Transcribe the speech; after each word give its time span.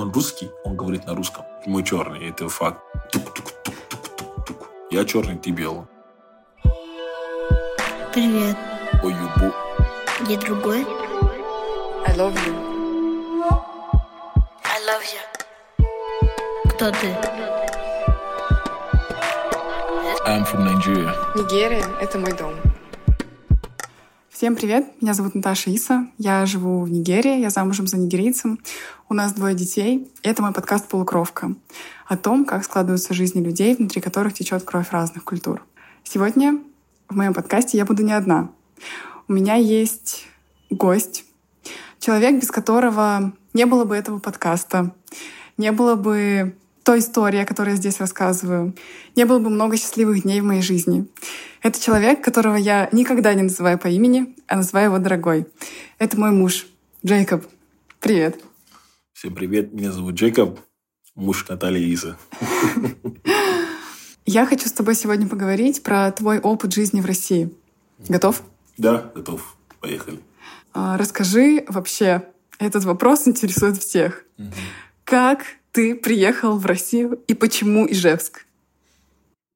он 0.00 0.12
русский, 0.12 0.50
он 0.64 0.76
говорит 0.76 1.06
на 1.06 1.14
русском. 1.14 1.44
Мы 1.66 1.82
черный, 1.82 2.30
это 2.30 2.48
факт. 2.48 2.80
Тук-тук-тук-тук-тук-тук. 3.12 4.68
Я 4.90 5.04
черный, 5.04 5.36
ты 5.36 5.50
белый. 5.50 5.84
Привет. 8.12 8.56
Ой, 9.02 9.12
юбу. 9.12 9.54
Я 10.26 10.38
другой. 10.38 10.86
I 12.06 12.16
love 12.16 12.34
you. 12.46 12.54
I 14.64 14.78
love 14.88 15.04
you. 15.04 15.20
Кто 16.70 16.90
ты? 16.90 17.14
I'm 20.26 20.44
from 20.44 20.64
Nigeria. 20.64 21.12
Нигерия— 21.34 21.84
это 22.00 22.18
мой 22.18 22.32
дом. 22.32 22.69
Всем 24.40 24.56
привет, 24.56 24.86
меня 25.02 25.12
зовут 25.12 25.34
Наташа 25.34 25.68
Иса, 25.68 26.06
я 26.16 26.46
живу 26.46 26.80
в 26.80 26.90
Нигерии, 26.90 27.40
я 27.40 27.50
замужем 27.50 27.86
за 27.86 27.98
нигерийцем, 27.98 28.58
у 29.10 29.12
нас 29.12 29.34
двое 29.34 29.54
детей, 29.54 30.10
это 30.22 30.40
мой 30.40 30.54
подкаст 30.54 30.88
«Полукровка» 30.88 31.54
о 32.06 32.16
том, 32.16 32.46
как 32.46 32.64
складываются 32.64 33.12
жизни 33.12 33.44
людей, 33.44 33.76
внутри 33.76 34.00
которых 34.00 34.32
течет 34.32 34.62
кровь 34.62 34.92
разных 34.92 35.24
культур. 35.24 35.62
Сегодня 36.04 36.58
в 37.10 37.16
моем 37.16 37.34
подкасте 37.34 37.76
я 37.76 37.84
буду 37.84 38.02
не 38.02 38.14
одна. 38.14 38.50
У 39.28 39.34
меня 39.34 39.56
есть 39.56 40.26
гость, 40.70 41.26
человек, 41.98 42.40
без 42.40 42.50
которого 42.50 43.34
не 43.52 43.66
было 43.66 43.84
бы 43.84 43.94
этого 43.94 44.20
подкаста, 44.20 44.94
не 45.58 45.70
было 45.70 45.96
бы 45.96 46.56
той 46.82 47.00
истории, 47.00 47.40
о 47.40 47.46
которой 47.46 47.70
я 47.70 47.76
здесь 47.76 48.00
рассказываю, 48.00 48.74
не 49.16 49.24
было 49.24 49.38
бы 49.38 49.50
много 49.50 49.76
счастливых 49.76 50.22
дней 50.22 50.40
в 50.40 50.44
моей 50.44 50.62
жизни. 50.62 51.06
Это 51.62 51.80
человек, 51.80 52.24
которого 52.24 52.56
я 52.56 52.88
никогда 52.92 53.34
не 53.34 53.42
называю 53.42 53.78
по 53.78 53.88
имени, 53.88 54.34
а 54.46 54.56
называю 54.56 54.86
его 54.86 54.98
дорогой. 54.98 55.46
Это 55.98 56.18
мой 56.18 56.30
муж, 56.30 56.66
Джейкоб. 57.04 57.44
Привет. 58.00 58.42
Всем 59.12 59.34
привет, 59.34 59.72
меня 59.72 59.92
зовут 59.92 60.14
Джейкоб, 60.14 60.58
муж 61.14 61.46
Натальи 61.48 61.92
Изы. 61.92 62.16
Я 64.24 64.46
хочу 64.46 64.68
с 64.68 64.72
тобой 64.72 64.94
сегодня 64.94 65.28
поговорить 65.28 65.82
про 65.82 66.10
твой 66.12 66.38
опыт 66.38 66.72
жизни 66.72 67.00
в 67.00 67.06
России. 67.06 67.52
Готов? 68.08 68.42
Да, 68.78 69.10
готов. 69.14 69.56
Поехали. 69.80 70.20
А, 70.72 70.96
Расскажи 70.96 71.64
вообще, 71.68 72.22
этот 72.58 72.84
вопрос 72.84 73.26
интересует 73.26 73.78
всех. 73.78 74.24
Как 75.04 75.44
ты 75.72 75.94
приехал 75.94 76.58
в 76.58 76.66
Россию 76.66 77.22
и 77.26 77.34
почему 77.34 77.86
Ижевск? 77.90 78.46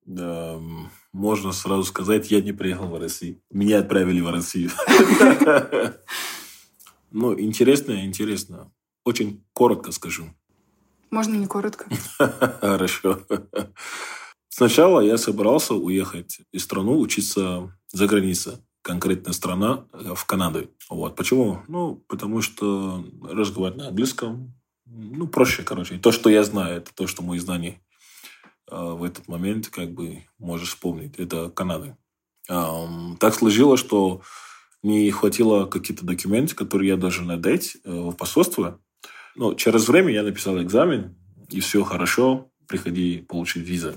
Да, 0.07 0.55
м, 0.55 0.91
можно 1.13 1.53
сразу 1.53 1.85
сказать, 1.85 2.31
я 2.31 2.41
не 2.41 2.53
приехал 2.53 2.89
в 2.89 2.99
Россию. 2.99 3.41
Меня 3.51 3.79
отправили 3.79 4.21
в 4.21 4.31
Россию. 4.31 4.71
Ну, 7.17 7.39
интересно, 7.39 8.05
интересно. 8.05 8.73
Очень 9.05 9.45
коротко 9.53 9.93
скажу. 9.93 10.25
Можно 11.13 11.37
не 11.37 11.47
коротко? 11.47 11.87
Хорошо. 12.61 13.21
Сначала 14.49 14.99
я 14.99 15.17
собирался 15.17 15.75
уехать 15.75 16.41
из 16.51 16.65
страну, 16.65 16.99
учиться 16.99 17.73
за 17.93 18.09
границей. 18.09 18.55
Конкретная 18.83 19.33
страна 19.33 19.87
э, 19.93 20.13
в 20.17 20.25
Канаду. 20.25 20.69
Вот. 20.91 21.15
Почему? 21.15 21.63
Ну, 21.69 22.05
потому 22.09 22.43
что 22.43 23.05
разговаривать 23.23 23.79
на 23.79 23.89
английском, 23.91 24.53
ну, 24.87 25.27
проще, 25.27 25.63
короче. 25.63 25.99
То, 25.99 26.13
что 26.13 26.31
я 26.31 26.45
знаю, 26.45 26.79
это 26.79 26.95
то, 26.95 27.07
что 27.07 27.23
мои 27.23 27.39
знания 27.39 27.81
э, 28.71 28.77
в 28.77 29.03
этот 29.03 29.29
момент, 29.29 29.69
как 29.69 29.93
бы, 29.93 30.25
можешь 30.39 30.71
вспомнить. 30.71 31.19
Это 31.19 31.51
Канада. 31.51 31.97
Ам, 32.49 33.17
Так 33.19 33.35
сложилось, 33.35 33.81
что 33.81 34.23
не 34.83 35.11
хватило 35.11 35.65
какие-то 35.67 36.05
документы, 36.05 36.55
которые 36.55 36.89
я 36.89 36.97
должен 36.97 37.31
отдать 37.31 37.77
э, 37.85 37.91
в 37.91 38.13
посольство. 38.13 38.81
Но 39.35 39.55
через 39.55 39.89
время 39.89 40.13
я 40.13 40.23
написал 40.23 40.63
экзамен, 40.63 41.17
и 41.49 41.61
все 41.61 41.83
хорошо, 41.83 42.51
приходи 42.69 43.19
получить 43.19 43.67
визу. 43.67 43.97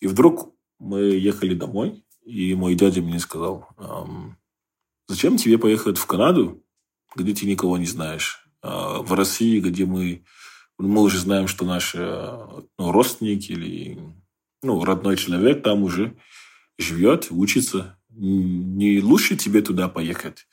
И 0.00 0.06
вдруг 0.06 0.54
мы 0.78 1.00
ехали 1.00 1.54
домой, 1.54 2.04
и 2.24 2.54
мой 2.54 2.74
дядя 2.74 3.02
мне 3.02 3.18
сказал, 3.18 3.68
«Ам, 3.76 4.38
зачем 5.08 5.36
тебе 5.36 5.58
поехать 5.58 5.98
в 5.98 6.06
Канаду, 6.06 6.64
где 7.16 7.34
ты 7.34 7.46
никого 7.46 7.76
не 7.76 7.86
знаешь? 7.86 8.49
А 8.62 9.00
в 9.00 9.12
России, 9.14 9.60
где 9.60 9.86
мы, 9.86 10.24
мы 10.78 11.02
уже 11.02 11.18
знаем, 11.18 11.48
что 11.48 11.64
наш 11.64 11.94
э, 11.94 12.38
ну, 12.78 12.92
родственник 12.92 13.48
или 13.50 13.98
ну, 14.62 14.84
родной 14.84 15.16
человек 15.16 15.62
там 15.62 15.82
уже 15.82 16.16
живет, 16.78 17.28
учится. 17.30 17.98
Не 18.10 19.00
лучше 19.00 19.36
тебе 19.36 19.62
туда 19.62 19.88
поехать, 19.88 20.46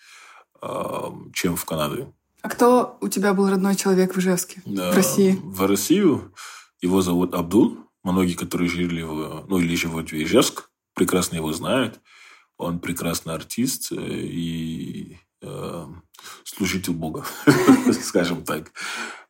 ам, 0.62 1.32
чем 1.34 1.56
в 1.56 1.66
Канаду? 1.66 2.14
А 2.42 2.50
кто 2.50 2.98
у 3.02 3.08
тебя 3.08 3.34
был 3.34 3.50
родной 3.50 3.76
человек 3.76 4.16
в 4.16 4.20
Ижевске, 4.20 4.62
в 4.66 4.96
России? 4.96 5.38
В 5.44 5.66
Россию 5.66 6.34
его 6.82 7.02
зовут 7.02 7.34
Абдул. 7.34 7.78
Многие, 8.04 8.36
которые 8.36 8.70
жили 8.70 9.02
в, 9.02 9.46
ну, 9.50 9.60
или 9.60 9.76
живут 9.76 10.12
в 10.12 10.14
Ижевск, 10.14 10.70
прекрасно 10.94 11.36
его 11.38 11.52
знают. 11.52 12.00
Он 12.58 12.80
прекрасный 12.80 13.34
артист 13.34 13.92
э, 13.92 13.96
и 13.96 15.14
э, 15.14 15.16
служитель 16.44 16.94
Бога, 16.94 17.26
скажем 18.02 18.44
так. 18.44 18.72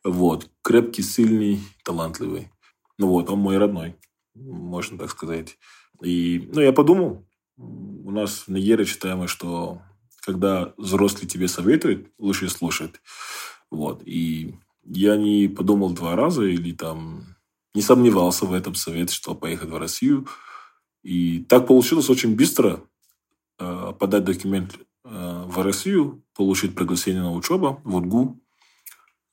Вот. 0.04 0.50
Крепкий, 0.62 1.02
сильный, 1.02 1.60
талантливый. 1.84 2.50
Ну 2.98 3.08
вот, 3.08 3.30
он 3.30 3.38
мой 3.38 3.58
родной, 3.58 3.96
можно 4.34 4.98
так 4.98 5.10
сказать. 5.10 5.58
И, 6.02 6.48
ну, 6.52 6.60
я 6.60 6.72
подумал, 6.72 7.26
у 7.56 8.10
нас 8.10 8.46
в 8.46 8.48
Нигерии 8.48 8.84
считаем, 8.84 9.26
что 9.28 9.82
когда 10.20 10.72
взрослый 10.76 11.26
тебе 11.28 11.48
советует, 11.48 12.10
лучше 12.18 12.48
слушать. 12.48 12.94
Вот. 13.70 14.02
И 14.04 14.54
я 14.84 15.16
не 15.16 15.48
подумал 15.48 15.90
два 15.90 16.16
раза 16.16 16.44
или 16.44 16.72
там 16.72 17.36
не 17.74 17.82
сомневался 17.82 18.46
в 18.46 18.52
этом 18.52 18.74
совете, 18.74 19.14
что 19.14 19.34
поехать 19.34 19.70
в 19.70 19.76
Россию. 19.76 20.26
И 21.02 21.40
так 21.40 21.66
получилось 21.66 22.10
очень 22.10 22.36
быстро 22.36 22.80
э, 23.58 23.92
подать 23.98 24.24
документ 24.24 24.74
э, 24.74 24.84
в 25.10 25.62
Россию, 25.62 26.22
получить 26.34 26.74
приглашение 26.74 27.22
на 27.22 27.32
учебу 27.32 27.80
в 27.84 27.96
УДГУ. 27.96 28.40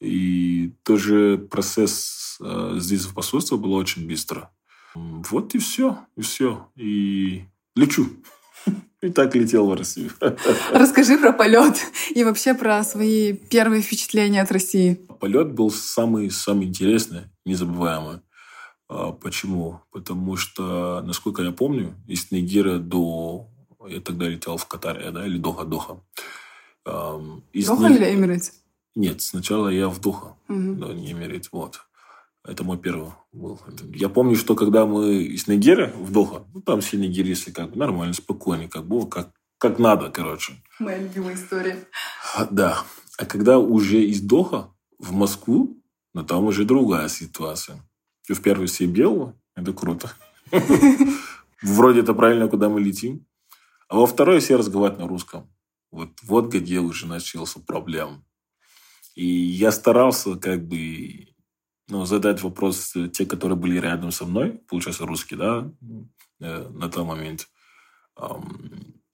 И 0.02 0.74
тоже 0.84 1.38
процесс 1.50 2.38
э, 2.42 2.76
здесь 2.78 3.06
в 3.06 3.14
посольстве 3.14 3.58
был 3.58 3.74
очень 3.74 4.08
быстро. 4.08 4.52
Вот 4.94 5.56
и 5.56 5.58
все, 5.58 6.00
и 6.16 6.22
все. 6.22 6.68
И 6.76 7.44
лечу. 7.76 8.08
И 9.02 9.10
так 9.10 9.36
летел 9.36 9.68
в 9.68 9.74
Россию. 9.74 10.12
Расскажи 10.72 11.18
про 11.18 11.32
полет 11.32 11.78
и 12.14 12.24
вообще 12.24 12.54
про 12.56 12.84
свои 12.84 13.34
первые 13.34 13.82
впечатления 13.82 14.42
от 14.42 14.52
России. 14.52 14.96
Полет 15.20 15.54
был 15.54 15.70
самый, 15.70 16.32
самый 16.32 16.68
интересный, 16.68 17.24
незабываемый. 17.46 18.22
А, 18.88 19.12
Почему? 19.12 19.82
Потому 19.92 20.38
что, 20.38 21.02
насколько 21.06 21.44
я 21.44 21.52
помню, 21.52 21.96
из 22.08 22.32
Нигера 22.32 22.80
до... 22.80 23.50
Я 23.88 24.00
тогда 24.02 24.28
летел 24.28 24.58
в 24.58 24.66
Катаре, 24.68 25.12
да, 25.12 25.26
или 25.26 25.38
Доха-Доха. 25.38 26.00
Ам, 26.86 27.44
из 27.54 27.68
Доха 27.68 27.88
или 27.88 28.14
Эмирейтс? 28.14 28.52
Нет, 28.96 29.22
сначала 29.22 29.70
я 29.70 29.90
в 29.90 30.00
Доха, 30.00 30.36
Мгм. 30.48 30.80
но 30.80 30.94
не 30.94 31.12
Эмирит, 31.12 31.50
вот. 31.52 31.82
Это 32.48 32.64
мой 32.64 32.78
первый 32.78 33.12
был. 33.34 33.60
Я 33.94 34.08
помню, 34.08 34.36
что 34.36 34.56
когда 34.56 34.86
мы 34.86 35.16
из 35.24 35.48
Нигера 35.48 35.92
в 35.96 36.12
Доха, 36.12 36.46
ну, 36.54 36.62
там 36.62 36.80
все 36.82 36.98
нигерийцы 36.98 37.52
как 37.52 37.72
бы 37.72 37.78
нормально, 37.78 38.14
спокойно, 38.14 38.68
как 38.70 38.86
было, 38.86 39.08
как, 39.08 39.32
как 39.58 39.80
надо, 39.80 40.12
короче. 40.12 40.54
Моя 40.80 41.00
любимая 41.00 41.34
история. 41.36 41.88
А, 42.36 42.46
Да. 42.46 42.84
А 43.18 43.26
когда 43.26 43.58
уже 43.60 44.02
из 44.04 44.22
Доха 44.22 44.70
в 45.00 45.12
Москву, 45.14 45.82
ну 46.14 46.24
там 46.24 46.46
уже 46.46 46.66
другая 46.66 47.08
ситуация. 47.08 47.78
И 48.30 48.34
в 48.34 48.42
первый 48.42 48.68
все 48.68 48.86
белого, 48.86 49.34
это 49.56 49.74
круто. 49.74 50.12
Вроде 51.64 52.02
это 52.02 52.14
правильно, 52.14 52.48
куда 52.48 52.70
мы 52.70 52.80
летим. 52.82 53.26
А 53.88 53.98
во 53.98 54.06
второй 54.06 54.40
все 54.40 54.56
разговаривают 54.56 55.00
на 55.00 55.08
русском. 55.08 55.54
Вот, 55.92 56.10
вот 56.24 56.54
где 56.54 56.80
уже 56.80 57.08
начался 57.08 57.60
проблем. 57.60 58.26
И 59.16 59.26
я 59.26 59.72
старался 59.72 60.36
как 60.36 60.68
бы 60.68 61.28
ну, 61.88 62.06
задать 62.06 62.42
вопрос 62.42 62.96
э, 62.96 63.08
те, 63.08 63.26
которые 63.26 63.58
были 63.58 63.80
рядом 63.80 64.12
со 64.12 64.26
мной, 64.26 64.60
получается, 64.68 65.06
русские, 65.06 65.38
да, 65.38 65.72
э, 66.42 66.70
на 66.70 66.90
тот 66.90 67.06
момент. 67.06 67.48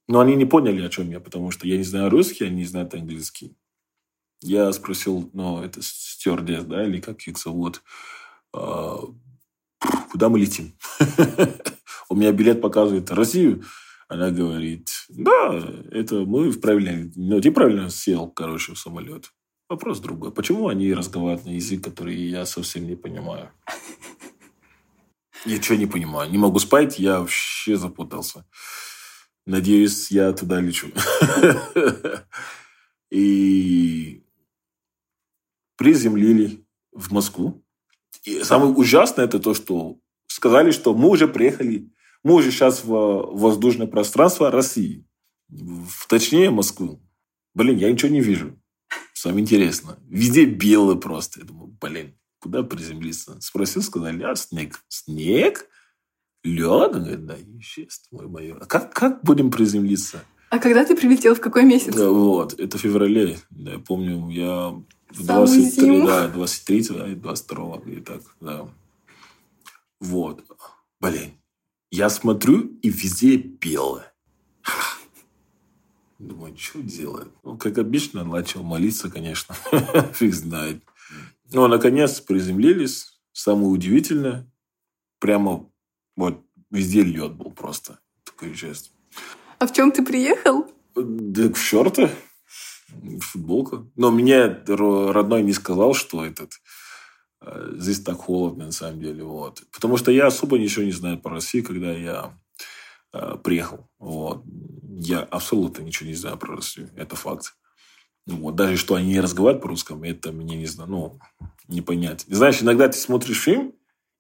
Но 0.07 0.19
они 0.19 0.35
не 0.35 0.45
поняли, 0.45 0.85
о 0.85 0.89
чем 0.89 1.09
я, 1.09 1.19
потому 1.19 1.51
что 1.51 1.67
я 1.67 1.77
не 1.77 1.83
знаю 1.83 2.09
русский, 2.09 2.45
они 2.45 2.57
не 2.57 2.65
знают 2.65 2.94
английский. 2.94 3.56
Я 4.41 4.71
спросил, 4.74 5.29
ну, 5.33 5.62
это 5.63 5.81
стюардесс, 5.81 6.65
да, 6.65 6.83
или 6.85 7.00
как 7.00 7.21
их 7.27 7.38
зовут, 7.38 7.83
а, 8.53 9.00
куда 10.12 10.29
мы 10.29 10.39
летим? 10.39 10.74
У 12.09 12.15
меня 12.15 12.31
билет 12.31 12.62
показывает 12.62 13.12
Россию. 13.12 13.63
Она 14.12 14.30
говорит, 14.30 14.90
да, 15.08 15.58
это 15.90 16.25
мы 16.25 16.52
правильно, 16.52 17.10
ну, 17.16 17.40
ты 17.40 17.50
правильно 17.50 17.90
сел, 17.90 18.28
короче, 18.28 18.74
в 18.74 18.78
самолет. 18.78 19.31
Вопрос 19.69 20.02
другой. 20.02 20.34
Почему 20.34 20.68
они 20.68 20.94
разговаривают 20.94 21.46
на 21.46 21.52
язык, 21.52 21.81
который 21.81 22.18
я 22.18 22.46
совсем 22.46 22.88
не 22.88 22.98
понимаю? 22.98 23.54
Что 25.62 25.78
не 25.78 25.86
понимаю? 25.86 26.30
Не 26.30 26.38
могу 26.38 26.60
спать, 26.60 27.00
я 27.00 27.22
вообще 27.22 27.78
запутался. 27.78 28.46
Надеюсь, 29.46 30.12
я 30.12 30.34
туда 30.34 30.60
лечу. 30.60 30.90
И 33.12 34.25
приземлили 35.78 36.66
в 36.92 37.13
Москву. 37.13 37.63
И 38.25 38.44
самое 38.44 38.74
ужасное 38.74 39.24
это 39.24 39.40
то, 39.40 39.54
что 39.54 40.00
сказали, 40.28 40.72
что 40.72 40.94
мы 40.94 41.08
уже 41.08 41.30
приехали, 41.30 41.90
мы 42.23 42.35
уже 42.35 42.51
сейчас 42.51 42.83
в 42.83 42.89
воздушное 43.33 43.88
пространство 43.88 44.51
России. 44.51 45.06
В, 45.50 46.07
точнее, 46.07 46.50
Москву. 46.50 47.01
Блин, 47.53 47.77
я 47.77 47.91
ничего 47.91 48.12
не 48.12 48.21
вижу. 48.21 48.57
Самое 49.13 49.41
интересное. 49.41 49.97
Везде 50.07 50.45
белое 50.45 50.95
просто. 50.95 51.41
Я 51.41 51.45
думаю, 51.45 51.75
блин, 51.79 52.18
куда 52.39 52.63
приземлиться? 52.63 53.39
Спросил, 53.41 53.81
сказали, 53.81 54.23
а 54.23 54.35
снег. 54.35 54.83
Снег? 54.88 55.68
Лед? 56.44 56.95
Он 56.95 57.03
говорит, 57.03 57.25
да, 57.25 57.35
естественно, 57.35 58.24
мой 58.24 58.31
майор. 58.31 58.57
А 58.62 58.65
как, 58.65 58.94
как 58.94 59.24
будем 59.24 59.51
приземлиться? 59.51 60.24
А 60.50 60.59
когда 60.59 60.83
ты 60.83 60.95
прилетел, 60.95 61.35
в 61.35 61.39
какой 61.39 61.63
месяц? 61.63 61.95
Да, 61.95 62.09
вот, 62.09 62.59
это 62.59 62.77
в 62.77 62.81
феврале. 62.81 63.38
Да, 63.51 63.74
я 63.74 63.79
помню, 63.79 64.29
я 64.29 64.69
в 65.09 65.25
23, 65.25 66.01
да, 66.01 66.27
23, 66.27 66.88
да, 66.89 67.07
22, 67.15 67.81
и 67.85 68.00
так, 68.01 68.21
да. 68.41 68.67
Вот. 70.00 70.44
Блин, 71.00 71.31
я 71.91 72.09
смотрю, 72.09 72.79
и 72.81 72.89
везде 72.89 73.35
белое. 73.35 74.11
Думаю, 76.17 76.55
что 76.57 76.81
делать? 76.81 77.27
Ну, 77.43 77.57
как 77.57 77.77
обычно, 77.77 78.23
начал 78.23 78.63
молиться, 78.63 79.09
конечно. 79.09 79.55
Фиг 80.13 80.33
знает. 80.33 80.83
Ну, 81.51 81.67
наконец 81.67 82.21
приземлились. 82.21 83.19
Самое 83.33 83.67
удивительное, 83.67 84.49
прямо 85.19 85.69
вот 86.15 86.45
везде 86.69 87.01
лед 87.01 87.33
был 87.33 87.51
просто. 87.51 87.99
Такой 88.23 88.53
жест. 88.53 88.91
А 89.59 89.67
в 89.67 89.73
чем 89.73 89.91
ты 89.91 90.03
приехал? 90.03 90.71
Да 90.95 91.49
в 91.51 91.57
шорты, 91.57 92.09
футболка. 93.19 93.85
Но 93.95 94.11
мне 94.11 94.45
родной 94.45 95.43
не 95.43 95.53
сказал, 95.53 95.93
что 95.93 96.25
этот 96.25 96.53
здесь 97.73 98.01
так 98.01 98.17
холодно 98.17 98.65
на 98.65 98.71
самом 98.71 98.99
деле. 98.99 99.23
Вот. 99.23 99.63
Потому 99.71 99.97
что 99.97 100.11
я 100.11 100.27
особо 100.27 100.57
ничего 100.57 100.85
не 100.85 100.91
знаю 100.91 101.19
про 101.19 101.35
Россию, 101.35 101.63
когда 101.63 101.91
я 101.91 102.38
э, 103.13 103.38
приехал. 103.43 103.89
Вот. 103.99 104.43
Я 104.99 105.21
абсолютно 105.21 105.81
ничего 105.83 106.09
не 106.09 106.15
знаю 106.15 106.38
про 106.38 106.55
Россию. 106.55 106.91
Это 106.95 107.15
факт. 107.15 107.55
Вот. 108.27 108.55
Даже 108.55 108.77
что 108.77 108.95
они 108.95 109.09
не 109.09 109.19
разговаривают 109.19 109.63
по-русскому, 109.63 110.05
это 110.05 110.31
мне 110.31 110.57
не 110.57 110.67
знаю, 110.67 110.89
ну, 110.89 111.19
не 111.67 111.81
понять. 111.81 112.25
Знаешь, 112.27 112.61
иногда 112.61 112.88
ты 112.88 112.97
смотришь 112.97 113.41
фильм, 113.41 113.73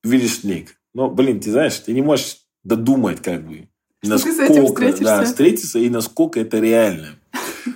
видишь 0.03 0.39
снег. 0.39 0.75
Но, 0.93 1.09
блин, 1.09 1.39
ты 1.39 1.51
знаешь, 1.51 1.77
ты 1.77 1.93
не 1.93 2.01
можешь 2.01 2.39
додумать, 2.63 3.21
как 3.21 3.47
бы, 3.47 3.69
насколько, 4.03 4.91
да, 4.99 5.23
встретиться 5.23 5.79
и 5.79 5.89
насколько 5.89 6.39
это 6.39 6.59
реально. 6.59 7.19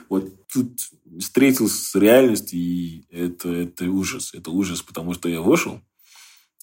Вот 0.09 0.47
тут 0.47 0.79
встретился 1.19 1.83
с 1.83 1.95
реальностью, 1.95 2.59
и 2.59 3.05
это, 3.09 3.49
это 3.49 3.85
ужас. 3.85 4.33
Это 4.33 4.51
ужас, 4.51 4.81
потому 4.81 5.13
что 5.13 5.29
я 5.29 5.41
вышел, 5.41 5.81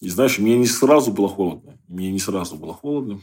и 0.01 0.09
знаешь, 0.09 0.37
мне 0.37 0.57
не 0.57 0.67
сразу 0.67 1.11
было 1.11 1.29
холодно. 1.29 1.79
Мне 1.87 2.11
не 2.11 2.19
сразу 2.19 2.55
было 2.55 2.73
холодно. 2.73 3.21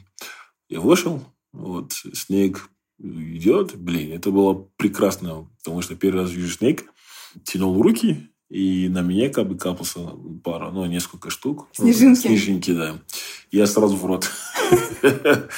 Я 0.68 0.80
вышел, 0.80 1.22
вот, 1.52 1.92
снег 2.14 2.70
идет. 2.98 3.76
Блин, 3.76 4.12
это 4.12 4.30
было 4.30 4.66
прекрасно, 4.76 5.46
потому 5.58 5.82
что 5.82 5.94
первый 5.96 6.22
раз 6.22 6.30
вижу 6.30 6.50
снег, 6.56 6.84
тянул 7.44 7.82
руки, 7.82 8.30
и 8.48 8.88
на 8.88 9.02
меня 9.02 9.30
как 9.30 9.48
бы 9.48 9.58
капался 9.58 10.00
пара, 10.42 10.70
ну, 10.70 10.86
несколько 10.86 11.30
штук. 11.30 11.68
Снежинки. 11.72 12.20
Снежинки, 12.20 12.72
да. 12.72 12.98
Я 13.50 13.66
сразу 13.66 13.96
в 13.96 14.04
рот. 14.06 14.30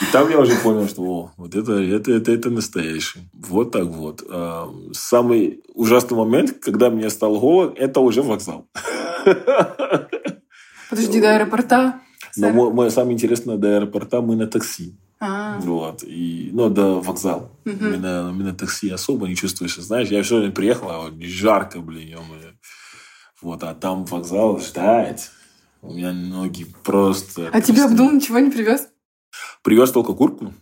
И 0.00 0.12
там 0.12 0.30
я 0.30 0.38
уже 0.40 0.56
понял, 0.56 0.88
что 0.88 1.02
о, 1.02 1.32
вот 1.36 1.54
это, 1.54 1.72
это, 1.72 2.12
это, 2.12 2.32
это 2.32 2.50
настоящий. 2.50 3.28
Вот 3.34 3.70
так 3.70 3.84
вот. 3.84 4.24
А, 4.30 4.68
самый 4.92 5.62
ужасный 5.74 6.16
момент, 6.16 6.58
когда 6.62 6.90
мне 6.90 7.10
стал 7.10 7.38
голод, 7.38 7.74
это 7.76 8.00
уже 8.00 8.22
вокзал. 8.22 8.66
Подожди, 10.90 11.20
до 11.20 11.36
аэропорта? 11.36 12.00
Но 12.36 12.50
мой, 12.50 12.72
мой, 12.72 12.90
самое 12.90 13.14
интересное, 13.14 13.56
до 13.56 13.76
аэропорта 13.76 14.22
мы 14.22 14.36
на 14.36 14.46
такси. 14.46 14.96
А-а-а. 15.20 15.60
Вот. 15.60 16.02
И, 16.02 16.48
ну, 16.52 16.70
до 16.70 17.00
вокзала. 17.00 17.50
Угу. 17.66 17.84
Именно, 17.84 18.30
именно 18.34 18.54
такси 18.54 18.88
особо 18.88 19.28
не 19.28 19.36
чувствуешь. 19.36 19.76
Знаешь, 19.76 20.08
я 20.08 20.22
все 20.22 20.38
время 20.38 20.52
приехал, 20.52 20.90
а 20.90 20.98
вот 21.00 21.20
жарко, 21.20 21.80
блин, 21.80 22.08
ё 22.08 22.20
Вот, 23.42 23.62
а 23.64 23.74
там 23.74 24.06
вокзал 24.06 24.58
ждать. 24.60 25.30
У 25.82 25.92
меня 25.92 26.12
ноги 26.12 26.66
просто... 26.84 27.50
А 27.52 27.60
тебе 27.60 27.84
Абдул 27.84 28.10
ничего 28.10 28.38
не 28.38 28.50
привез? 28.50 28.88
Привез 29.62 29.92
только 29.92 30.14
куртку. 30.14 30.52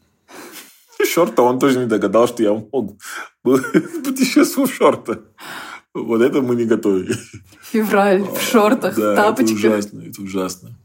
Шорта 1.04 1.42
он 1.42 1.58
тоже 1.58 1.78
не 1.78 1.86
догадался, 1.86 2.34
что 2.34 2.42
я 2.42 2.54
мог 2.54 2.98
путешествовать 3.42 4.70
в 4.72 4.74
шорты. 4.74 5.20
Вот 5.94 6.20
это 6.20 6.42
мы 6.42 6.54
не 6.56 6.64
готовили. 6.64 7.14
Февраль 7.62 8.22
в 8.22 8.40
шортах, 8.40 8.96
да, 8.96 9.16
тапочках. 9.16 9.58
это 9.58 9.68
ужасно, 9.68 10.00
это 10.00 10.22
ужасно. 10.22 10.78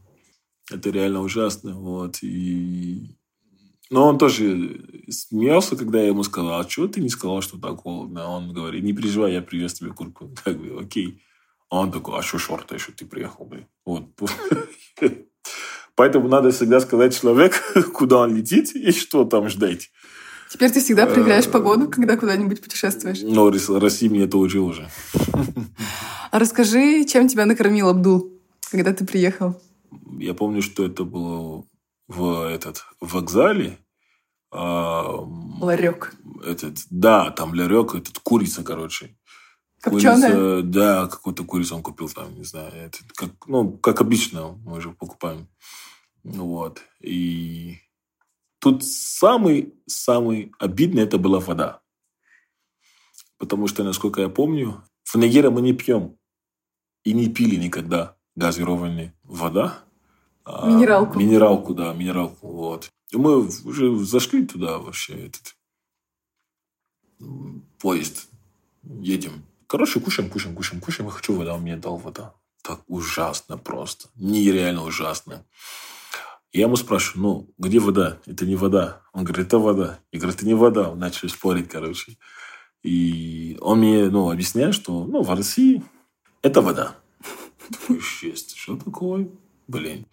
Это 0.70 0.90
реально 0.90 1.20
ужасно. 1.20 1.74
Вот. 1.74 2.22
И... 2.22 3.16
Но 3.90 4.08
он 4.08 4.18
тоже 4.18 4.80
смеялся, 5.10 5.76
когда 5.76 6.00
я 6.00 6.08
ему 6.08 6.22
сказал, 6.22 6.60
а 6.60 6.64
чего 6.64 6.88
ты 6.88 7.00
не 7.00 7.10
сказал, 7.10 7.42
что 7.42 7.58
так 7.58 7.80
холодно? 7.80 8.28
Он 8.28 8.52
говорит, 8.52 8.82
не 8.82 8.92
переживай, 8.92 9.34
я 9.34 9.42
привез 9.42 9.74
тебе 9.74 9.92
куртку. 9.92 10.30
Как 10.42 10.58
бы, 10.58 10.80
окей. 10.80 11.22
А 11.70 11.80
он 11.80 11.92
такой, 11.92 12.18
а 12.18 12.22
что 12.22 12.38
шорты 12.38 12.76
еще 12.76 12.92
ты 12.92 13.04
приехал? 13.04 13.44
Блин? 13.44 13.66
Вот. 13.84 14.04
Поэтому 15.96 16.28
надо 16.28 16.50
всегда 16.50 16.80
сказать 16.80 17.18
человеку, 17.18 17.56
куда 17.94 18.18
он 18.18 18.36
летит 18.36 18.74
и 18.74 18.90
что 18.90 19.24
там 19.24 19.48
ждать. 19.48 19.90
Теперь 20.50 20.70
ты 20.70 20.80
всегда 20.80 21.06
проверяешь 21.06 21.48
погоду, 21.48 21.88
когда 21.88 22.16
куда-нибудь 22.16 22.62
путешествуешь? 22.62 23.20
Ну, 23.22 23.50
Россия 23.80 24.08
меня 24.08 24.24
это 24.24 24.38
учил 24.38 24.66
уже. 24.66 24.88
А 26.30 26.38
расскажи, 26.38 27.04
чем 27.04 27.28
тебя 27.28 27.46
накормил 27.46 27.88
Абдул, 27.88 28.32
когда 28.70 28.92
ты 28.92 29.04
приехал? 29.04 29.60
Я 30.18 30.34
помню, 30.34 30.62
что 30.62 30.84
это 30.84 31.04
было 31.04 31.64
в 32.08 32.48
этот 32.48 32.84
вокзале. 33.00 33.78
А, 34.50 35.26
ларек. 35.60 36.14
Этот, 36.44 36.78
да, 36.90 37.30
там 37.30 37.52
ларек, 37.52 37.94
этот 37.94 38.18
курица, 38.20 38.62
короче. 38.62 39.16
Копченая? 39.80 40.30
Курица, 40.30 40.62
да, 40.62 41.06
какую-то 41.06 41.44
курицу 41.44 41.76
он 41.76 41.82
купил 41.82 42.08
там, 42.08 42.34
не 42.36 42.44
знаю. 42.44 42.72
Это, 42.74 42.98
как, 43.14 43.30
ну, 43.46 43.72
как 43.72 44.00
обычно 44.00 44.58
мы 44.64 44.80
же 44.80 44.90
покупаем. 44.90 45.48
Вот. 46.24 46.82
И 47.00 47.78
тут 48.58 48.84
самый-самый 48.84 50.52
обидный 50.58 51.02
это 51.02 51.18
была 51.18 51.38
вода. 51.38 51.82
Потому 53.38 53.68
что, 53.68 53.84
насколько 53.84 54.22
я 54.22 54.28
помню, 54.28 54.82
в 55.04 55.14
Нигерии 55.16 55.48
мы 55.48 55.60
не 55.60 55.74
пьем 55.74 56.16
и 57.04 57.12
не 57.12 57.28
пили 57.28 57.56
никогда 57.56 58.16
газированную 58.34 59.12
вода. 59.22 59.84
А 60.44 60.66
минералку. 60.68 61.18
А, 61.18 61.22
минералку, 61.22 61.74
да, 61.74 61.92
минералку. 61.92 62.48
Вот. 62.48 62.90
И 63.10 63.16
мы 63.16 63.46
уже 63.46 63.96
зашли 63.98 64.46
туда 64.46 64.78
вообще, 64.78 65.26
этот 65.26 65.54
поезд, 67.78 68.28
едем. 68.82 69.44
Короче, 69.66 70.00
кушаем, 70.00 70.30
кушаем, 70.30 70.54
кушаем, 70.56 70.80
кушаем. 70.80 71.08
Я 71.08 71.14
хочу 71.14 71.34
вода, 71.34 71.54
он 71.54 71.62
мне 71.62 71.76
дал 71.76 71.96
вода. 71.96 72.34
Так 72.62 72.82
ужасно 72.86 73.58
просто. 73.58 74.08
Нереально 74.14 74.84
ужасно. 74.84 75.44
Я 76.54 76.66
ему 76.66 76.76
спрашиваю, 76.76 77.22
ну, 77.22 77.54
где 77.58 77.80
вода? 77.80 78.18
Это 78.26 78.46
не 78.46 78.54
вода. 78.54 79.02
Он 79.12 79.24
говорит, 79.24 79.48
это 79.48 79.58
вода. 79.58 79.98
Я 80.12 80.20
говорю, 80.20 80.36
это 80.36 80.46
не 80.46 80.54
вода. 80.54 80.90
Он 80.90 81.00
начал 81.00 81.28
спорить, 81.28 81.68
короче. 81.68 82.16
И 82.84 83.58
он 83.60 83.80
мне, 83.80 84.08
ну, 84.08 84.30
объясняет, 84.30 84.72
что, 84.72 85.04
ну, 85.04 85.22
в 85.22 85.30
России 85.30 85.82
это 86.42 86.62
вода. 86.62 86.94
Такой, 87.68 88.00
есть. 88.22 88.56
Что 88.56 88.76
такое? 88.76 89.28
Блин. 89.66 90.06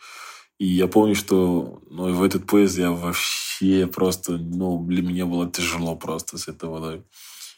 И 0.57 0.65
я 0.65 0.88
помню, 0.88 1.13
что 1.13 1.79
ну, 1.91 2.12
в 2.12 2.24
этот 2.24 2.48
поезд 2.48 2.77
я 2.79 2.91
вообще 2.91 3.86
просто, 3.86 4.38
ну, 4.38 4.83
для 4.83 5.03
меня 5.03 5.27
было 5.27 5.48
тяжело 5.48 5.95
просто 5.95 6.39
с 6.39 6.48
этой 6.48 6.69
водой. 6.69 7.03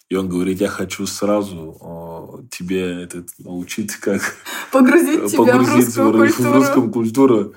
И 0.10 0.16
он 0.16 0.28
говорит, 0.28 0.60
я 0.60 0.68
хочу 0.68 1.08
сразу 1.08 1.78
о, 1.80 2.42
тебе 2.52 3.04
этот, 3.04 3.30
научить, 3.40 3.96
как... 3.96 4.36
Погрузить 4.74 5.32
тебя 5.32 5.58
погрузить 5.58 5.96
в 5.96 6.12
русскую 6.12 6.12
в, 6.12 6.36
культуру. 6.36 6.50
В 6.50 6.54
русскую 6.54 6.92
культуру. 6.92 7.56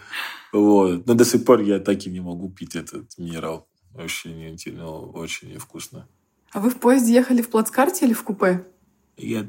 Вот. 0.52 1.06
Но 1.06 1.14
до 1.14 1.24
сих 1.24 1.44
пор 1.44 1.60
я 1.60 1.78
так 1.78 2.06
и 2.06 2.10
не 2.10 2.20
могу 2.20 2.48
пить 2.48 2.76
этот 2.76 3.16
минерал. 3.18 3.68
Не, 4.24 4.56
ну, 4.72 5.10
очень 5.14 5.52
невкусно. 5.52 6.06
А 6.52 6.60
вы 6.60 6.70
в 6.70 6.76
поезде 6.76 7.14
ехали 7.14 7.42
в 7.42 7.48
плацкарте 7.48 8.06
или 8.06 8.12
в 8.12 8.22
купе? 8.22 8.64
Я 9.16 9.46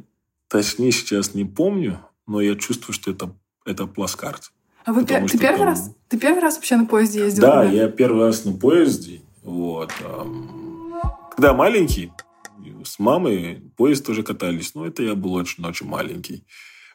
точнее 0.48 0.92
сейчас 0.92 1.34
не 1.34 1.46
помню, 1.46 2.00
но 2.26 2.42
я 2.42 2.56
чувствую, 2.56 2.94
что 2.94 3.12
это, 3.12 3.36
это 3.66 3.88
плацкарт. 3.88 4.52
А 4.86 4.94
вы 4.94 5.06
пер... 5.06 5.30
ты 5.30 5.38
первый 5.38 5.58
там... 5.58 5.68
раз? 5.68 5.92
Ты 6.08 6.18
первый 6.18 6.42
раз 6.42 6.56
вообще 6.56 6.78
на 6.78 6.86
поезде 6.86 7.20
ездил? 7.20 7.42
Да, 7.42 7.64
туда? 7.66 7.74
я 7.74 7.90
первый 7.90 8.26
раз 8.26 8.46
на 8.46 8.54
поезде. 8.54 9.22
Вот. 9.44 9.92
Когда 11.36 11.54
маленький, 11.54 12.12
с 12.84 13.00
мамой 13.00 13.62
поезд 13.76 14.06
тоже 14.06 14.24
катались. 14.24 14.74
Но 14.76 14.86
это 14.86 15.04
я 15.04 15.16
был 15.16 15.34
очень-очень 15.34 15.88
маленький. 15.88 16.46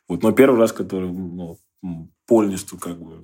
Вот, 0.09 0.23
но 0.23 0.32
первый 0.32 0.59
раз, 0.59 0.73
который 0.73 1.11
ну, 1.11 1.59
полностью 2.26 2.78
как 2.78 3.00
бы 3.00 3.23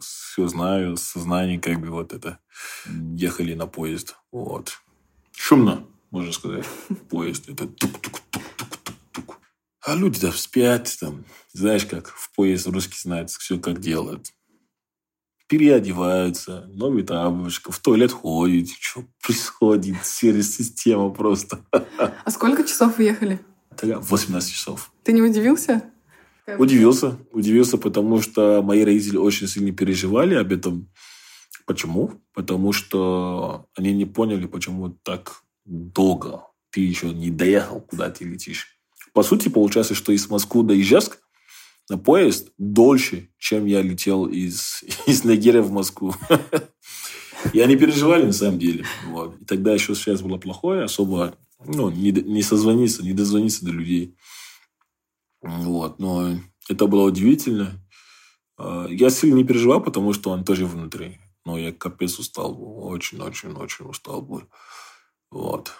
все 0.00 0.46
знаю, 0.48 0.96
сознание 0.96 1.60
как 1.60 1.80
бы 1.80 1.90
вот 1.90 2.12
это. 2.12 2.38
Ехали 2.86 3.54
на 3.54 3.66
поезд. 3.66 4.16
Вот. 4.32 4.80
Шумно, 5.32 5.86
можно 6.10 6.32
сказать. 6.32 6.66
Поезд. 7.08 7.48
Это 7.48 7.66
тук-тук-тук-тук-тук-тук. 7.66 9.40
А 9.80 9.94
люди 9.94 10.20
там 10.20 10.32
спят, 10.32 10.94
там, 11.00 11.24
знаешь, 11.52 11.86
как 11.86 12.08
в 12.08 12.32
поезд 12.34 12.66
русский 12.66 12.98
знает, 12.98 13.30
все 13.30 13.58
как 13.58 13.80
делают. 13.80 14.32
Переодеваются, 15.46 16.66
новый 16.74 17.04
тапочка, 17.04 17.72
в 17.72 17.78
туалет 17.78 18.12
ходит. 18.12 18.68
Что 18.78 19.04
происходит? 19.22 20.04
Сервис-система 20.04 21.10
просто. 21.10 21.64
А 21.72 22.30
сколько 22.30 22.64
часов 22.64 22.98
вы 22.98 23.04
ехали? 23.04 23.40
18 23.80 24.52
часов. 24.52 24.92
Ты 25.04 25.12
не 25.12 25.22
удивился? 25.22 25.90
Удивился. 26.56 27.18
Удивился, 27.32 27.76
потому 27.76 28.22
что 28.22 28.62
мои 28.62 28.84
родители 28.84 29.16
очень 29.16 29.48
сильно 29.48 29.72
переживали 29.72 30.34
об 30.34 30.52
этом. 30.52 30.90
Почему? 31.66 32.12
Потому 32.32 32.72
что 32.72 33.66
они 33.76 33.92
не 33.92 34.06
поняли, 34.06 34.46
почему 34.46 34.90
так 35.02 35.42
долго 35.64 36.44
ты 36.70 36.80
еще 36.80 37.10
не 37.10 37.30
доехал, 37.30 37.80
куда 37.80 38.10
ты 38.10 38.24
летишь. 38.24 38.78
По 39.12 39.22
сути, 39.22 39.48
получается, 39.48 39.94
что 39.94 40.12
из 40.12 40.28
Москвы 40.28 40.62
до 40.62 40.78
Ижевска 40.78 41.18
на 41.90 41.98
поезд 41.98 42.50
дольше, 42.58 43.30
чем 43.38 43.66
я 43.66 43.82
летел 43.82 44.26
из, 44.26 44.82
из 45.06 45.24
Нигерии 45.24 45.60
в 45.60 45.70
Москву. 45.70 46.14
И 47.52 47.60
они 47.60 47.76
переживали 47.76 48.24
на 48.24 48.32
самом 48.32 48.58
деле. 48.58 48.84
Вот. 49.06 49.40
И 49.40 49.44
тогда 49.44 49.72
еще 49.72 49.94
связь 49.94 50.20
была 50.20 50.38
плохой, 50.38 50.84
особо 50.84 51.36
ну, 51.64 51.90
не, 51.90 52.10
не 52.10 52.42
созвониться, 52.42 53.02
не 53.02 53.12
дозвониться 53.12 53.64
до 53.64 53.70
людей. 53.70 54.16
Вот. 55.42 55.98
Но 55.98 56.36
это 56.68 56.86
было 56.86 57.04
удивительно. 57.04 57.80
А, 58.56 58.86
я 58.86 59.10
сильно 59.10 59.36
не 59.36 59.44
переживал, 59.44 59.82
потому 59.82 60.12
что 60.12 60.30
он 60.30 60.44
тоже 60.44 60.66
внутри. 60.66 61.18
Но 61.44 61.58
я 61.58 61.72
капец 61.72 62.18
устал 62.18 62.54
был. 62.54 62.86
Очень-очень-очень 62.86 63.86
устал 63.86 64.22
был. 64.22 64.42
Вот. 65.30 65.72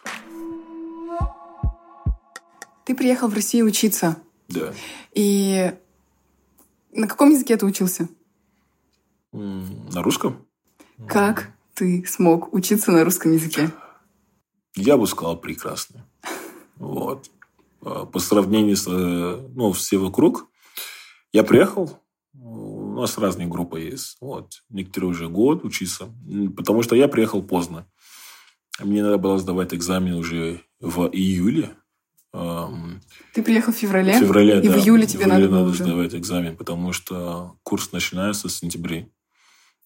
Ты 2.85 2.95
приехал 2.95 3.29
в 3.29 3.35
Россию 3.35 3.67
учиться. 3.67 4.17
Да. 4.49 4.73
И 5.13 5.73
на 6.93 7.07
каком 7.07 7.31
языке 7.31 7.57
ты 7.57 7.67
учился? 7.67 8.09
На 9.33 10.03
русском? 10.03 10.47
Как 11.07 11.51
ты 11.75 12.05
смог 12.07 12.53
учиться 12.55 12.91
на 12.91 13.05
русском 13.05 13.33
языке? 13.33 13.71
Я 14.75 14.97
бы 14.97 15.07
сказал 15.07 15.37
прекрасно. 15.39 16.07
Вот. 16.77 17.31
А, 17.83 18.07
по 18.07 18.19
сравнению 18.19 18.77
с 18.77 18.87
э, 18.89 19.49
ну, 19.55 19.73
все 19.73 19.99
вокруг, 19.99 20.49
я 21.33 21.45
приехал, 21.45 22.01
у 22.35 23.01
нас 23.01 23.19
разные 23.19 23.47
группы 23.49 23.81
есть. 23.81 24.17
Вот. 24.21 24.63
Некоторые 24.71 25.11
уже 25.11 25.29
год 25.29 25.65
учиться. 25.65 26.13
Потому 26.57 26.83
что 26.83 26.97
я 26.97 27.09
приехал 27.09 27.43
поздно. 27.43 27.87
Мне 28.81 29.03
надо 29.03 29.19
было 29.19 29.39
сдавать 29.39 29.75
экзамен 29.75 30.15
уже 30.15 30.63
в 30.81 31.09
июле. 31.09 31.77
Ты 32.33 33.43
приехал 33.43 33.73
в 33.73 33.77
феврале? 33.77 34.15
В 34.15 34.21
феврале, 34.21 34.61
И 34.61 34.69
да. 34.69 34.75
в 34.75 34.79
июле 34.79 35.07
тебе 35.07 35.25
в 35.25 35.29
июле 35.29 35.35
надо 35.35 35.49
было 35.49 35.59
надо 35.61 35.71
уже? 35.71 35.85
сдавать 35.85 36.15
экзамен, 36.15 36.57
потому 36.57 36.93
что 36.93 37.57
курс 37.63 37.93
начинается 37.93 38.49
с 38.49 38.59
сентября. 38.59 39.07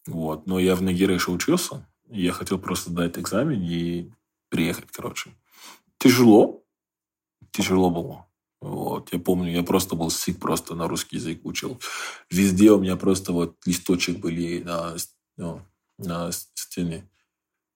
Вот. 0.06 0.46
Но 0.46 0.58
я 0.58 0.74
в 0.74 0.82
Нигерии 0.82 1.14
еще 1.14 1.30
учился. 1.30 1.86
Я 2.10 2.32
хотел 2.32 2.58
просто 2.58 2.90
сдать 2.90 3.18
экзамен 3.18 3.62
и 3.62 4.10
приехать, 4.50 4.90
короче. 4.92 5.30
Тяжело. 5.98 6.51
Тяжело 7.52 7.90
было. 7.90 8.26
Вот. 8.60 9.12
Я 9.12 9.18
помню, 9.18 9.50
я 9.50 9.62
просто 9.62 9.96
был 9.96 10.10
сик, 10.10 10.38
просто 10.38 10.74
на 10.74 10.88
русский 10.88 11.16
язык 11.16 11.44
учил. 11.44 11.80
Везде 12.30 12.70
у 12.70 12.78
меня 12.78 12.96
просто 12.96 13.32
вот 13.32 13.56
листочек 13.66 14.18
были 14.18 14.62
на, 14.62 14.96
ну, 15.36 15.60
на 15.98 16.30
стене. 16.32 17.08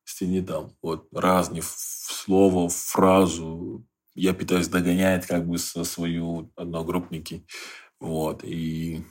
Стене 0.04 0.42
там. 0.42 0.72
Вот 0.82 1.08
разные 1.12 1.62
слова, 1.64 2.68
фразу. 2.68 3.84
Я 4.14 4.32
пытаюсь 4.32 4.68
догонять 4.68 5.26
как 5.26 5.46
бы 5.46 5.58
со 5.58 5.84
свою 5.84 6.52
одногруппники. 6.56 7.44
Вот. 8.00 8.44
И 8.44 9.02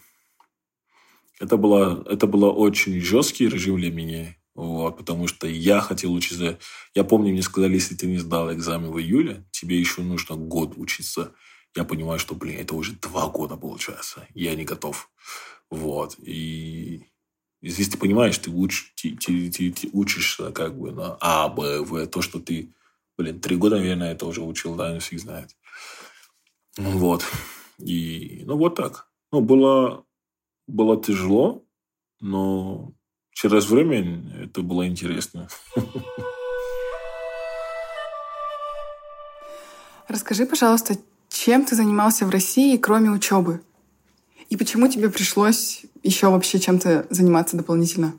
это 1.39 1.57
было, 1.57 2.03
это 2.09 2.25
было 2.25 2.51
очень 2.51 3.01
жесткий 3.01 3.49
режим 3.49 3.77
для 3.77 3.91
меня. 3.91 4.35
Вот, 4.55 4.97
потому 4.97 5.27
что 5.27 5.47
я 5.47 5.81
хотел 5.81 6.13
учиться. 6.13 6.57
Я 6.95 7.03
помню, 7.03 7.31
мне 7.33 7.41
сказали, 7.41 7.73
если 7.73 7.93
ты 7.95 8.07
не 8.07 8.17
сдал 8.17 8.53
экзамен 8.53 8.89
в 8.89 8.99
июле, 8.99 9.45
тебе 9.51 9.77
еще 9.77 10.01
нужно 10.01 10.37
год 10.37 10.73
учиться. 10.77 11.33
Я 11.75 11.83
понимаю, 11.83 12.19
что, 12.19 12.35
блин, 12.35 12.59
это 12.59 12.73
уже 12.73 12.93
два 12.93 13.27
года 13.27 13.57
получается. 13.57 14.25
Я 14.33 14.55
не 14.55 14.63
готов. 14.63 15.09
Вот. 15.69 16.15
И 16.19 17.03
здесь 17.61 17.89
ты 17.89 17.97
понимаешь, 17.97 18.37
ты, 18.37 18.49
уч, 18.49 18.93
ты, 18.95 19.17
ты- 19.17 19.51
ты- 19.51 19.71
ты 19.73 19.89
учишься 19.91 20.51
как 20.53 20.79
бы 20.79 20.93
на 20.93 21.17
А, 21.19 21.49
Б, 21.49 21.81
В. 21.81 22.07
То, 22.07 22.21
что 22.21 22.39
ты, 22.39 22.73
блин, 23.17 23.41
три 23.41 23.57
года, 23.57 23.75
наверное, 23.77 24.13
это 24.13 24.25
уже 24.25 24.41
учил, 24.41 24.75
да, 24.75 24.93
ну, 24.93 25.01
фиг 25.01 25.19
знает. 25.19 25.49
Ну, 26.77 26.91
Вот. 26.97 27.25
И, 27.79 28.43
ну, 28.45 28.55
вот 28.57 28.75
так. 28.75 29.09
Ну, 29.33 29.41
было, 29.41 30.05
было 30.65 31.01
тяжело, 31.01 31.65
но 32.21 32.93
через 33.35 33.69
время 33.69 34.23
это 34.43 34.61
было 34.61 34.87
интересно. 34.87 35.47
Расскажи, 40.07 40.45
пожалуйста, 40.45 40.95
чем 41.29 41.65
ты 41.65 41.75
занимался 41.75 42.25
в 42.25 42.29
России, 42.29 42.77
кроме 42.77 43.09
учебы? 43.11 43.61
И 44.49 44.57
почему 44.57 44.87
тебе 44.87 45.09
пришлось 45.09 45.83
еще 46.03 46.29
вообще 46.29 46.59
чем-то 46.59 47.07
заниматься 47.09 47.57
дополнительно? 47.57 48.13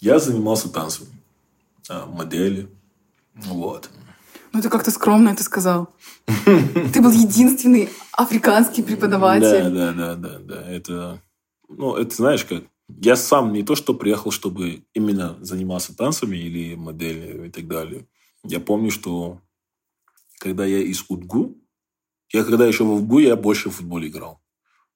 Я 0.00 0.18
занимался 0.18 0.68
танцами, 0.68 1.08
а, 1.88 2.06
модели. 2.06 2.68
Вот. 3.34 3.90
Ну, 4.52 4.62
ты 4.62 4.68
как-то 4.68 4.90
скромно 4.90 5.30
это 5.30 5.42
сказал. 5.42 5.88
Ты 6.26 7.00
был 7.02 7.10
единственный 7.10 7.90
африканский 8.12 8.82
Да, 8.82 8.88
преподаватель. 8.88 9.70
да, 9.70 9.92
да, 9.92 10.14
да, 10.14 10.38
да. 10.38 10.62
Это, 10.70 11.20
ну, 11.68 11.94
это 11.96 12.14
знаешь 12.14 12.44
как, 12.44 12.64
я 12.88 13.16
сам 13.16 13.52
не 13.52 13.62
то, 13.62 13.74
что 13.74 13.94
приехал, 13.94 14.30
чтобы 14.30 14.84
именно 14.92 15.38
заниматься 15.40 15.96
танцами 15.96 16.36
или 16.36 16.74
моделью 16.74 17.46
и 17.46 17.50
так 17.50 17.66
далее. 17.66 18.06
Я 18.44 18.60
помню, 18.60 18.90
что 18.90 19.40
когда 20.38 20.66
я 20.66 20.80
из 20.80 21.04
УДГУ, 21.08 21.56
я 22.32 22.44
когда 22.44 22.66
еще 22.66 22.84
в 22.84 22.92
УДГУ, 22.92 23.20
я 23.20 23.36
больше 23.36 23.70
в 23.70 23.76
футбол 23.76 24.04
играл. 24.04 24.42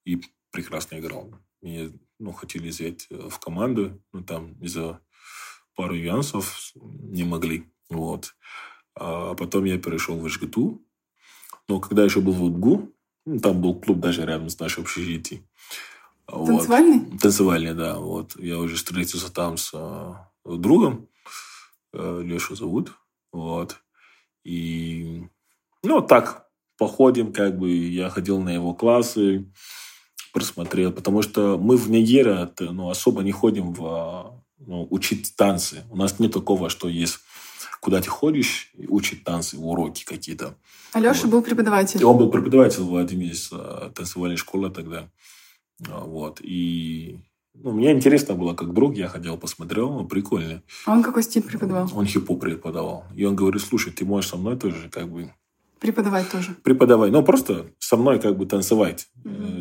И 0.04 0.20
прекрасно 0.50 0.98
играл. 0.98 1.32
Меня 1.62 1.90
ну, 2.18 2.32
хотели 2.32 2.68
взять 2.68 3.06
э, 3.10 3.28
в 3.28 3.38
команду, 3.38 4.02
но 4.12 4.22
там 4.22 4.54
из-за 4.60 5.00
пару 5.74 5.94
нюансов 5.94 6.72
не 6.74 7.24
могли. 7.24 7.72
Вот. 7.88 8.34
А 8.94 9.34
потом 9.34 9.64
я 9.64 9.78
перешел 9.78 10.18
в 10.18 10.28
ЖГТУ. 10.28 10.84
Но 11.68 11.80
когда 11.80 12.02
я 12.02 12.06
еще 12.06 12.20
был 12.20 12.32
в 12.32 12.42
УДГУ, 12.42 12.92
ну, 13.26 13.38
там 13.38 13.60
был 13.62 13.80
клуб 13.80 14.00
даже 14.00 14.26
рядом 14.26 14.48
с 14.48 14.58
нашей 14.58 14.82
общежитием. 14.82 15.47
Вот. 16.30 16.46
Танцевальный? 16.46 17.18
Танцевальный, 17.18 17.74
да. 17.74 17.96
Вот. 17.98 18.36
Я 18.38 18.58
уже 18.58 18.76
встретился 18.76 19.32
там 19.32 19.56
с 19.56 19.70
э, 19.72 20.14
другом. 20.44 21.08
Э, 21.92 22.20
Лешу 22.22 22.54
зовут. 22.54 22.92
Вот. 23.32 23.76
И, 24.44 25.26
ну, 25.82 26.00
так, 26.00 26.48
походим, 26.76 27.32
как 27.32 27.58
бы, 27.58 27.70
я 27.70 28.10
ходил 28.10 28.40
на 28.40 28.50
его 28.50 28.74
классы, 28.74 29.50
просмотрел, 30.32 30.92
потому 30.92 31.22
что 31.22 31.58
мы 31.58 31.76
в 31.76 31.90
Нигерии 31.90 32.44
это, 32.44 32.72
ну, 32.72 32.90
особо 32.90 33.22
не 33.22 33.32
ходим 33.32 33.72
в, 33.72 34.42
ну, 34.58 34.86
учить 34.90 35.34
танцы. 35.36 35.84
У 35.90 35.96
нас 35.96 36.18
нет 36.18 36.32
такого, 36.32 36.68
что 36.68 36.88
есть 36.88 37.20
куда 37.80 38.00
ты 38.00 38.08
ходишь 38.08 38.70
и 38.74 38.86
учить 38.86 39.24
танцы, 39.24 39.56
уроки 39.56 40.04
какие-то. 40.04 40.56
Алеша 40.92 41.22
Вот. 41.22 41.30
был 41.30 41.42
преподаватель. 41.42 42.00
И 42.00 42.04
он 42.04 42.18
был 42.18 42.30
преподаватель 42.30 42.82
в 42.82 42.96
одной 42.96 43.28
из 43.28 43.50
э, 43.52 43.90
танцевальной 43.94 44.36
школы 44.36 44.70
тогда. 44.70 45.08
А, 45.86 46.04
Вот. 46.04 46.40
И 46.42 47.20
ну, 47.54 47.72
мне 47.72 47.92
интересно 47.92 48.34
было, 48.34 48.54
как 48.54 48.72
друг, 48.72 48.96
я 48.96 49.08
ходил, 49.08 49.36
посмотрел, 49.36 49.90
ну, 49.92 50.06
прикольно. 50.06 50.62
А 50.86 50.92
он 50.92 51.02
какой 51.02 51.22
стиль 51.22 51.42
преподавал? 51.42 51.90
Он 51.94 52.06
хип-хоп 52.06 52.40
преподавал. 52.40 53.04
И 53.16 53.24
он 53.24 53.34
говорит, 53.34 53.62
слушай, 53.62 53.92
ты 53.92 54.04
можешь 54.04 54.30
со 54.30 54.36
мной 54.36 54.56
тоже 54.56 54.88
как 54.90 55.08
бы 55.10 55.32
Преподавать 55.80 56.30
тоже. 56.30 56.56
преподавать. 56.62 57.12
Ну, 57.12 57.22
просто 57.22 57.70
со 57.78 57.96
мной 57.96 58.20
как 58.20 58.36
бы 58.36 58.46
танцевать. 58.46 59.08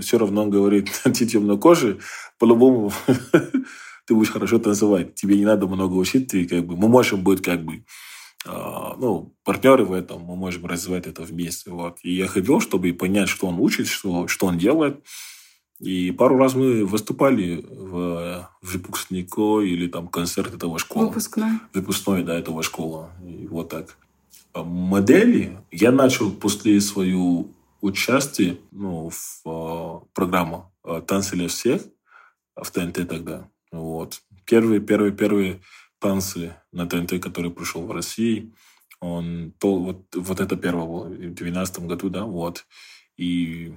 Все 0.02 0.18
равно 0.18 0.44
он 0.44 0.50
говорит, 0.50 0.90
ты 1.04 1.26
темнокожий, 1.26 2.00
по-любому 2.40 2.92
ты 4.06 4.16
будешь 4.16 4.32
хорошо 4.32 4.60
танцевать. 4.60 5.16
Тебе 5.16 5.38
не 5.38 5.46
надо 5.46 5.68
много 5.68 5.94
учить, 5.94 6.28
ты 6.30 6.46
как 6.46 6.66
бы, 6.66 6.76
мы 6.76 6.88
можем 6.88 7.24
быть 7.24 7.42
как 7.42 7.64
бы 7.64 7.84
а, 8.46 8.96
ну, 8.98 9.36
партнеры 9.44 9.86
в 9.86 9.92
этом, 9.92 10.22
мы 10.22 10.36
можем 10.36 10.66
развивать 10.66 11.08
это 11.08 11.24
вместе. 11.24 11.70
Вот. 11.70 11.98
И 12.04 12.14
я 12.16 12.28
ходил, 12.28 12.62
чтобы 12.62 12.94
понять, 12.94 13.30
что 13.30 13.48
он 13.48 13.60
учит, 13.60 13.88
что, 13.88 14.28
что 14.28 14.48
он 14.48 14.58
делает. 14.58 15.04
И 15.80 16.12
пару 16.12 16.38
раз 16.38 16.56
мы 16.56 16.86
выступали 16.86 17.64
в 17.70 18.50
выпускнико 18.62 19.62
или 19.62 19.88
там 19.88 20.08
концерт 20.08 20.54
этого 20.56 20.80
школы. 20.80 21.08
Выпускной. 21.08 21.60
Выпускной, 21.74 22.24
да, 22.24 22.38
этого 22.38 22.64
школа. 22.64 23.12
И 23.24 23.48
вот 23.48 23.70
так. 23.70 23.98
А 24.54 24.64
Модели 24.64 25.60
я 25.72 25.92
начал 25.92 26.32
после 26.32 26.82
своего 26.82 27.48
участия 27.82 28.58
ну, 28.72 29.12
в 29.12 29.42
э, 29.46 30.08
программу 30.14 30.74
э, 30.84 31.02
«Танцы 31.06 31.36
для 31.36 31.48
всех» 31.48 31.84
в 32.56 32.72
ТНТ 32.72 33.08
тогда. 33.08 33.48
Вот. 33.72 34.22
Первые, 34.46 34.82
первые, 34.82 35.12
первые 35.12 35.62
танцы 36.00 36.56
на 36.72 36.88
ТНТ, 36.88 37.22
который 37.22 37.52
пришел 37.52 37.86
в 37.86 37.92
России, 37.92 38.52
он, 39.00 39.54
то, 39.60 39.78
вот, 39.78 40.16
вот 40.16 40.40
это 40.40 40.56
первое 40.56 40.86
было, 40.86 41.04
в 41.06 41.18
2012 41.18 41.80
году, 41.82 42.10
да, 42.10 42.26
вот. 42.26 42.66
И, 43.16 43.76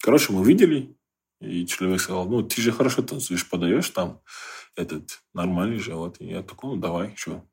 короче, 0.00 0.32
мы 0.32 0.40
увидели, 0.40 0.94
и 1.40 1.66
человек 1.66 2.00
сказал, 2.00 2.28
ну, 2.28 2.42
ты 2.42 2.60
же 2.60 2.72
хорошо 2.72 3.02
танцуешь, 3.02 3.48
подаешь 3.48 3.88
там, 3.90 4.20
этот, 4.76 5.22
нормальный 5.32 5.78
же, 5.78 5.94
вот. 5.94 6.20
И 6.20 6.26
я 6.26 6.42
такой, 6.42 6.74
ну, 6.74 6.80
давай, 6.80 7.14
что. 7.16 7.44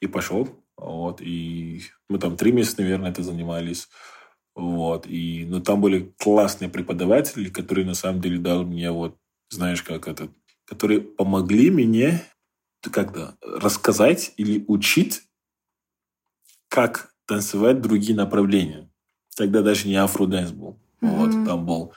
И 0.00 0.06
пошел, 0.06 0.48
вот, 0.76 1.20
и 1.20 1.82
мы 2.08 2.18
там 2.18 2.36
три 2.36 2.52
месяца, 2.52 2.82
наверное, 2.82 3.10
это 3.10 3.22
занимались. 3.22 3.88
Вот, 4.54 5.06
и, 5.06 5.46
ну, 5.46 5.60
там 5.60 5.80
были 5.80 6.14
классные 6.18 6.68
преподаватели, 6.68 7.48
которые, 7.48 7.86
на 7.86 7.94
самом 7.94 8.20
деле, 8.20 8.38
дали 8.38 8.64
мне, 8.64 8.90
вот, 8.90 9.16
знаешь, 9.50 9.82
как 9.82 10.06
этот, 10.06 10.30
которые 10.66 11.00
помогли 11.00 11.70
мне 11.70 12.22
как-то 12.82 13.36
рассказать 13.40 14.34
или 14.36 14.64
учить, 14.68 15.22
как 16.68 17.14
танцевать 17.26 17.80
другие 17.80 18.14
направления. 18.14 18.90
Тогда 19.36 19.62
даже 19.62 19.88
не 19.88 19.96
афроденс 19.96 20.52
был. 20.52 20.78
Mm-hmm. 21.00 21.16
Вот, 21.16 21.46
там 21.46 21.66
был 21.66 21.94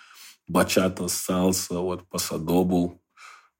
бачата, 0.47 1.07
салса, 1.07 1.79
вот, 1.79 2.07
пасадо 2.09 2.63
был. 2.63 3.01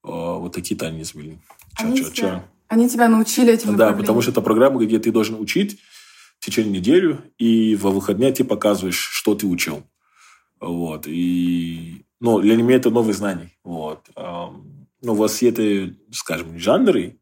Вот 0.04 0.54
такие 0.54 0.78
танцы 0.78 1.18
были. 1.18 1.40
Ча-ча-ча. 1.78 2.46
Они 2.68 2.90
тебя 2.90 3.08
научили 3.08 3.54
этим 3.54 3.76
Да, 3.76 3.94
потому 3.94 4.22
что 4.22 4.32
это 4.32 4.42
программа, 4.42 4.84
где 4.84 5.00
ты 5.00 5.12
должен 5.12 5.40
учить 5.40 5.80
в 6.40 6.46
течение 6.46 6.80
недели, 6.80 7.20
и 7.38 7.76
во 7.76 7.92
выходные 7.92 8.32
ты 8.32 8.44
показываешь, 8.44 8.98
что 8.98 9.36
ты 9.36 9.48
учил. 9.48 9.84
Вот. 10.60 11.08
И, 11.08 12.06
ну, 12.20 12.40
для 12.40 12.56
меня 12.56 12.76
это 12.76 12.90
новые 12.90 13.14
знания. 13.14 13.52
Вот. 13.64 14.10
Ну, 14.16 15.14
у 15.14 15.16
вас 15.16 15.42
это, 15.44 15.94
скажем, 16.12 16.58
жанры 16.58 17.20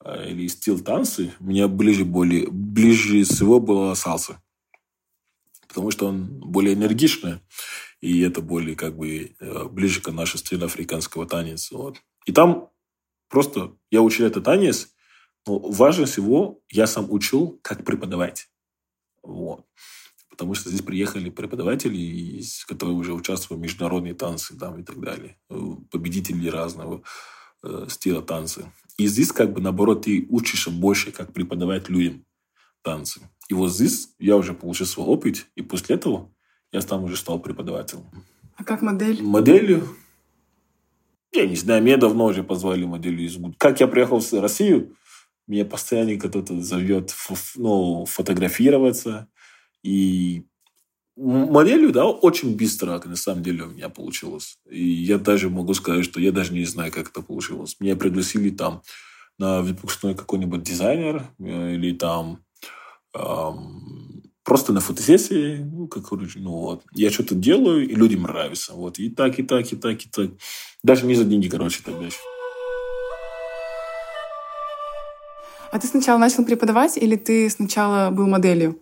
а, 0.00 0.24
или 0.24 0.46
стиль 0.48 0.80
танцы, 0.80 1.32
мне 1.38 1.68
ближе, 1.68 2.04
более, 2.04 2.48
ближе 2.50 3.24
всего 3.24 3.60
была 3.60 3.94
салса. 3.94 4.42
Потому 5.68 5.90
что 5.90 6.06
он 6.06 6.40
более 6.40 6.74
энергичный, 6.74 7.40
и 8.04 8.20
это 8.20 8.42
более 8.42 8.76
как 8.76 8.98
бы 8.98 9.34
э, 9.40 9.64
ближе 9.70 10.02
к 10.02 10.12
нашему 10.12 10.38
стилю 10.38 10.66
африканского 10.66 11.26
танца. 11.26 11.74
Вот. 11.74 12.02
И 12.26 12.32
там 12.32 12.68
просто 13.30 13.78
я 13.90 14.02
учил 14.02 14.26
этот 14.26 14.44
танец, 14.44 14.90
но 15.46 15.58
важно 15.58 16.04
всего, 16.04 16.60
я 16.70 16.86
сам 16.86 17.10
учил, 17.10 17.58
как 17.62 17.82
преподавать. 17.82 18.50
Вот. 19.22 19.64
Потому 20.28 20.52
что 20.52 20.68
здесь 20.68 20.82
приехали 20.82 21.30
преподаватели, 21.30 22.42
которые 22.66 22.94
уже 22.94 23.14
участвовали 23.14 23.60
в 23.60 23.62
международных 23.62 24.18
танцах 24.18 24.58
там, 24.58 24.80
и 24.80 24.82
так 24.82 25.00
далее. 25.00 25.38
Победители 25.90 26.48
разного 26.48 27.02
э, 27.62 27.86
стиля 27.88 28.20
танца. 28.20 28.70
И 28.98 29.06
здесь 29.06 29.32
как 29.32 29.54
бы 29.54 29.62
наоборот 29.62 30.02
ты 30.02 30.26
учишься 30.28 30.70
больше, 30.70 31.10
как 31.10 31.32
преподавать 31.32 31.88
людям 31.88 32.26
танцы. 32.82 33.22
И 33.48 33.54
вот 33.54 33.72
здесь 33.72 34.10
я 34.18 34.36
уже 34.36 34.52
получил 34.52 34.84
свой 34.84 35.06
опыт, 35.06 35.46
и 35.54 35.62
после 35.62 35.96
этого 35.96 36.33
я 36.74 36.80
там 36.82 37.04
уже 37.04 37.16
стал 37.16 37.40
преподавателем. 37.40 38.04
А 38.56 38.64
как 38.64 38.82
модель? 38.82 39.22
Моделью 39.22 39.88
я 41.34 41.46
не 41.46 41.56
знаю, 41.56 41.82
меня 41.82 41.96
давно 41.96 42.26
уже 42.26 42.44
позвали 42.44 42.84
моделью 42.84 43.26
из 43.26 43.36
ГУД. 43.36 43.56
Как 43.58 43.80
я 43.80 43.88
приехал 43.88 44.20
в 44.20 44.32
Россию, 44.34 44.96
меня 45.46 45.64
постоянно 45.64 46.16
кто-то 46.16 46.60
зовет 46.60 47.12
ну, 47.56 48.04
фотографироваться. 48.06 49.28
И 49.82 50.44
моделью, 51.16 51.92
да, 51.92 52.06
очень 52.06 52.56
быстро, 52.56 53.02
на 53.04 53.16
самом 53.16 53.42
деле, 53.42 53.64
у 53.64 53.70
меня 53.70 53.88
получилось. 53.88 54.58
И 54.70 54.84
я 54.84 55.18
даже 55.18 55.50
могу 55.50 55.74
сказать, 55.74 56.04
что 56.04 56.20
я 56.20 56.30
даже 56.30 56.52
не 56.52 56.64
знаю, 56.64 56.92
как 56.92 57.10
это 57.10 57.20
получилось. 57.20 57.76
Меня 57.80 57.96
пригласили 57.96 58.50
там 58.50 58.82
на 59.38 59.62
выпускной 59.62 60.14
какой-нибудь 60.14 60.62
дизайнер 60.62 61.24
э, 61.40 61.74
или 61.74 61.92
там 61.96 62.44
эм, 63.12 64.03
просто 64.44 64.72
на 64.72 64.80
фотосессии, 64.80 65.56
ну, 65.56 65.88
как 65.88 66.10
ну 66.12 66.50
вот. 66.50 66.82
Я 66.92 67.10
что-то 67.10 67.34
делаю, 67.34 67.88
и 67.88 67.94
людям 67.94 68.22
нравится. 68.22 68.74
Вот. 68.74 68.98
И 68.98 69.10
так, 69.10 69.38
и 69.38 69.42
так, 69.42 69.72
и 69.72 69.76
так, 69.76 70.04
и 70.04 70.08
так. 70.08 70.30
Даже 70.82 71.06
не 71.06 71.14
за 71.14 71.24
деньги, 71.24 71.48
короче, 71.48 71.82
тогда 71.82 72.04
еще. 72.04 72.18
А 75.72 75.78
ты 75.80 75.88
сначала 75.88 76.18
начал 76.18 76.44
преподавать 76.44 76.96
или 76.96 77.16
ты 77.16 77.50
сначала 77.50 78.10
был 78.10 78.28
моделью? 78.28 78.78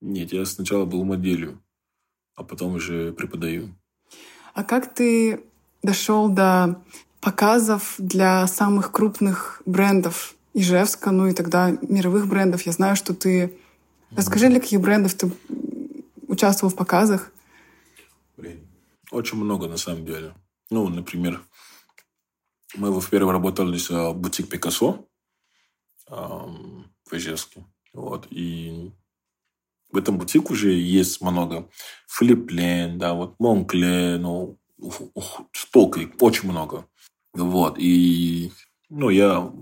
Нет, 0.00 0.32
я 0.32 0.46
сначала 0.46 0.86
был 0.86 1.04
моделью, 1.04 1.60
а 2.34 2.44
потом 2.44 2.76
уже 2.76 3.12
преподаю. 3.12 3.68
А 4.54 4.64
как 4.64 4.94
ты 4.94 5.42
дошел 5.82 6.30
до 6.30 6.80
показов 7.20 7.96
для 7.98 8.46
самых 8.46 8.90
крупных 8.90 9.60
брендов 9.66 10.34
Ижевска, 10.54 11.10
ну 11.10 11.26
и 11.26 11.34
тогда 11.34 11.76
мировых 11.82 12.26
брендов? 12.26 12.62
Я 12.62 12.72
знаю, 12.72 12.96
что 12.96 13.12
ты 13.12 13.52
Расскажи, 14.16 14.48
для 14.48 14.60
каких 14.60 14.80
брендов 14.80 15.14
ты 15.14 15.30
участвовал 16.26 16.72
в 16.72 16.76
показах? 16.76 17.32
Блин, 18.36 18.66
очень 19.10 19.38
много 19.38 19.68
на 19.68 19.76
самом 19.76 20.04
деле. 20.04 20.34
Ну, 20.70 20.88
например, 20.88 21.42
мы, 22.76 22.92
во-первых, 22.92 23.32
работали 23.32 23.76
с 23.76 23.90
а, 23.90 24.12
бутик 24.12 24.48
Пикассо 24.48 25.06
в 26.08 27.12
Ижевске. 27.12 27.64
Вот. 27.92 28.26
И 28.30 28.92
в 29.92 29.96
этом 29.96 30.18
бутике 30.18 30.52
уже 30.52 30.72
есть 30.72 31.20
много. 31.20 31.68
Флиплен, 32.08 32.98
да, 32.98 33.14
вот 33.14 33.38
Монкле, 33.38 34.18
ну, 34.18 34.58
столько, 35.52 36.00
очень 36.20 36.48
много. 36.48 36.86
Вот. 37.32 37.78
И, 37.78 38.52
ну, 38.88 39.10
я 39.10 39.52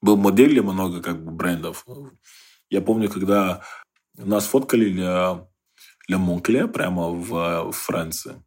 был 0.00 0.16
моделью 0.16 0.64
много 0.64 1.02
как 1.02 1.22
бы 1.22 1.32
брендов. 1.32 1.86
Я 2.70 2.80
помню, 2.80 3.10
когда 3.10 3.62
нас 4.26 4.46
фоткали 4.46 4.90
для, 4.90 5.46
для 6.08 6.18
Монкле 6.18 6.66
прямо 6.66 7.10
в, 7.10 7.70
в 7.70 7.72
Франции. 7.72 8.42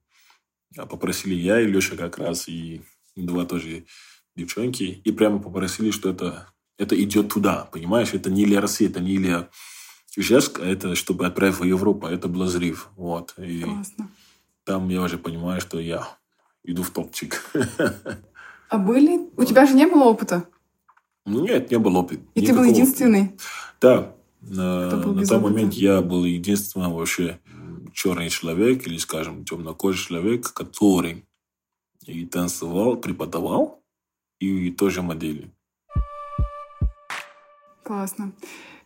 Попросили 0.76 1.36
я 1.36 1.62
и 1.62 1.68
Леша 1.68 1.96
как 1.96 2.18
раз, 2.18 2.48
и 2.48 2.82
два 3.16 3.46
тоже 3.46 3.86
девчонки. 4.36 4.84
И 4.84 5.12
прямо 5.12 5.40
попросили, 5.40 5.92
что 5.92 6.10
это, 6.10 6.48
это 6.78 7.02
идет 7.02 7.34
туда, 7.34 7.70
понимаешь? 7.72 8.14
Это 8.14 8.30
не 8.30 8.46
для 8.46 8.62
России, 8.62 8.88
это 8.88 9.00
не 9.00 9.18
для 9.18 9.50
Ижевск, 10.16 10.60
а 10.60 10.66
это 10.66 10.96
чтобы 10.96 11.26
отправить 11.26 11.58
в 11.58 11.64
Европу. 11.64 12.08
Это 12.08 12.28
был 12.28 12.44
взрыв. 12.44 12.90
Вот. 12.96 13.34
И 13.38 13.62
Классно. 13.62 14.10
там 14.64 14.90
я 14.90 15.02
уже 15.02 15.18
понимаю, 15.18 15.62
что 15.62 15.80
я 15.80 16.08
иду 16.64 16.84
в 16.84 16.90
топчик. 16.92 17.44
А 18.70 18.80
были? 18.80 19.30
У 19.38 19.44
тебя 19.44 19.68
же 19.68 19.76
не 19.76 19.86
было 19.86 20.06
опыта? 20.06 20.48
Нет, 21.28 21.70
не 21.70 21.78
было 21.78 22.00
опыта. 22.00 22.24
И 22.34 22.44
ты 22.44 22.56
был 22.56 22.64
единственный? 22.64 23.38
Да, 23.80 24.16
на, 24.44 24.90
на 24.90 25.26
тот 25.26 25.42
момент 25.42 25.74
я 25.74 26.02
был 26.02 26.26
единственным 26.26 26.94
вообще 26.94 27.40
черный 27.94 28.30
человек 28.30 28.86
или, 28.88 28.98
скажем, 28.98 29.46
темнокожий 29.46 30.06
человек, 30.06 30.52
который 30.54 31.26
и 32.06 32.26
танцевал, 32.26 32.98
преподавал, 32.98 33.82
и 34.40 34.72
тоже 34.72 35.02
модели. 35.02 35.50
Классно. 37.84 38.32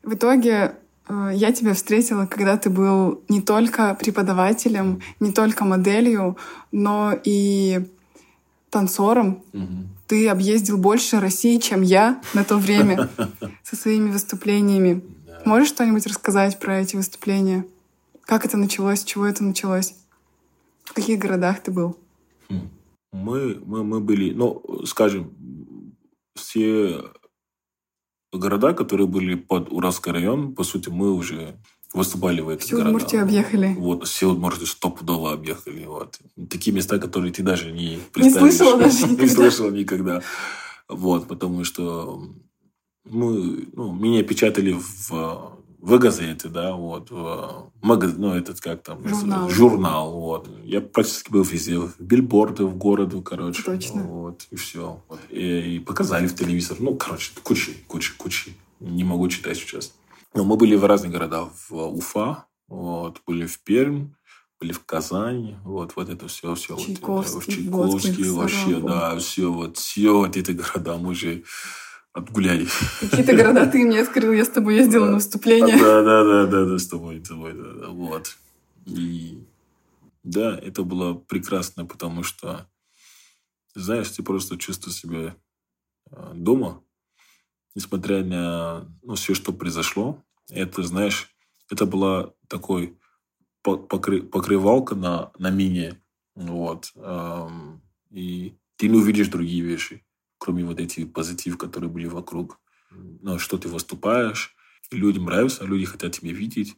В 0.04 0.14
итоге 0.14 0.76
э, 1.08 1.32
я 1.34 1.52
тебя 1.52 1.74
встретила, 1.74 2.26
когда 2.26 2.58
ты 2.58 2.70
был 2.70 3.24
не 3.30 3.42
только 3.42 3.96
преподавателем, 3.96 5.02
не 5.20 5.32
только 5.32 5.66
моделью, 5.66 6.38
но 6.72 7.14
и 7.24 7.86
танцором. 8.70 9.44
Угу. 9.54 9.88
Ты 10.08 10.30
объездил 10.30 10.78
больше 10.78 11.20
России, 11.20 11.58
чем 11.58 11.82
я 11.82 12.22
на 12.34 12.44
то 12.44 12.58
время 12.58 13.10
со 13.64 13.76
своими 13.76 14.12
выступлениями. 14.12 15.02
Можешь 15.48 15.70
что-нибудь 15.70 16.06
рассказать 16.06 16.60
про 16.60 16.80
эти 16.82 16.98
выступления? 16.98 17.66
Как 18.24 18.46
это 18.46 18.58
началось, 18.58 19.00
с 19.00 19.06
чего 19.06 19.26
это 19.26 19.46
началось? 19.46 19.96
В 20.84 20.92
каких 20.92 21.20
городах 21.20 21.64
ты 21.64 21.72
был? 21.72 21.98
Хм. 22.50 22.70
Мы, 23.14 23.56
мы, 23.66 23.86
мы 23.86 24.02
были, 24.02 24.34
ну, 24.34 24.62
скажем, 24.86 25.34
все 26.36 27.02
города, 28.34 28.74
которые 28.74 29.08
были 29.08 29.36
под 29.36 29.72
Уральский 29.72 30.12
район, 30.12 30.54
по 30.54 30.64
сути, 30.64 30.90
мы 30.90 31.14
уже 31.14 31.56
выступали 31.94 32.42
в 32.42 32.50
этих 32.50 32.66
Всю 32.66 32.76
городах. 32.76 32.96
Удмуртию 32.96 33.24
объехали. 33.24 33.76
Вот, 33.78 34.06
все 34.06 34.30
Удмуртию 34.30 34.68
стопудово 34.68 35.32
объехали. 35.32 35.86
Вот. 35.86 36.20
Такие 36.50 36.76
места, 36.76 37.00
которые 37.00 37.32
ты 37.32 37.42
даже 37.42 37.72
не 37.72 38.00
представишь. 38.12 38.52
Не 38.52 38.58
слышала 38.58 38.80
даже 38.80 38.98
никогда. 39.04 39.24
Не 39.24 39.30
слышала 39.30 39.72
никогда. 39.72 40.22
Вот, 40.90 41.30
потому 41.30 41.64
что 41.64 42.22
мы, 43.10 43.68
ну, 43.74 43.94
меня 43.94 44.24
печатали 44.24 44.74
в 44.74 45.58
в 45.80 46.00
газете, 46.00 46.50
да, 46.50 46.74
вот, 46.74 47.12
в 47.12 47.72
магаз... 47.82 48.14
ну, 48.18 48.34
этот 48.34 48.60
как 48.60 48.84
там, 48.84 49.08
журнал. 49.08 49.50
журнал, 49.50 50.12
вот. 50.20 50.50
Я 50.64 50.82
практически 50.82 51.32
был 51.32 51.44
везде, 51.44 51.78
в 51.78 52.00
билборды, 52.00 52.66
в 52.66 52.76
городе, 52.76 53.22
короче. 53.22 53.64
Точно. 53.64 54.04
Вот, 54.04 54.48
и 54.52 54.56
все. 54.56 55.02
Вот. 55.08 55.20
И, 55.30 55.76
и 55.76 55.80
показали 55.80 56.28
в 56.28 56.36
телевизор, 56.36 56.78
ну, 56.80 56.96
короче, 56.96 57.32
куча, 57.44 57.72
куча, 57.88 58.14
куча. 58.18 58.52
Не 58.80 59.04
могу 59.04 59.28
читать 59.30 59.58
сейчас. 59.58 59.94
Но 60.34 60.44
мы 60.44 60.58
были 60.58 60.76
в 60.76 60.84
разных 60.84 61.12
городах. 61.12 61.50
В 61.70 61.76
Уфа, 61.76 62.46
вот, 62.68 63.22
были 63.26 63.46
в 63.46 63.60
Пермь, 63.60 64.10
были 64.60 64.72
в 64.72 64.84
Казани, 64.84 65.56
вот, 65.64 65.96
вот 65.96 66.10
это 66.10 66.28
все, 66.28 66.56
все. 66.56 66.76
Чайковский, 66.76 67.70
вот, 67.70 67.94
в 67.94 68.02
Чайковске, 68.02 68.32
вообще, 68.32 68.80
да, 68.80 69.18
все, 69.20 69.52
вот, 69.52 69.78
все 69.78 70.12
вот 70.12 70.36
эти 70.36 70.52
города 70.52 70.98
мы 70.98 71.14
же 71.14 71.44
отгуляли. 72.18 72.68
Какие-то 73.00 73.36
города 73.36 73.68
ты 73.68 73.86
мне 73.86 74.02
открыл, 74.02 74.32
я 74.32 74.44
с 74.44 74.50
тобой 74.50 74.76
ездила 74.76 75.06
на 75.06 75.16
выступление. 75.16 75.78
Да, 75.78 76.02
да, 76.02 76.24
да, 76.24 76.46
да, 76.48 76.66
да, 76.66 76.78
с 76.78 76.88
тобой, 76.88 77.24
с 77.24 77.28
тобой, 77.28 77.54
да, 77.54 77.74
да, 77.74 77.88
вот. 77.90 78.38
И 78.86 79.44
Да, 80.24 80.58
это 80.58 80.84
было 80.84 81.14
прекрасно, 81.14 81.86
потому 81.86 82.24
что, 82.24 82.68
знаешь, 83.76 84.10
ты 84.10 84.24
просто 84.24 84.58
чувствуешь 84.58 84.98
себя 84.98 85.36
э, 86.12 86.32
дома, 86.34 86.82
несмотря 87.76 88.24
на 88.24 88.88
ну, 89.04 89.16
все, 89.16 89.34
что 89.34 89.54
произошло. 89.54 90.24
Это, 90.50 90.84
знаешь, 90.84 91.30
это 91.70 91.86
была 91.86 92.34
такой 92.48 92.98
покры, 93.62 94.24
покрывалка 94.24 94.96
на, 94.96 95.32
на 95.38 95.52
мине. 95.52 96.02
Вот. 96.36 96.94
И 98.12 98.56
ты 98.78 98.88
не 98.88 98.98
увидишь 98.98 99.28
другие 99.28 99.62
вещи, 99.62 100.07
кроме 100.38 100.64
вот 100.64 100.80
этих 100.80 101.12
позитив, 101.14 101.58
которые 101.58 101.90
были 101.90 102.08
вокруг. 102.08 102.60
Ну, 102.92 103.40
что 103.40 103.58
ты 103.58 103.68
выступаешь, 103.68 104.56
людям 104.92 105.26
нравится, 105.26 105.66
люди 105.66 105.86
хотят 105.86 106.14
тебя 106.14 106.32
видеть, 106.32 106.76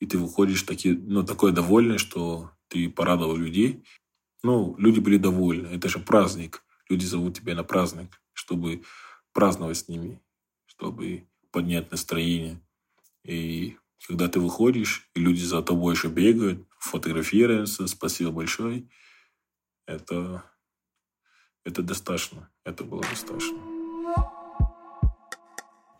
и 0.00 0.06
ты 0.06 0.18
выходишь 0.18 0.62
таки, 0.62 0.92
ну, 0.92 1.24
такой 1.24 1.52
довольный, 1.52 1.98
что 1.98 2.50
ты 2.68 2.88
порадовал 2.88 3.36
людей. 3.36 3.84
Ну, 4.42 4.76
люди 4.78 5.00
были 5.00 5.16
довольны. 5.16 5.68
Это 5.68 5.88
же 5.88 5.98
праздник. 5.98 6.62
Люди 6.88 7.04
зовут 7.04 7.36
тебя 7.36 7.54
на 7.54 7.64
праздник, 7.64 8.20
чтобы 8.32 8.82
праздновать 9.32 9.78
с 9.78 9.88
ними, 9.88 10.20
чтобы 10.66 11.26
поднять 11.50 11.90
настроение. 11.90 12.60
И 13.24 13.76
когда 14.06 14.28
ты 14.28 14.40
выходишь, 14.40 15.10
и 15.14 15.20
люди 15.20 15.42
за 15.42 15.62
тобой 15.62 15.94
еще 15.94 16.08
бегают, 16.08 16.66
фотографируются, 16.78 17.86
спасибо 17.86 18.30
большое, 18.30 18.88
это, 19.86 20.44
это 21.68 21.82
достаточно. 21.82 22.48
Это 22.64 22.82
было 22.82 23.02
достаточно. 23.02 23.58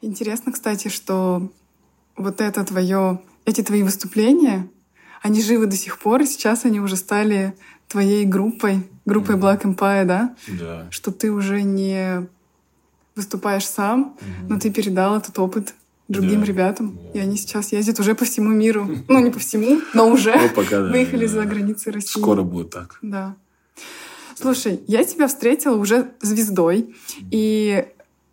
Интересно, 0.01 0.53
кстати, 0.53 0.89
что 0.89 1.51
вот 2.17 2.41
это 2.41 2.65
твое, 2.65 3.21
эти 3.45 3.63
твои 3.63 3.83
выступления, 3.83 4.69
они 5.23 5.43
живы 5.43 5.67
до 5.67 5.77
сих 5.77 5.99
пор, 5.99 6.23
и 6.23 6.27
сейчас 6.27 6.65
они 6.65 6.81
уже 6.81 6.97
стали 6.97 7.55
твоей 7.89 8.25
группой, 8.25 8.89
группой 9.05 9.37
mm-hmm. 9.37 9.61
Black 9.61 9.63
Empire, 9.63 10.05
да? 10.05 10.37
Да. 10.47 10.87
Что 10.91 11.11
ты 11.11 11.31
уже 11.31 11.63
не 11.63 12.27
выступаешь 13.15 13.67
сам, 13.67 14.17
mm-hmm. 14.21 14.47
но 14.49 14.61
ты 14.61 14.71
передал 14.71 15.17
этот 15.17 15.39
опыт 15.39 15.75
другим 16.07 16.41
да. 16.41 16.47
ребятам. 16.47 16.99
И 17.13 17.19
они 17.19 17.37
сейчас 17.37 17.73
ездят 17.73 17.99
уже 18.01 18.15
по 18.15 18.25
всему 18.25 18.51
миру. 18.51 18.89
Ну, 19.09 19.19
не 19.19 19.31
по 19.31 19.39
всему, 19.39 19.81
но 19.93 20.09
уже 20.09 20.35
ну, 20.35 20.65
да, 20.71 20.83
выехали 20.83 21.27
да. 21.27 21.33
за 21.33 21.45
границы 21.45 21.91
России. 21.91 22.21
Скоро 22.21 22.43
будет 22.43 22.71
так. 22.71 22.99
Да. 23.03 23.37
Слушай, 24.41 24.81
я 24.87 25.03
тебя 25.03 25.27
встретила 25.27 25.77
уже 25.77 26.13
звездой. 26.21 26.95
И 27.33 27.85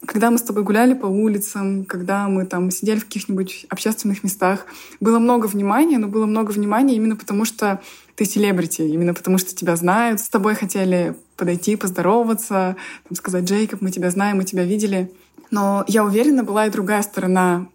когда 0.05 0.29
мы 0.29 0.37
с 0.37 0.43
тобой 0.43 0.61
гуляли 0.61 0.93
по 0.93 1.07
улицам, 1.07 1.83
когда 1.83 2.27
мы 2.27 2.45
там 2.45 2.69
сидели 2.69 2.99
в 2.99 3.05
каких-нибудь 3.05 3.65
общественных 3.69 4.23
местах, 4.23 4.67
было 4.99 5.17
много 5.17 5.47
внимания, 5.47 5.97
но 5.97 6.07
было 6.07 6.27
много 6.27 6.51
внимания 6.51 6.95
именно 6.95 7.15
потому, 7.15 7.43
что 7.43 7.81
ты 8.13 8.25
селебрити, 8.25 8.83
именно 8.83 9.15
потому 9.15 9.39
что 9.39 9.55
тебя 9.55 9.75
знают, 9.75 10.19
с 10.19 10.29
тобой 10.29 10.53
хотели 10.53 11.15
подойти, 11.37 11.75
поздороваться, 11.75 12.75
там, 13.09 13.15
сказать, 13.15 13.45
Джейкоб, 13.45 13.81
мы 13.81 13.89
тебя 13.89 14.11
знаем, 14.11 14.37
мы 14.37 14.43
тебя 14.43 14.63
видели. 14.63 15.11
Но 15.49 15.83
я 15.87 16.05
уверена, 16.05 16.43
была 16.43 16.67
и 16.67 16.69
другая 16.69 17.01
сторона 17.01 17.65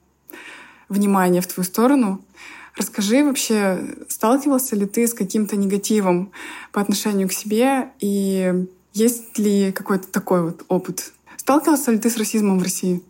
внимания 0.88 1.40
в 1.40 1.48
твою 1.48 1.64
сторону. 1.64 2.20
Расскажи 2.76 3.24
вообще, 3.24 3.96
сталкивался 4.08 4.76
ли 4.76 4.86
ты 4.86 5.06
с 5.06 5.14
каким-то 5.14 5.56
негативом 5.56 6.32
по 6.72 6.80
отношению 6.80 7.28
к 7.28 7.32
себе? 7.32 7.90
И 8.00 8.66
есть 8.92 9.38
ли 9.38 9.72
какой-то 9.72 10.08
такой 10.08 10.42
вот 10.42 10.64
опыт? 10.68 11.12
Сталкивался 11.36 11.90
ли 11.90 11.98
ты 11.98 12.10
с 12.10 12.16
расизмом 12.16 12.58
в 12.58 12.62
России? 12.62 13.02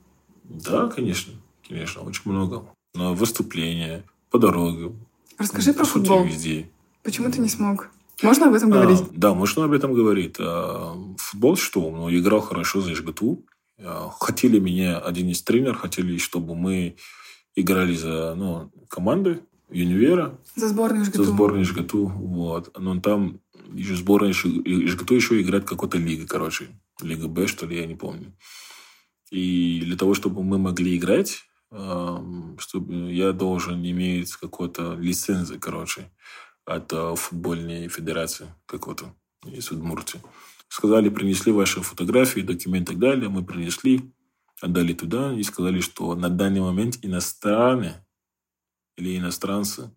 Да, 0.45 0.89
конечно. 0.89 1.35
Конечно, 1.69 2.03
очень 2.03 2.23
много. 2.25 2.65
На 2.95 3.13
выступления, 3.13 4.05
по 4.31 4.39
дороге. 4.39 4.93
Расскажи 5.39 5.73
про 5.73 5.85
футбол. 5.85 6.25
Везде. 6.25 6.69
Почему 7.03 7.31
ты 7.31 7.41
не 7.41 7.49
смог? 7.49 7.91
Можно 8.23 8.49
об 8.49 8.55
этом 8.55 8.71
а, 8.73 8.75
говорить? 8.75 9.03
Да, 9.13 9.35
можно 9.35 9.65
об 9.65 9.73
этом 9.73 9.95
говорить. 9.95 10.37
А, 10.39 10.97
футбол 11.17 11.57
что? 11.57 11.91
Ну, 11.91 12.11
играл 12.11 12.41
хорошо 12.41 12.81
за 12.81 12.95
ЖГТУ. 12.95 13.45
А, 13.79 14.11
хотели 14.19 14.59
меня, 14.59 14.99
один 14.99 15.29
из 15.29 15.43
тренеров, 15.43 15.79
хотели, 15.79 16.19
чтобы 16.19 16.55
мы 16.55 16.97
играли 17.55 17.95
за 17.95 18.35
ну, 18.37 18.71
команды 18.89 19.43
Юнивера. 19.71 20.39
За 20.57 20.69
сборную 20.69 21.05
ЖГТУ. 21.05 21.25
За 21.25 21.31
сборную 21.31 21.65
ЖГТУ. 21.65 22.07
Вот. 22.07 22.77
Но 22.79 23.01
там 23.01 23.41
еще 23.73 23.95
сборная 23.95 24.33
ЖГТУ 24.33 25.15
еще 25.15 25.41
играет 25.41 25.65
какой-то 25.65 25.99
лига, 25.99 26.27
короче. 26.27 26.69
Лига 27.01 27.29
Б, 27.29 27.47
что 27.47 27.67
ли, 27.67 27.79
я 27.79 27.87
не 27.87 27.95
помню. 27.95 28.37
И 29.31 29.81
для 29.85 29.97
того, 29.97 30.15
чтобы 30.15 30.43
мы 30.43 30.59
могли 30.59 30.97
играть, 30.97 31.45
чтобы 31.71 33.13
я 33.13 33.33
должен 33.33 33.85
иметь 33.85 34.33
какой-то 34.35 34.95
лицензию, 34.95 35.61
короче, 35.61 36.11
от 36.65 36.93
э, 36.93 37.15
футбольной 37.17 37.89
федерации 37.89 38.53
какой-то 38.67 39.15
из 39.45 39.71
Удмуртии. 39.71 40.21
Сказали, 40.69 41.09
принесли 41.09 41.53
ваши 41.53 41.81
фотографии, 41.81 42.41
документы 42.41 42.93
и 42.93 42.95
так 42.95 42.99
далее. 42.99 43.29
Мы 43.29 43.45
принесли, 43.45 44.13
отдали 44.61 44.93
туда 44.93 45.33
и 45.33 45.43
сказали, 45.43 45.81
что 45.81 46.15
на 46.15 46.29
данный 46.29 46.61
момент 46.61 46.99
иностранные 47.03 48.05
или 49.01 49.19
иностранцы 49.19 49.91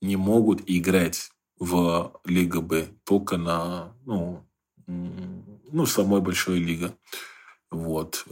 не 0.00 0.16
могут 0.16 0.62
играть 0.66 1.30
в 1.58 2.12
Лига 2.24 2.60
Б 2.60 2.88
только 3.04 3.36
на 3.36 3.94
ну, 4.04 4.44
ну, 4.86 5.86
самой 5.86 6.20
большой 6.20 6.60
лига. 6.60 6.96
Вот. 7.70 8.24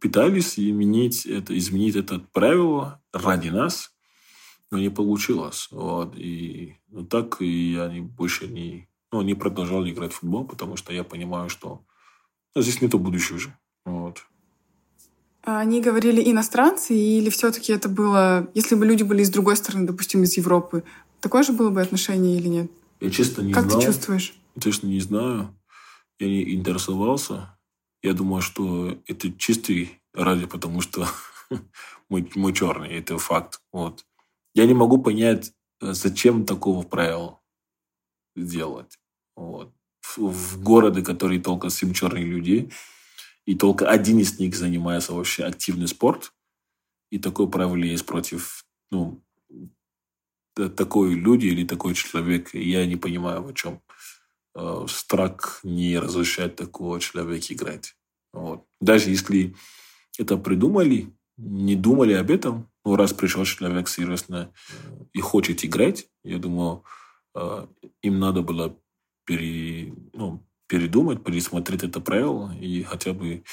Пытались 0.00 0.58
изменить 0.58 1.26
это, 1.26 1.56
изменить 1.56 1.96
это 1.96 2.20
правило 2.32 3.02
ради 3.12 3.48
нас, 3.48 3.92
но 4.70 4.78
не 4.78 4.88
получилось. 4.88 5.68
Вот. 5.70 6.16
И 6.16 6.76
ну, 6.88 7.04
так 7.04 7.42
и 7.42 7.76
они 7.76 8.00
больше 8.00 8.46
не 8.46 8.88
ну, 9.10 9.20
не 9.20 9.34
продолжал 9.34 9.86
играть 9.86 10.12
в 10.12 10.20
футбол, 10.20 10.46
потому 10.46 10.76
что 10.76 10.92
я 10.92 11.04
понимаю, 11.04 11.50
что 11.50 11.84
ну, 12.54 12.62
здесь 12.62 12.80
нету 12.80 12.98
будущего 12.98 13.36
уже. 13.36 13.58
Вот. 13.84 14.24
А 15.44 15.58
они 15.58 15.80
говорили 15.80 16.30
иностранцы, 16.30 16.94
или 16.94 17.28
все-таки 17.28 17.72
это 17.72 17.88
было, 17.88 18.48
если 18.54 18.76
бы 18.76 18.86
люди 18.86 19.02
были 19.02 19.22
из 19.22 19.30
другой 19.30 19.56
страны, 19.56 19.86
допустим, 19.86 20.22
из 20.22 20.36
Европы, 20.36 20.84
такое 21.20 21.42
же 21.42 21.52
было 21.52 21.70
бы 21.70 21.82
отношение 21.82 22.36
или 22.36 22.48
нет? 22.48 22.70
Я 23.00 23.10
честно 23.10 23.42
не 23.42 23.52
как 23.52 23.64
знал. 23.64 23.74
Как 23.74 23.80
ты 23.80 23.92
чувствуешь? 23.92 24.34
Честно 24.60 24.86
не 24.86 25.00
знаю. 25.00 25.58
Я 26.20 26.28
не 26.28 26.54
интересовался. 26.54 27.58
Я 28.02 28.12
думаю, 28.12 28.42
что 28.42 28.96
это 29.06 29.32
чистый 29.32 30.00
ради, 30.14 30.46
потому 30.46 30.80
что 30.80 31.08
мы, 32.08 32.28
мы 32.36 32.52
черные, 32.52 32.98
это 32.98 33.18
факт. 33.18 33.60
Вот. 33.72 34.04
Я 34.54 34.66
не 34.66 34.74
могу 34.74 34.98
понять, 34.98 35.52
зачем 35.80 36.46
такого 36.46 36.82
правила 36.82 37.40
делать. 38.36 38.98
Вот. 39.34 39.72
В, 40.00 40.18
в 40.18 40.62
городе, 40.62 41.02
который 41.02 41.40
только 41.40 41.70
семь 41.70 41.92
черных 41.92 42.24
людей, 42.24 42.70
и 43.46 43.54
только 43.54 43.88
один 43.88 44.18
из 44.18 44.38
них 44.38 44.54
занимается 44.54 45.12
вообще 45.12 45.44
активный 45.44 45.88
спорт, 45.88 46.32
и 47.10 47.18
такое 47.18 47.46
правило 47.46 47.76
есть 47.76 48.06
против 48.06 48.64
ну, 48.90 49.22
такой 50.54 51.14
люди 51.14 51.46
или 51.46 51.66
такой 51.66 51.94
человек, 51.94 52.54
я 52.54 52.86
не 52.86 52.96
понимаю, 52.96 53.42
в 53.42 53.54
чем 53.54 53.82
э, 54.54 54.86
страх 54.88 55.60
не 55.62 55.98
разрешает 55.98 56.56
такого 56.56 57.00
человека 57.00 57.52
играть. 57.52 57.96
Вот. 58.32 58.66
Даже 58.80 59.10
если 59.10 59.54
это 60.18 60.36
придумали, 60.36 61.12
не 61.36 61.76
думали 61.76 62.12
об 62.12 62.30
этом, 62.30 62.70
но 62.84 62.96
раз 62.96 63.12
пришел 63.12 63.44
человек 63.44 63.88
серьезно 63.88 64.52
и 65.12 65.20
хочет 65.20 65.64
играть, 65.64 66.08
я 66.24 66.38
думаю, 66.38 66.84
э, 67.34 67.66
им 68.02 68.18
надо 68.18 68.42
было 68.42 68.76
пере, 69.24 69.94
ну, 70.12 70.44
передумать, 70.72 71.22
пересмотреть 71.22 71.82
это 71.82 72.00
правило 72.00 72.56
и 72.58 72.82
хотя 72.82 73.12
бы 73.12 73.44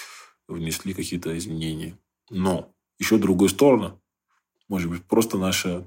внесли 0.48 0.94
какие-то 0.94 1.38
изменения. 1.38 1.98
Но 2.30 2.74
еще 2.98 3.18
другую 3.18 3.50
сторону, 3.50 4.02
может 4.70 4.90
быть, 4.90 5.04
просто 5.04 5.38
наша 5.38 5.86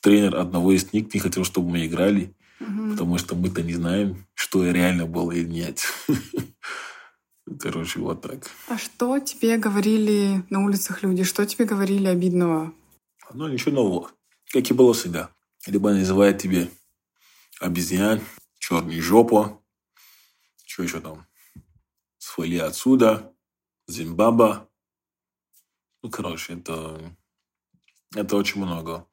тренер 0.00 0.34
одного 0.34 0.72
из 0.72 0.92
них 0.92 1.14
не 1.14 1.20
хотел, 1.20 1.44
чтобы 1.44 1.70
мы 1.70 1.86
играли, 1.86 2.34
угу. 2.58 2.90
потому 2.90 3.18
что 3.18 3.36
мы-то 3.36 3.62
не 3.62 3.74
знаем, 3.74 4.26
что 4.34 4.68
реально 4.68 5.06
было 5.06 5.30
или 5.30 5.48
нет. 5.48 5.86
Короче, 7.60 8.00
вот 8.00 8.22
так. 8.22 8.50
А 8.66 8.76
что 8.76 9.20
тебе 9.20 9.58
говорили 9.58 10.42
на 10.50 10.64
улицах 10.64 11.04
люди? 11.04 11.22
Что 11.22 11.46
тебе 11.46 11.64
говорили 11.64 12.08
обидного? 12.08 12.74
Ну, 13.32 13.46
ничего 13.46 13.70
нового. 13.70 14.10
Как 14.52 14.68
и 14.68 14.74
было 14.74 14.94
всегда. 14.94 15.30
Либо 15.64 15.92
называют 15.92 16.38
тебе 16.38 16.70
обезьян, 17.60 18.20
черный 18.58 18.98
жопа, 18.98 19.61
что 20.72 20.84
еще 20.84 21.00
там, 21.00 21.26
свали 22.18 22.58
отсюда, 22.58 23.34
Зимбаба. 23.86 24.70
Ну, 26.02 26.10
короче, 26.10 26.54
это, 26.54 26.98
это 28.14 28.36
очень 28.36 28.64
много. 28.64 29.06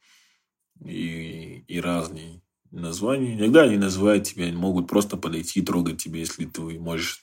И, 0.86 1.66
и 1.68 1.82
разные 1.82 2.42
названия. 2.72 3.34
Иногда 3.34 3.64
они 3.64 3.76
называют 3.78 4.24
тебя, 4.24 4.50
могут 4.54 4.88
просто 4.88 5.18
подойти 5.18 5.60
и 5.60 5.66
трогать 5.66 6.02
тебя, 6.02 6.20
если 6.20 6.46
ты 6.46 6.62
можешь 6.80 7.22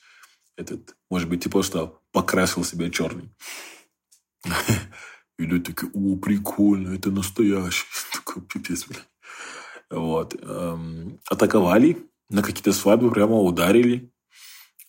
этот, 0.56 0.96
может 1.10 1.30
быть, 1.30 1.44
ты 1.44 1.50
просто 1.50 1.98
покрасил 2.12 2.64
себя 2.64 2.90
черный. 2.90 3.30
И 5.38 5.42
люди 5.44 5.72
такие, 5.72 5.90
о, 5.92 6.16
прикольно, 6.16 6.94
это 6.94 7.10
настоящий. 7.10 7.84
Такой 8.12 8.42
пипец, 8.42 8.86
блядь. 8.86 9.08
Вот. 9.90 10.34
Эм, 10.40 11.20
атаковали, 11.28 12.08
на 12.30 12.42
какие-то 12.42 12.72
свадьбы 12.72 13.10
прямо 13.10 13.38
ударили. 13.38 14.10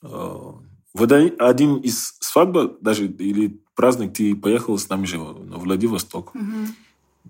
В 0.01 1.03
один, 1.03 1.77
из 1.77 2.17
свадьб, 2.19 2.77
даже 2.81 3.07
или 3.07 3.61
праздник, 3.75 4.13
ты 4.13 4.35
поехал 4.35 4.77
с 4.77 4.89
нами 4.89 5.05
же 5.05 5.19
в 5.19 5.59
Владивосток. 5.59 6.33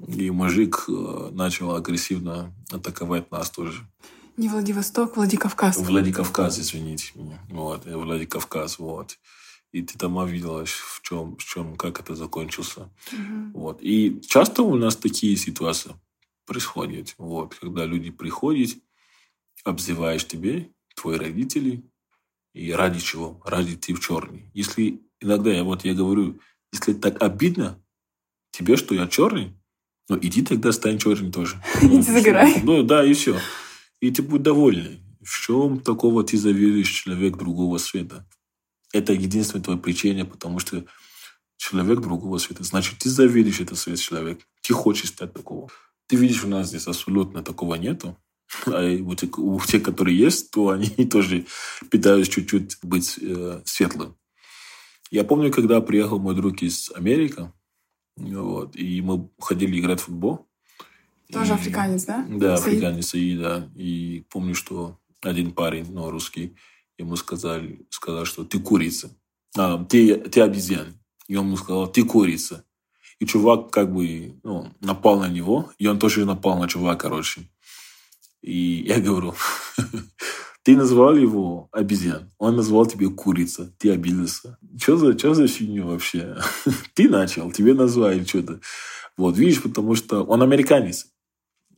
И 0.08 0.30
мужик 0.30 0.86
э, 0.88 1.30
начал 1.32 1.76
агрессивно 1.76 2.54
атаковать 2.72 3.32
нас 3.32 3.50
тоже. 3.50 3.88
Не 4.38 4.48
Владивосток, 4.48 5.18
Владикавказ. 5.18 5.78
Владикавказ, 5.78 6.60
извините 6.60 7.14
меня. 7.16 7.40
Вот, 7.50 7.88
э, 7.88 7.98
Владикавказ, 7.98 8.78
вот. 8.78 9.18
И 9.72 9.82
ты 9.82 9.98
там 9.98 10.24
видела, 10.28 10.66
в 10.66 11.02
чем, 11.02 11.36
в 11.36 11.44
чем, 11.44 11.76
как 11.76 12.00
это 12.00 12.16
закончился. 12.16 12.90
Вот. 13.54 13.80
И 13.82 14.22
часто 14.22 14.62
у 14.62 14.76
нас 14.76 14.96
такие 14.96 15.36
ситуации 15.36 15.96
происходят. 16.46 17.16
Вот, 17.18 17.56
когда 17.56 17.86
люди 17.86 18.12
приходят, 18.12 18.78
обзываешь 19.66 20.26
тебе, 20.26 20.70
твои 20.96 21.18
родители, 21.18 21.84
и 22.58 22.72
ради 22.72 23.00
чего? 23.00 23.40
Ради 23.46 23.76
ты 23.76 23.94
в 23.94 24.00
черный. 24.00 24.50
Если 24.54 25.02
иногда 25.20 25.52
я 25.52 25.64
вот 25.64 25.86
я 25.86 25.94
говорю, 25.94 26.40
если 26.74 26.94
так 26.94 27.22
обидно 27.22 27.80
тебе, 28.52 28.78
что 28.78 28.96
я 28.96 29.08
черный, 29.08 29.54
ну 30.10 30.18
иди 30.20 30.42
тогда 30.42 30.72
стань 30.72 30.98
черным 30.98 31.32
тоже. 31.32 31.62
Иди 31.82 32.02
загорай. 32.02 32.62
Ну 32.64 32.82
да, 32.82 33.06
и 33.06 33.14
все. 33.14 33.40
И 34.02 34.10
ты 34.10 34.24
будь 34.24 34.42
довольный. 34.42 35.02
В 35.22 35.40
чем 35.40 35.80
такого 35.82 36.24
ты 36.24 36.38
завидуешь 36.38 36.90
человек 36.90 37.38
другого 37.38 37.78
света? 37.78 38.28
Это 38.94 39.14
единственное 39.14 39.64
твое 39.64 39.80
причина, 39.80 40.26
потому 40.26 40.60
что 40.60 40.86
человек 41.58 42.00
другого 42.00 42.38
света. 42.38 42.64
Значит, 42.64 43.00
ты 43.00 43.10
завидуешь 43.10 43.60
этот 43.60 43.78
свет 43.78 44.00
человек. 44.00 44.40
Ты 44.62 44.74
хочешь 44.74 45.10
стать 45.10 45.34
такого. 45.34 45.70
Ты 46.08 46.16
видишь, 46.16 46.46
у 46.46 46.48
нас 46.48 46.70
здесь 46.70 46.88
абсолютно 46.88 47.44
такого 47.44 47.76
нету. 47.76 48.18
А 48.68 48.98
вот 49.02 49.24
у 49.38 49.60
тех, 49.62 49.84
которые 49.84 50.18
есть, 50.18 50.52
то 50.52 50.70
они 50.70 50.90
тоже 51.12 51.46
пытаются 51.90 52.32
чуть-чуть 52.32 52.78
быть 52.84 53.18
э, 53.22 53.62
светлым. 53.66 54.16
Я 55.12 55.24
помню, 55.24 55.52
когда 55.52 55.80
приехал 55.82 56.20
мой 56.20 56.36
друг 56.36 56.62
из 56.62 56.92
Америки, 56.94 57.52
вот, 58.18 58.76
и 58.76 59.02
мы 59.02 59.30
ходили 59.40 59.80
играть 59.80 60.02
в 60.02 60.06
футбол. 60.06 60.48
Тоже 61.32 61.52
и, 61.52 61.56
африканец, 61.56 62.06
да? 62.06 62.26
Да, 62.30 62.58
Саид? 62.58 62.78
африканец, 62.78 63.14
и 63.14 63.38
да. 63.38 63.70
И 63.76 64.26
помню, 64.30 64.56
что 64.56 65.00
один 65.22 65.52
парень, 65.52 65.86
ну, 65.92 66.10
русский, 66.10 66.56
ему 66.98 67.16
сказали, 67.16 67.86
сказал, 67.90 68.26
что 68.26 68.44
ты 68.44 68.60
курица. 68.60 69.12
А, 69.56 69.84
ты, 69.84 70.16
ты 70.16 70.42
обезьян. 70.42 70.98
И 71.28 71.36
он 71.36 71.48
ему 71.48 71.58
сказал, 71.58 71.88
ты 71.88 72.04
курица. 72.04 72.66
И 73.20 73.26
чувак 73.26 73.72
как 73.72 73.94
бы 73.94 74.40
ну, 74.44 74.72
напал 74.80 75.20
на 75.20 75.28
него, 75.28 75.72
и 75.78 75.88
он 75.88 76.00
тоже 76.00 76.26
напал 76.26 76.60
на 76.60 76.68
чувака, 76.68 76.96
короче. 76.96 77.42
И 78.42 78.84
я 78.88 79.00
говорю, 79.00 79.34
ты 80.64 80.76
назвал 80.76 81.16
его 81.16 81.70
обезьян, 81.72 82.32
он 82.38 82.56
назвал 82.56 82.86
тебя 82.86 83.10
курица, 83.10 83.74
ты 83.78 83.92
обиделся. 83.92 84.58
Что 84.80 84.98
за, 84.98 85.18
что 85.18 85.34
за 85.34 85.48
фигню 85.48 85.88
вообще? 85.88 86.38
ты 86.94 87.10
начал, 87.10 87.52
тебе 87.52 87.74
назвали 87.74 88.24
что-то. 88.24 88.60
Вот, 89.18 89.38
видишь, 89.38 89.62
потому 89.64 89.96
что 89.96 90.24
он 90.24 90.44
американец, 90.44 91.08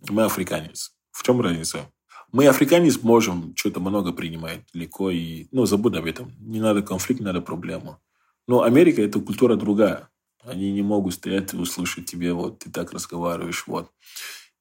мы 0.09 0.23
африканец. 0.23 0.93
В 1.11 1.23
чем 1.23 1.41
разница? 1.41 1.91
Мы, 2.31 2.47
африканец, 2.47 3.01
можем 3.01 3.53
что-то 3.55 3.79
много 3.79 4.13
принимать 4.13 4.61
легко 4.73 5.09
и, 5.09 5.47
ну, 5.51 5.65
забудь 5.65 5.95
об 5.95 6.05
этом. 6.05 6.31
Не 6.39 6.59
надо 6.59 6.81
конфликт, 6.81 7.19
не 7.19 7.25
надо 7.25 7.41
проблему. 7.41 7.99
Но 8.47 8.61
Америка– 8.61 9.01
это 9.03 9.19
культура 9.19 9.55
другая. 9.55 10.09
Они 10.43 10.71
не 10.71 10.81
могут 10.81 11.15
стоять 11.15 11.53
и 11.53 11.57
услышать 11.57 12.05
тебе, 12.05 12.33
вот, 12.33 12.59
ты 12.59 12.71
так 12.71 12.93
разговариваешь, 12.93 13.65
вот. 13.67 13.91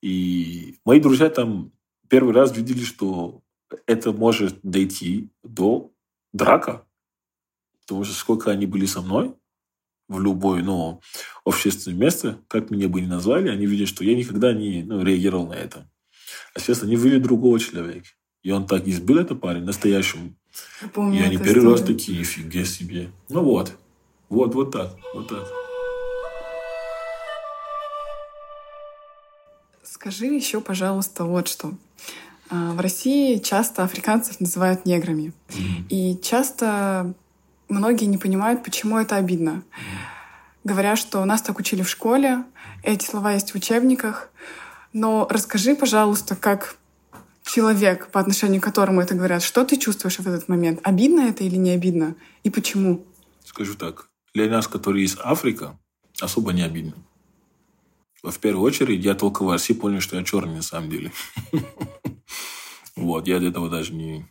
И 0.00 0.78
мои 0.84 1.00
друзья 1.00 1.28
там 1.28 1.72
первый 2.08 2.34
раз 2.34 2.56
видели, 2.56 2.82
что 2.84 3.42
это 3.86 4.12
может 4.12 4.58
дойти 4.62 5.30
до 5.42 5.92
драка. 6.32 6.84
Потому 7.82 8.04
что 8.04 8.14
сколько 8.14 8.50
они 8.50 8.66
были 8.66 8.86
со 8.86 9.00
мной 9.00 9.34
в 10.08 10.20
любой 10.20 10.62
ну, 10.62 11.00
общественном 11.44 12.00
месте, 12.00 12.38
как 12.48 12.70
меня 12.70 12.88
бы 12.88 13.00
ни 13.00 13.06
назвали, 13.06 13.48
они 13.48 13.66
видят, 13.66 13.88
что 13.88 14.04
я 14.04 14.16
никогда 14.16 14.52
не 14.52 14.82
ну, 14.82 15.02
реагировал 15.02 15.46
на 15.48 15.54
это. 15.54 15.90
А 16.54 16.60
сейчас 16.60 16.82
они 16.82 16.96
видят 16.96 17.22
другого 17.22 17.58
человека. 17.58 18.08
И 18.42 18.50
он 18.50 18.66
так 18.66 18.86
избил 18.86 19.18
это 19.18 19.34
парень 19.34 19.64
настоящему. 19.64 20.34
Я 20.82 20.88
помню, 20.88 21.20
и 21.20 21.22
они 21.22 21.36
первый 21.36 21.50
история. 21.50 21.70
раз 21.70 21.82
такие, 21.82 22.24
фига 22.24 22.64
себе. 22.64 23.10
Ну 23.28 23.42
вот. 23.42 23.76
Вот, 24.28 24.54
вот 24.54 24.72
так. 24.72 24.96
Вот 25.14 25.28
так. 25.28 25.67
Скажи 30.00 30.26
еще, 30.26 30.60
пожалуйста, 30.60 31.24
вот 31.24 31.48
что. 31.48 31.72
А, 32.50 32.70
в 32.70 32.78
России 32.78 33.38
часто 33.38 33.82
африканцев 33.82 34.38
называют 34.38 34.86
неграми. 34.86 35.32
Mm-hmm. 35.48 35.88
И 35.88 36.20
часто 36.22 37.14
многие 37.68 38.04
не 38.04 38.16
понимают, 38.16 38.62
почему 38.62 38.96
это 38.96 39.16
обидно. 39.16 39.64
Говорят, 40.62 41.00
что 41.00 41.24
нас 41.24 41.42
так 41.42 41.58
учили 41.58 41.82
в 41.82 41.90
школе, 41.90 42.44
эти 42.84 43.04
слова 43.04 43.32
есть 43.32 43.50
в 43.50 43.56
учебниках. 43.56 44.30
Но 44.92 45.26
расскажи, 45.28 45.74
пожалуйста, 45.74 46.36
как 46.36 46.76
человек, 47.42 48.06
по 48.12 48.20
отношению 48.20 48.60
к 48.60 48.64
которому 48.64 49.00
это 49.00 49.16
говорят, 49.16 49.42
что 49.42 49.64
ты 49.64 49.76
чувствуешь 49.76 50.20
в 50.20 50.28
этот 50.28 50.48
момент? 50.48 50.78
Обидно 50.84 51.22
это 51.22 51.42
или 51.42 51.56
не 51.56 51.70
обидно? 51.70 52.14
И 52.44 52.50
почему? 52.50 53.04
Скажу 53.44 53.74
так. 53.74 54.10
Для 54.32 54.48
нас, 54.48 54.68
которые 54.68 55.06
из 55.06 55.18
Африки, 55.18 55.66
особо 56.20 56.52
не 56.52 56.62
обидно. 56.62 56.94
В 58.22 58.38
первую 58.38 58.64
очередь, 58.64 59.04
я 59.04 59.14
только 59.14 59.44
в 59.44 59.50
России 59.50 59.74
понял, 59.74 60.00
что 60.00 60.16
я 60.16 60.24
черный 60.24 60.56
на 60.56 60.62
самом 60.62 60.90
деле. 60.90 61.12
Вот, 62.96 63.28
я 63.28 63.38
для 63.38 63.50
этого 63.50 63.70
даже 63.70 63.94
не, 63.94 64.26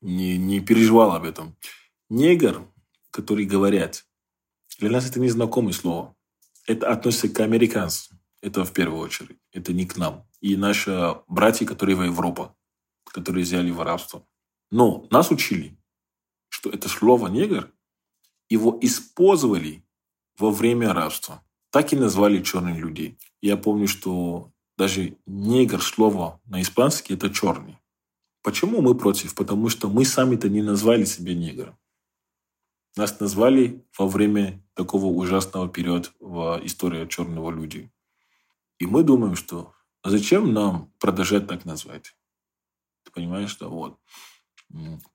не, 0.00 0.36
не 0.36 0.58
переживал 0.58 1.12
об 1.12 1.22
этом. 1.22 1.56
Негр, 2.08 2.66
который 3.12 3.44
говорят, 3.44 4.04
для 4.80 4.90
нас 4.90 5.08
это 5.08 5.20
незнакомое 5.20 5.72
слово. 5.72 6.16
Это 6.66 6.90
относится 6.90 7.28
к 7.28 7.38
американцам. 7.38 8.18
Это 8.42 8.64
в 8.64 8.72
первую 8.72 9.00
очередь. 9.00 9.38
Это 9.52 9.72
не 9.72 9.86
к 9.86 9.96
нам. 9.96 10.26
И 10.40 10.56
наши 10.56 11.14
братья, 11.28 11.64
которые 11.64 11.94
в 11.94 12.02
Европе, 12.02 12.50
которые 13.04 13.44
взяли 13.44 13.70
в 13.70 13.80
рабство. 13.80 14.26
Но 14.72 15.06
нас 15.12 15.30
учили, 15.30 15.78
что 16.48 16.70
это 16.70 16.88
слово 16.88 17.28
«негр» 17.28 17.72
его 18.48 18.76
использовали 18.82 19.86
во 20.38 20.50
время 20.50 20.92
рабства. 20.92 21.45
Так 21.70 21.92
и 21.92 21.96
назвали 21.96 22.42
черных 22.42 22.78
людей. 22.78 23.18
Я 23.40 23.56
помню, 23.56 23.88
что 23.88 24.50
даже 24.76 25.16
негр 25.26 25.82
слово 25.82 26.40
на 26.46 26.62
испанский 26.62 27.14
это 27.14 27.30
черный. 27.30 27.78
Почему 28.42 28.80
мы 28.80 28.94
против? 28.94 29.34
Потому 29.34 29.68
что 29.68 29.88
мы 29.88 30.04
сами-то 30.04 30.48
не 30.48 30.62
назвали 30.62 31.04
себя 31.04 31.34
негром. 31.34 31.76
Нас 32.96 33.18
назвали 33.20 33.84
во 33.98 34.06
время 34.06 34.62
такого 34.74 35.06
ужасного 35.06 35.68
периода 35.68 36.08
в 36.20 36.60
истории 36.64 37.06
черного 37.08 37.50
люди. 37.50 37.90
И 38.78 38.86
мы 38.86 39.02
думаем, 39.02 39.36
что 39.36 39.74
а 40.02 40.10
зачем 40.10 40.52
нам 40.52 40.92
продолжать 40.98 41.48
так 41.48 41.64
назвать? 41.64 42.14
Ты 43.04 43.10
понимаешь, 43.10 43.50
что 43.50 43.68
вот 43.68 43.98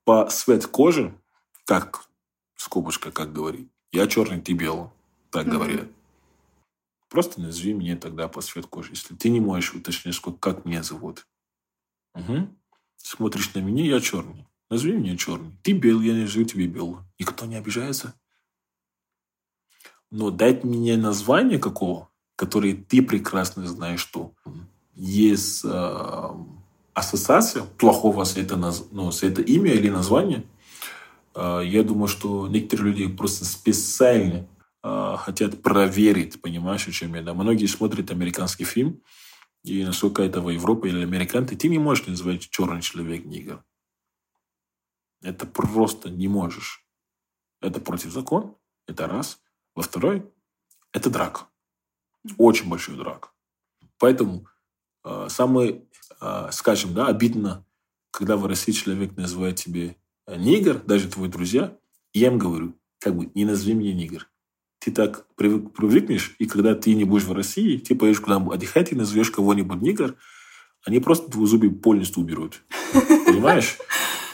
по 0.04 0.28
цвет 0.30 0.68
кожи, 0.68 1.18
как 1.66 2.10
скобочка, 2.56 3.12
как 3.12 3.32
говорит, 3.32 3.70
я 3.92 4.08
черный, 4.08 4.42
ты 4.42 4.54
белый, 4.54 4.90
так 5.30 5.48
mm-hmm. 5.48 5.52
говорят. 5.52 5.88
Просто 7.12 7.42
назови 7.42 7.74
меня 7.74 7.98
тогда 7.98 8.30
по 8.30 8.42
цвет 8.42 8.68
кожи. 8.68 8.92
Если 8.92 9.14
ты 9.16 9.28
не 9.28 9.42
можешь 9.42 9.74
уточнить, 9.74 10.16
сколько, 10.16 10.40
как 10.40 10.64
меня 10.64 10.82
зовут. 10.82 11.28
Угу. 12.16 12.48
Смотришь 12.96 13.54
на 13.54 13.60
меня, 13.60 13.84
я 13.84 14.00
черный. 14.00 14.48
Назови 14.70 14.94
меня 14.94 15.18
черный. 15.18 15.52
Ты 15.62 15.74
белый, 15.74 16.08
я 16.08 16.14
назову 16.14 16.46
тебе 16.46 16.68
белый. 16.68 17.02
Никто 17.20 17.46
не 17.46 17.58
обижается. 17.58 18.14
Но 20.10 20.32
дать 20.32 20.64
мне 20.64 20.96
название 20.96 21.60
какого, 21.60 22.10
которое 22.38 22.76
ты 22.76 23.02
прекрасно 23.02 23.68
знаешь, 23.68 24.00
что 24.00 24.34
есть 24.96 25.66
э, 25.66 26.30
ассоциация 26.94 27.64
плохого 27.64 28.24
с 28.24 28.38
это, 28.38 28.56
ну, 28.92 29.12
с 29.12 29.24
это 29.24 29.42
имя 29.42 29.74
или 29.74 29.90
название, 29.90 30.46
э, 31.36 31.62
я 31.66 31.84
думаю, 31.84 32.08
что 32.08 32.48
некоторые 32.48 32.94
люди 32.94 33.14
просто 33.14 33.44
специально 33.44 34.48
э, 34.84 35.16
хотят 35.18 35.62
проверить, 35.62 36.42
понимаешь, 36.42 36.88
о 36.88 36.92
чем 36.92 37.16
я. 37.16 37.22
Да? 37.22 37.34
Многие 37.34 37.68
смотрят 37.68 38.12
американский 38.12 38.66
фильм, 38.66 39.02
и 39.64 39.84
насколько 39.84 40.24
это 40.24 40.42
в 40.42 40.50
Европе 40.50 40.90
или 40.90 41.04
американцы, 41.04 41.56
ты 41.56 41.70
не 41.70 41.80
можешь 41.80 42.08
называть 42.08 42.50
черный 42.50 42.82
человек 42.82 43.26
нигер. 43.26 43.64
Это 45.22 45.46
просто 45.46 46.10
не 46.10 46.28
можешь. 46.28 46.86
Это 47.62 47.80
против 47.80 48.12
закона. 48.12 48.56
Это 48.88 49.08
раз. 49.08 49.40
Во 49.76 49.84
второй, 49.84 50.26
это 50.92 51.10
драк. 51.10 51.48
Очень 52.38 52.70
большой 52.70 52.98
драк. 52.98 53.34
Поэтому 54.00 54.48
э, 55.04 55.28
самое, 55.30 55.86
э, 56.20 56.50
скажем, 56.52 56.94
да, 56.96 57.08
обидно, 57.08 57.66
когда 58.10 58.36
в 58.36 58.46
России 58.48 58.72
человек 58.72 59.16
называет 59.16 59.58
тебе 59.58 59.96
нигер, 60.28 60.80
даже 60.80 61.08
твои 61.08 61.30
друзья, 61.30 61.78
я 62.14 62.28
им 62.28 62.40
говорю, 62.40 62.76
как 63.00 63.16
бы, 63.16 63.32
не 63.36 63.46
назови 63.46 63.74
меня 63.74 63.94
нигер 63.94 64.32
ты 64.82 64.92
так 64.92 65.28
привык, 65.36 65.74
привыкнешь, 65.74 66.36
и 66.40 66.48
когда 66.48 66.74
ты 66.74 66.96
не 66.96 67.04
будешь 67.04 67.26
в 67.26 67.34
России, 67.34 67.78
ты 67.78 67.94
поедешь 67.94 68.20
куда-нибудь 68.20 68.56
отдыхать, 68.56 68.92
и 68.92 68.96
назовешь 68.96 69.30
кого-нибудь 69.30 69.80
нигер, 69.80 70.16
они 70.84 71.00
просто 71.00 71.32
зубы 71.46 71.70
полностью 71.70 72.24
уберут. 72.24 72.64
Понимаешь? 72.92 73.78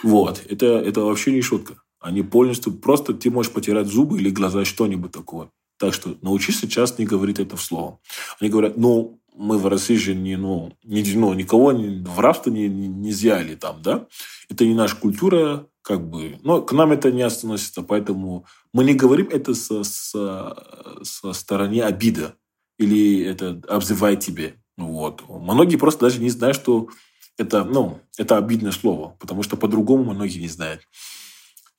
Вот. 0.03 0.41
Это, 0.47 0.65
это 0.65 1.01
вообще 1.01 1.33
не 1.33 1.41
шутка. 1.41 1.81
Они 1.99 2.21
полностью... 2.21 2.71
Просто 2.71 3.13
ты 3.13 3.29
можешь 3.29 3.51
потерять 3.51 3.87
зубы 3.87 4.19
или 4.19 4.29
глаза, 4.29 4.63
что-нибудь 4.63 5.11
такое. 5.11 5.49
Так 5.77 5.93
что 5.93 6.15
научись 6.21 6.59
сейчас 6.59 6.97
не 6.97 7.05
говорить 7.05 7.39
это 7.39 7.57
вслух. 7.57 7.99
Они 8.39 8.49
говорят, 8.49 8.77
ну, 8.77 9.19
мы 9.35 9.57
в 9.57 9.67
России 9.67 9.95
же 9.95 10.15
не, 10.15 10.37
ну, 10.37 10.73
не, 10.83 11.03
ну, 11.13 11.33
никого 11.33 11.73
не, 11.73 12.03
в 12.05 12.19
рабство 12.19 12.49
не, 12.49 12.69
не, 12.69 12.87
не 12.87 13.11
взяли 13.11 13.55
там, 13.55 13.81
да? 13.81 14.07
Это 14.49 14.65
не 14.65 14.73
наша 14.73 14.95
культура, 14.95 15.67
как 15.87 16.05
бы. 16.05 16.37
Но 16.43 16.61
к 16.61 16.73
нам 16.73 16.91
это 16.91 17.13
не 17.13 17.21
относится, 17.21 17.81
поэтому 17.81 18.45
мы 18.73 18.83
не 18.83 18.93
говорим 18.93 19.29
это 19.29 19.53
со, 19.53 19.85
со, 19.85 21.01
со 21.01 21.31
стороны 21.31 21.79
обида 21.79 22.35
или 22.77 23.23
это 23.23 23.61
обзывай 23.69 24.17
тебе. 24.17 24.61
Вот. 24.75 25.23
Многие 25.29 25.77
просто 25.77 26.01
даже 26.01 26.19
не 26.19 26.29
знают, 26.29 26.57
что 26.57 26.89
это, 27.37 27.63
ну, 27.63 28.01
это 28.17 28.35
обидное 28.35 28.73
слово, 28.73 29.15
потому 29.17 29.43
что 29.43 29.55
по-другому 29.55 30.13
многие 30.13 30.39
не 30.39 30.49
знают. 30.49 30.85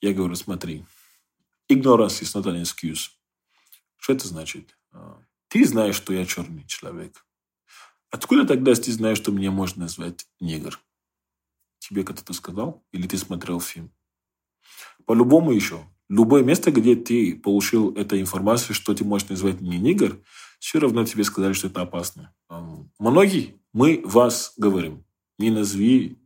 Я 0.01 0.15
говорю, 0.15 0.37
смотри, 0.37 0.87
ignorance 1.71 2.23
is 2.23 2.35
not 2.35 2.47
an 2.47 2.63
excuse. 2.63 3.11
Что 3.99 4.15
это 4.15 4.27
значит? 4.27 4.75
А, 4.91 5.19
ты 5.49 5.67
знаешь, 5.67 5.97
что 5.97 6.15
я 6.15 6.25
черный 6.25 6.65
человек. 6.67 7.27
Откуда 8.11 8.47
тогда 8.47 8.75
ты 8.75 8.91
знаешь, 8.91 9.19
что 9.19 9.33
меня 9.33 9.51
можно 9.51 9.83
назвать 9.83 10.27
негр? 10.41 10.81
Тебе 11.79 12.05
кто-то 12.05 12.33
сказал? 12.33 12.83
Или 12.93 13.07
ты 13.07 13.19
смотрел 13.19 13.61
фильм? 13.61 13.93
По-любому 15.09 15.53
еще. 15.53 15.79
Любое 16.11 16.45
место, 16.45 16.71
где 16.71 16.95
ты 16.95 17.35
получил 17.35 17.95
эту 17.95 18.21
информацию, 18.21 18.75
что 18.75 18.93
ты 18.93 19.07
можешь 19.07 19.31
назвать 19.31 19.63
меня 19.63 19.79
негр, 19.79 20.19
все 20.59 20.81
равно 20.81 21.03
тебе 21.07 21.25
сказали, 21.25 21.55
что 21.55 21.69
это 21.69 21.81
опасно. 21.81 22.35
Многие, 22.99 23.55
мы 23.73 24.03
вас 24.05 24.53
говорим, 24.59 25.07
не 25.39 25.51
назови 25.51 26.19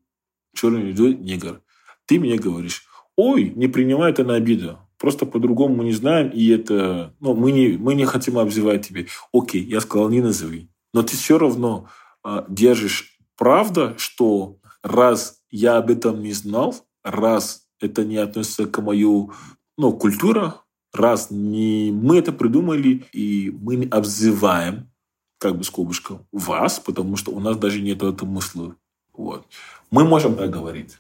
черный 0.53 0.83
людей 0.83 1.15
негр. 1.15 1.63
Ты 2.07 2.19
мне 2.19 2.37
говоришь, 2.37 2.85
ой, 3.15 3.53
не 3.55 3.69
принимай 3.69 4.11
это 4.11 4.25
на 4.25 4.35
обиду. 4.35 4.81
Просто 4.99 5.27
по-другому 5.27 5.77
мы 5.77 5.85
не 5.85 5.93
знаем, 5.93 6.31
и 6.31 6.49
это, 6.49 7.15
ну, 7.21 7.35
мы 7.35 7.53
не, 7.53 7.77
мы 7.79 7.95
не 7.95 8.05
хотим 8.05 8.37
обзывать 8.37 8.89
тебе. 8.89 9.07
Окей, 9.33 9.63
я 9.63 9.81
сказал, 9.81 10.09
не 10.09 10.21
назови. 10.21 10.69
Но 10.93 11.05
ты 11.05 11.17
все 11.17 11.39
равно 11.39 11.89
э, 12.25 12.45
держишь 12.49 13.17
правда, 13.37 13.95
что 13.97 14.59
раз 14.83 15.41
я 15.51 15.77
об 15.77 15.89
этом 15.89 16.21
не 16.21 16.33
знал, 16.33 16.75
раз 17.05 17.62
это 17.83 18.05
не 18.05 18.17
относится 18.17 18.67
к 18.67 18.81
мою 18.81 19.33
ну, 19.77 19.93
культура, 19.93 20.63
раз 20.93 21.31
не 21.31 21.91
мы 21.93 22.19
это 22.19 22.33
придумали, 22.33 23.05
и 23.13 23.51
мы 23.51 23.77
не 23.77 23.87
обзываем, 23.87 24.91
как 25.39 25.57
бы 25.57 25.65
скобочка, 25.65 26.25
вас, 26.31 26.79
потому 26.79 27.17
что 27.17 27.33
у 27.33 27.41
нас 27.41 27.57
даже 27.57 27.81
нет 27.81 28.03
этого 28.03 28.29
мысли. 28.29 28.75
Вот. 29.13 29.47
Мы 29.91 30.05
можем 30.05 30.37
так 30.37 30.51
говорить. 30.51 30.99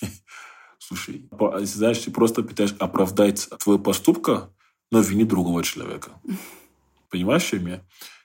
Слушай, 0.78 1.28
знаешь, 1.62 1.98
ты 1.98 2.10
просто 2.10 2.42
пытаешься 2.42 2.76
оправдать 2.78 3.48
твой 3.62 3.78
поступка, 3.78 4.50
но 4.90 5.00
вини 5.00 5.24
другого 5.24 5.62
человека. 5.62 6.10
Понимаешь, 7.10 7.42
что 7.42 7.56
я? 7.56 7.82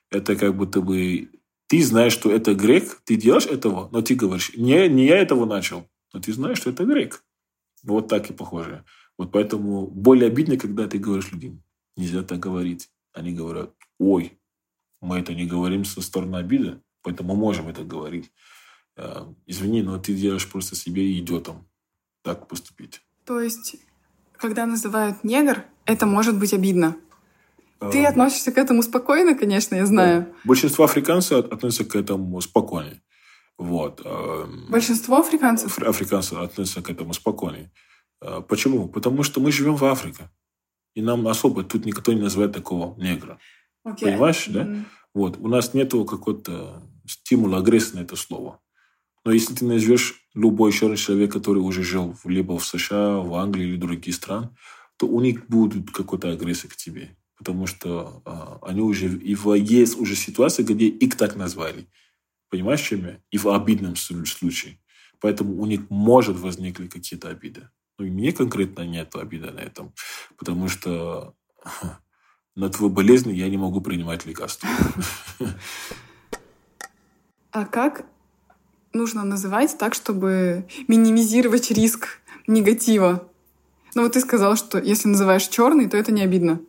Это 0.10 0.36
как 0.36 0.56
будто 0.56 0.82
бы 0.82 1.30
ты 1.68 1.84
знаешь, 1.84 2.14
что 2.14 2.32
это 2.32 2.54
грек, 2.56 3.02
ты 3.04 3.16
делаешь 3.16 3.46
этого, 3.46 3.90
но 3.92 4.02
ты 4.02 4.16
говоришь, 4.16 4.54
не, 4.56 4.88
не 4.88 5.06
я 5.06 5.18
этого 5.18 5.46
начал, 5.46 5.88
но 6.14 6.22
ты 6.22 6.32
знаешь, 6.34 6.60
что 6.60 6.70
это 6.70 6.86
грек. 6.86 7.24
Вот 7.84 8.08
так 8.08 8.30
и 8.30 8.34
похоже. 8.34 8.84
Вот 9.18 9.32
поэтому 9.32 9.88
более 9.88 10.28
обидно, 10.28 10.58
когда 10.58 10.88
ты 10.88 10.98
говоришь 11.00 11.32
людям, 11.32 11.64
нельзя 11.96 12.24
так 12.24 12.40
говорить. 12.40 12.90
Они 13.14 13.34
говорят, 13.34 13.74
ой, 14.00 14.40
мы 15.02 15.20
это 15.20 15.34
не 15.34 15.46
говорим 15.46 15.86
со 15.86 16.02
стороны 16.02 16.38
обиды, 16.38 16.82
поэтому 17.02 17.34
мы 17.34 17.40
можем 17.40 17.68
это 17.68 17.84
говорить. 17.84 18.32
Э, 18.96 19.26
извини, 19.46 19.82
но 19.82 19.98
ты 19.98 20.14
делаешь 20.14 20.50
просто 20.50 20.76
себе 20.76 21.18
идиотом 21.20 21.68
так 22.24 22.48
поступить. 22.48 23.02
То 23.26 23.40
есть, 23.40 23.76
когда 24.38 24.66
называют 24.66 25.24
негр, 25.24 25.66
это 25.86 26.06
может 26.06 26.38
быть 26.38 26.54
обидно? 26.54 26.98
Ты 27.80 28.06
а... 28.06 28.10
относишься 28.10 28.52
к 28.52 28.58
этому 28.58 28.84
спокойно, 28.84 29.36
конечно, 29.36 29.76
я 29.76 29.86
знаю. 29.86 30.34
Большинство 30.44 30.86
африканцев 30.86 31.46
относятся 31.52 31.86
к 31.86 31.96
этому 31.96 32.42
спокойно. 32.42 33.00
Вот. 33.58 34.02
Эм, 34.06 34.68
Большинство 34.70 35.20
африканцев? 35.20 35.80
Африканцев 35.80 36.38
относятся 36.38 36.82
к 36.82 36.90
этому 36.90 37.14
спокойно. 37.14 37.72
Э, 38.22 38.42
почему? 38.48 38.88
Потому 38.88 39.24
что 39.24 39.40
мы 39.40 39.52
живем 39.52 39.76
в 39.76 39.86
Африке. 39.86 40.30
И 40.94 41.02
нам 41.02 41.28
особо 41.28 41.64
тут 41.64 41.86
никто 41.86 42.14
не 42.14 42.22
называет 42.22 42.54
такого 42.54 43.00
негра. 43.02 43.40
Okay. 43.86 44.02
Понимаешь, 44.02 44.48
mm-hmm. 44.48 44.54
да? 44.54 44.86
Вот. 45.14 45.38
У 45.40 45.48
нас 45.48 45.74
нет 45.74 45.92
какого-то 45.92 46.84
стимула 47.08 47.60
агрессии 47.60 47.96
на 47.96 48.02
это 48.02 48.16
слово. 48.16 48.60
Но 49.26 49.32
если 49.32 49.54
ты 49.54 49.66
назовешь 49.66 50.22
любой 50.34 50.72
черный 50.72 50.98
человек, 50.98 51.34
который 51.34 51.60
уже 51.60 51.84
жил 51.84 52.16
либо 52.24 52.58
в 52.58 52.66
США, 52.66 53.18
в 53.18 53.34
Англии 53.34 53.68
или 53.68 53.76
других 53.78 54.16
стран, 54.16 54.56
то 54.98 55.08
у 55.08 55.20
них 55.22 55.48
будет 55.48 55.92
какая-то 55.92 56.32
агрессия 56.32 56.68
к 56.68 56.76
тебе. 56.76 57.18
Потому 57.38 57.68
что 57.68 58.22
а, 58.26 58.60
они 58.62 58.82
уже... 58.82 59.08
И 59.08 59.36
в, 59.36 59.54
есть 59.54 60.00
уже 60.00 60.16
ситуация, 60.16 60.66
где 60.66 60.88
их 60.88 61.16
так 61.16 61.36
назвали. 61.36 61.88
Понимаешь, 62.50 62.82
чем 62.82 63.06
я? 63.06 63.20
И 63.32 63.38
в 63.38 63.48
обидном 63.48 63.96
случае. 63.96 64.80
Поэтому 65.20 65.62
у 65.62 65.66
них 65.66 65.90
может 65.90 66.38
возникли 66.38 66.88
какие-то 66.88 67.30
обиды. 67.30 67.70
Ну, 67.98 68.06
и 68.06 68.10
мне 68.10 68.32
конкретно 68.32 68.82
нет 68.84 69.16
обиды 69.16 69.52
на 69.52 69.60
этом. 69.60 69.94
Потому 70.38 70.68
что 70.70 71.36
на 72.56 72.70
твою 72.70 72.92
болезнь 72.92 73.32
я 73.32 73.50
не 73.50 73.58
могу 73.58 73.82
принимать 73.82 74.26
лекарства. 74.26 74.70
А 77.52 77.66
как 77.66 78.06
нужно 78.94 79.24
называть 79.24 79.78
так, 79.78 79.96
чтобы 79.96 80.68
минимизировать 80.88 81.72
риск 81.72 82.20
негатива? 82.46 83.28
Ну 83.96 84.04
вот 84.04 84.14
ты 84.14 84.20
сказал, 84.22 84.56
что 84.56 84.78
если 84.78 85.08
называешь 85.08 85.48
черный, 85.48 85.90
то 85.90 85.98
это 85.98 86.12
не 86.12 86.22
обидно. 86.22 86.62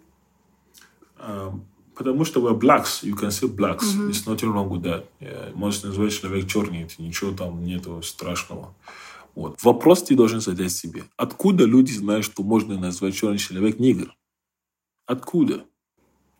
Потому 1.98 2.24
что 2.24 2.40
we're 2.40 2.56
blacks, 2.56 3.02
you 3.02 3.16
can 3.16 3.32
say 3.32 3.48
blacks. 3.48 3.84
Mm-hmm. 3.84 4.06
There's 4.06 4.24
nothing 4.24 4.52
wrong 4.52 4.68
with 4.68 4.84
that. 4.84 5.08
Yeah, 5.20 5.52
можешь 5.52 5.82
назвать 5.82 6.12
человек 6.12 6.46
черный, 6.46 6.84
это 6.84 7.02
ничего 7.02 7.32
там 7.32 7.64
нету 7.64 8.00
страшного. 8.02 8.72
Вот. 9.34 9.60
Вопрос 9.64 10.04
ты 10.04 10.14
должен 10.14 10.40
задать 10.40 10.70
себе. 10.70 11.02
Откуда 11.16 11.64
люди 11.64 11.90
знают, 11.90 12.24
что 12.24 12.44
можно 12.44 12.78
назвать 12.78 13.16
черный 13.16 13.38
человек 13.38 13.80
негр? 13.80 14.14
Откуда? 15.06 15.64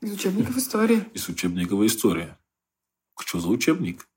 Из 0.01 0.13
учебников 0.13 0.57
истории. 0.57 1.05
Из 1.13 1.29
учебников 1.29 1.83
истории. 1.83 2.37
Что 3.19 3.41
за 3.41 3.49
учебник? 3.49 4.09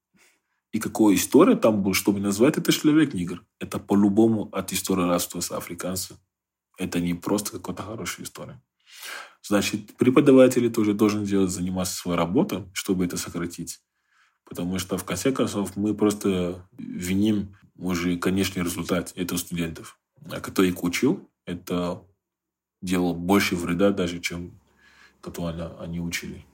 И 0.73 0.79
какая 0.79 1.15
история 1.15 1.55
там 1.55 1.81
была, 1.81 1.95
чтобы 1.95 2.19
назвать 2.19 2.59
это 2.59 2.71
человек 2.71 3.15
негр? 3.15 3.43
Это 3.59 3.79
по-любому 3.79 4.47
от 4.51 4.73
истории 4.73 5.07
рабства 5.07 5.39
с 5.39 5.51
африканцем. 5.51 6.17
Это 6.77 6.99
не 6.99 7.15
просто 7.15 7.53
какая-то 7.53 7.81
хорошая 7.81 8.25
история. 8.27 8.61
Значит, 9.43 9.97
преподаватели 9.97 10.69
тоже 10.69 10.93
должны 10.93 11.25
делать, 11.25 11.51
заниматься 11.51 11.95
своей 11.95 12.17
работой, 12.17 12.65
чтобы 12.73 13.05
это 13.05 13.17
сократить. 13.17 13.81
Потому 14.45 14.79
что, 14.79 14.97
в 14.97 15.03
конце 15.03 15.31
концов, 15.31 15.75
мы 15.75 15.93
просто 15.95 16.67
виним 16.77 17.55
уже 17.77 18.17
конечный 18.17 18.63
результат 18.63 19.13
этого 19.15 19.37
студентов. 19.37 19.99
А 20.31 20.39
кто 20.39 20.63
их 20.63 20.83
учил, 20.83 21.29
это 21.45 22.03
делал 22.81 23.15
больше 23.15 23.55
вреда 23.55 23.91
даже, 23.91 24.19
чем 24.19 24.59
который 25.21 25.67
они 25.77 25.99
учили. 25.99 26.45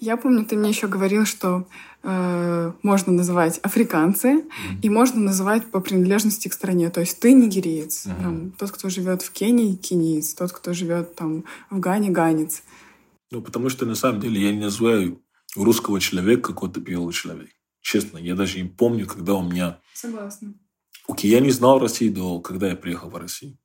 Я 0.00 0.16
помню, 0.16 0.46
ты 0.46 0.56
мне 0.56 0.70
еще 0.70 0.86
говорил, 0.86 1.26
что 1.26 1.68
э, 2.02 2.72
можно 2.82 3.12
называть 3.12 3.58
африканцы 3.58 4.28
mm-hmm. 4.28 4.80
и 4.80 4.88
можно 4.88 5.20
называть 5.20 5.70
по 5.70 5.80
принадлежности 5.80 6.48
к 6.48 6.54
стране. 6.54 6.88
То 6.88 7.00
есть 7.00 7.20
ты 7.20 7.34
нигериец, 7.34 8.06
mm-hmm. 8.06 8.22
там, 8.22 8.50
тот, 8.52 8.70
кто 8.70 8.88
живет 8.88 9.20
в 9.20 9.30
Кении, 9.30 9.76
кениец, 9.76 10.32
тот, 10.32 10.52
кто 10.52 10.72
живет 10.72 11.14
там 11.16 11.44
в 11.68 11.78
Гане, 11.80 12.08
ганец. 12.08 12.62
Ну, 13.30 13.42
потому 13.42 13.68
что 13.68 13.84
на 13.84 13.94
самом 13.94 14.22
деле 14.22 14.40
я 14.40 14.52
не 14.52 14.60
называю 14.60 15.20
русского 15.54 16.00
человека 16.00 16.54
какой-то 16.54 16.80
белый 16.80 17.12
человек. 17.12 17.50
Честно, 17.82 18.16
я 18.16 18.34
даже 18.34 18.60
не 18.60 18.68
помню, 18.68 19.06
когда 19.06 19.34
у 19.34 19.42
меня... 19.42 19.80
Согласна. 19.92 20.54
Окей, 21.08 21.30
я 21.30 21.40
не 21.40 21.50
знал 21.50 21.78
России 21.78 22.08
до, 22.08 22.40
когда 22.40 22.68
я 22.68 22.76
приехал 22.76 23.10
в 23.10 23.16
Россию. 23.16 23.58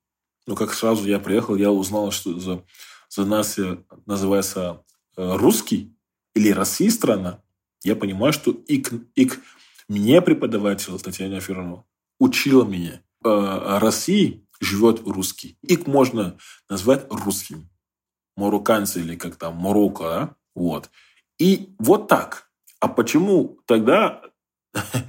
Но 0.48 0.56
как 0.56 0.74
сразу 0.74 1.08
я 1.08 1.20
приехал, 1.20 1.56
я 1.56 1.72
узнал, 1.72 2.12
что 2.12 2.38
за, 2.38 2.66
за 3.10 3.26
нас 3.26 3.58
называется 4.06 4.84
э, 5.16 5.36
русский 5.38 5.95
или 6.36 6.50
Россия 6.52 6.92
страна, 6.92 7.42
я 7.84 7.96
понимаю, 7.96 8.34
что 8.34 8.52
ик, 8.52 8.92
ик 9.16 9.40
мне 9.88 10.22
преподаватель 10.22 11.00
Татьяна 11.00 11.40
Фернова 11.40 11.86
учила 12.20 12.66
меня. 12.66 13.02
Э, 13.24 13.78
России 13.80 14.48
живет 14.60 15.02
русский. 15.08 15.58
Их 15.62 15.88
можно 15.88 16.38
назвать 16.70 17.06
русским. 17.10 17.70
Марокканцы 18.36 19.00
или 19.00 19.16
как 19.16 19.38
там, 19.38 19.56
Марокко, 19.56 20.04
да? 20.04 20.36
Вот. 20.56 20.90
И 21.38 21.74
вот 21.80 22.08
так. 22.08 22.52
А 22.80 22.88
почему 22.88 23.60
тогда 23.66 24.22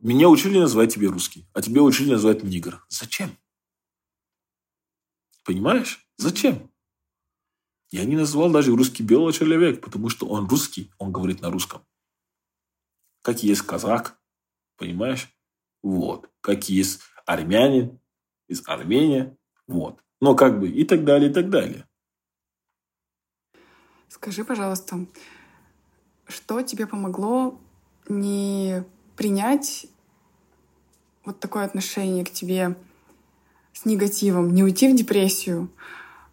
меня 0.00 0.28
учили 0.28 0.58
называть 0.58 0.94
тебе 0.94 1.08
русский, 1.08 1.48
а 1.54 1.62
тебе 1.62 1.80
учили 1.80 2.12
называть 2.12 2.42
нигр? 2.42 2.84
Зачем? 2.88 3.36
Понимаешь? 5.44 6.06
Зачем? 6.18 6.71
Я 7.92 8.06
не 8.06 8.16
назвал 8.16 8.50
даже 8.50 8.74
русский 8.74 9.02
белый 9.02 9.34
человек, 9.34 9.82
потому 9.82 10.08
что 10.08 10.26
он 10.26 10.48
русский, 10.48 10.90
он 10.96 11.12
говорит 11.12 11.42
на 11.42 11.50
русском. 11.50 11.82
как 13.20 13.42
есть 13.42 13.62
казак, 13.62 14.18
понимаешь? 14.78 15.28
Вот. 15.82 16.30
Как 16.40 16.70
есть 16.70 17.02
армянин 17.26 18.00
из 18.48 18.66
Армении, 18.66 19.36
вот. 19.66 20.02
Но 20.20 20.34
как 20.34 20.58
бы 20.58 20.70
и 20.70 20.84
так 20.84 21.04
далее, 21.04 21.30
и 21.30 21.34
так 21.34 21.50
далее. 21.50 21.86
Скажи, 24.08 24.42
пожалуйста, 24.42 25.06
что 26.26 26.62
тебе 26.62 26.86
помогло 26.86 27.60
не 28.08 28.84
принять 29.16 29.86
вот 31.24 31.40
такое 31.40 31.64
отношение 31.64 32.24
к 32.24 32.30
тебе 32.30 32.74
с 33.74 33.84
негативом, 33.84 34.54
не 34.54 34.62
уйти 34.64 34.90
в 34.90 34.96
депрессию, 34.96 35.70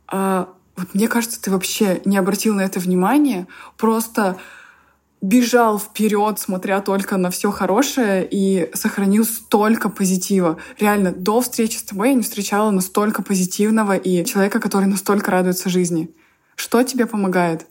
а 0.07 0.55
вот 0.79 0.93
мне 0.93 1.07
кажется, 1.07 1.41
ты 1.41 1.51
вообще 1.51 2.01
не 2.05 2.17
обратил 2.17 2.55
на 2.55 2.61
это 2.61 2.79
внимания, 2.79 3.47
просто 3.77 4.39
бежал 5.21 5.77
вперед, 5.79 6.39
смотря 6.39 6.79
только 6.81 7.17
на 7.17 7.29
все 7.29 7.51
хорошее 7.51 8.27
и 8.29 8.69
сохранил 8.73 9.25
столько 9.25 9.89
позитива. 9.89 10.57
Реально, 10.79 11.11
до 11.11 11.41
встречи 11.41 11.77
с 11.77 11.83
тобой 11.83 12.09
я 12.09 12.13
не 12.13 12.23
встречала 12.23 12.71
настолько 12.71 13.21
позитивного 13.21 13.97
и 13.97 14.23
человека, 14.25 14.61
который 14.61 14.85
настолько 14.85 15.31
радуется 15.31 15.69
жизни. 15.69 16.15
Что 16.55 16.83
тебе 16.83 17.05
помогает? 17.05 17.67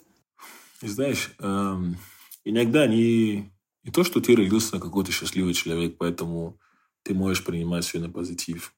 Знаешь, 0.83 1.35
эм, 1.41 1.97
иногда 2.45 2.87
не, 2.87 3.51
не 3.83 3.93
то, 3.93 4.05
что 4.05 4.21
ты 4.21 4.37
родился 4.37 4.79
какой-то 4.79 5.11
счастливый 5.11 5.55
человек, 5.55 5.97
поэтому 5.99 6.59
ты 7.03 7.15
можешь 7.15 7.45
принимать 7.45 7.85
все 7.85 7.99
на 7.99 8.11
позитив. 8.11 8.75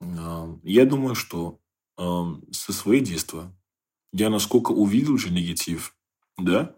Эм, 0.00 0.60
я 0.62 0.86
думаю, 0.86 1.16
что 1.16 1.58
со 1.98 2.72
своего 2.72 3.04
детства 3.04 3.54
я 4.12 4.30
насколько 4.30 4.70
увидел 4.70 5.14
уже 5.14 5.30
негатив, 5.30 5.94
да, 6.36 6.76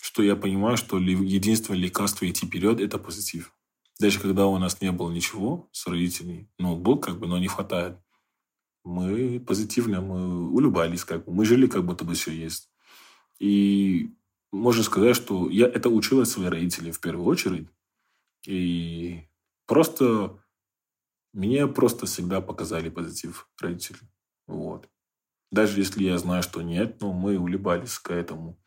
что 0.00 0.22
я 0.22 0.36
понимаю, 0.36 0.76
что 0.76 0.98
единственное 0.98 1.78
лекарство 1.78 2.28
идти 2.28 2.46
вперед– 2.46 2.80
это 2.82 2.98
позитив. 2.98 3.54
Даже 4.00 4.20
когда 4.20 4.46
у 4.46 4.58
нас 4.58 4.80
не 4.80 4.92
было 4.92 5.10
ничего 5.10 5.68
с 5.72 5.86
родителями, 5.86 6.48
ну, 6.58 6.76
был 6.76 6.98
как 6.98 7.18
бы, 7.18 7.26
но 7.26 7.38
не 7.38 7.48
хватает. 7.48 7.98
Мы 8.84 9.40
позитивно, 9.40 10.00
мы 10.00 10.50
улыбались, 10.50 11.04
как 11.04 11.24
бы, 11.24 11.32
мы 11.32 11.44
жили, 11.44 11.66
как 11.66 11.84
будто 11.84 12.04
бы 12.04 12.14
все 12.14 12.30
есть. 12.30 12.70
И 13.38 14.14
можно 14.52 14.82
сказать, 14.82 15.16
что 15.16 15.48
я 15.50 15.66
это 15.66 15.88
учил 15.88 16.20
от 16.20 16.28
своих 16.28 16.50
родителей 16.50 16.92
в 16.92 17.00
первую 17.00 17.26
очередь. 17.26 17.68
И 18.46 19.28
просто 19.66 20.42
мне 21.32 21.66
просто 21.66 22.06
всегда 22.06 22.40
показали 22.40 22.88
позитив 22.88 23.48
родители. 23.60 23.98
Вот. 24.48 24.88
Даже 25.52 25.78
если 25.78 26.02
я 26.02 26.18
знаю, 26.18 26.42
что 26.42 26.62
нет, 26.62 27.00
но 27.00 27.12
мы 27.12 27.38
улыбались 27.38 27.98
к 27.98 28.10
этому. 28.10 28.58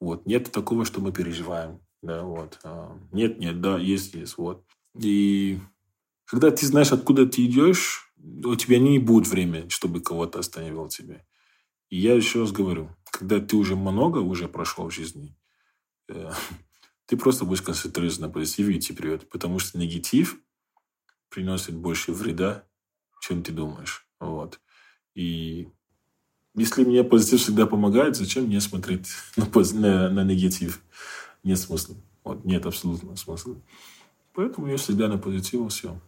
Вот. 0.00 0.26
Нет 0.26 0.50
такого, 0.50 0.84
что 0.84 1.00
мы 1.00 1.12
переживаем. 1.12 1.80
Да, 2.02 2.22
вот. 2.24 2.58
А, 2.64 2.98
нет, 3.12 3.38
нет, 3.38 3.60
да, 3.60 3.78
есть, 3.78 4.14
есть. 4.14 4.38
Вот. 4.38 4.64
И 4.98 5.60
когда 6.24 6.50
ты 6.50 6.66
знаешь, 6.66 6.92
откуда 6.92 7.26
ты 7.26 7.44
идешь, 7.44 8.12
у 8.44 8.54
тебя 8.56 8.78
не 8.78 8.98
будет 8.98 9.28
времени, 9.28 9.68
чтобы 9.68 10.00
кого-то 10.00 10.38
остановил 10.38 10.88
тебя. 10.88 11.24
И 11.90 11.98
я 11.98 12.14
еще 12.14 12.40
раз 12.40 12.52
говорю, 12.52 12.90
когда 13.10 13.40
ты 13.40 13.56
уже 13.56 13.76
много 13.76 14.18
уже 14.18 14.48
прошел 14.48 14.88
в 14.88 14.94
жизни, 14.94 15.36
э, 16.08 16.32
ты 17.06 17.16
просто 17.16 17.44
будешь 17.44 17.62
концентрироваться 17.62 18.22
на 18.22 18.30
позитиве 18.30 18.74
и 18.74 18.78
идти 18.78 18.94
вперед. 18.94 19.28
Потому 19.28 19.58
что 19.58 19.78
негатив 19.78 20.38
приносит 21.28 21.74
больше 21.74 22.12
вреда, 22.12 22.66
чем 23.20 23.42
ты 23.42 23.52
думаешь. 23.52 24.06
Вот. 24.18 24.60
И 25.20 25.68
если 26.54 26.82
мне 26.82 27.04
позитив 27.04 27.42
всегда 27.42 27.66
помогает, 27.66 28.16
зачем 28.16 28.44
мне 28.44 28.58
смотреть 28.58 29.08
на, 29.36 29.46
на, 29.74 30.08
на 30.08 30.24
негатив? 30.24 30.80
Нет 31.44 31.58
смысла. 31.58 31.94
Вот, 32.24 32.46
нет 32.46 32.64
абсолютно 32.64 33.16
смысла. 33.16 33.56
Поэтому 34.32 34.68
я 34.68 34.78
всегда 34.78 35.08
на 35.08 35.18
позитив 35.18 35.70
все. 35.70 36.00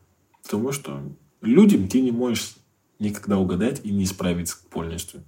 Потому 0.42 0.72
что 0.72 1.02
людям 1.42 1.88
ты 1.88 2.00
не 2.00 2.10
можешь 2.10 2.54
никогда 2.98 3.36
угадать 3.36 3.84
и 3.84 3.90
не 3.90 4.04
исправить 4.04 4.54
полностью. 4.70 5.22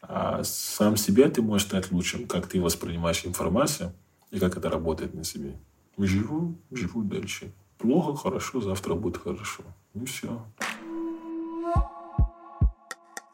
А 0.00 0.44
сам 0.44 0.96
себя 0.96 1.28
ты 1.28 1.42
можешь 1.42 1.66
стать 1.66 1.90
лучшим, 1.90 2.28
как 2.28 2.46
ты 2.46 2.60
воспринимаешь 2.60 3.26
информацию 3.26 3.92
и 4.30 4.38
как 4.38 4.56
это 4.56 4.70
работает 4.70 5.12
на 5.14 5.24
себе. 5.24 5.58
Живу, 5.96 6.56
живу 6.70 7.02
дальше. 7.02 7.52
Плохо, 7.78 8.14
хорошо, 8.14 8.60
завтра 8.60 8.94
будет 8.94 9.16
хорошо. 9.16 9.64
И 9.94 10.04
все. 10.04 10.40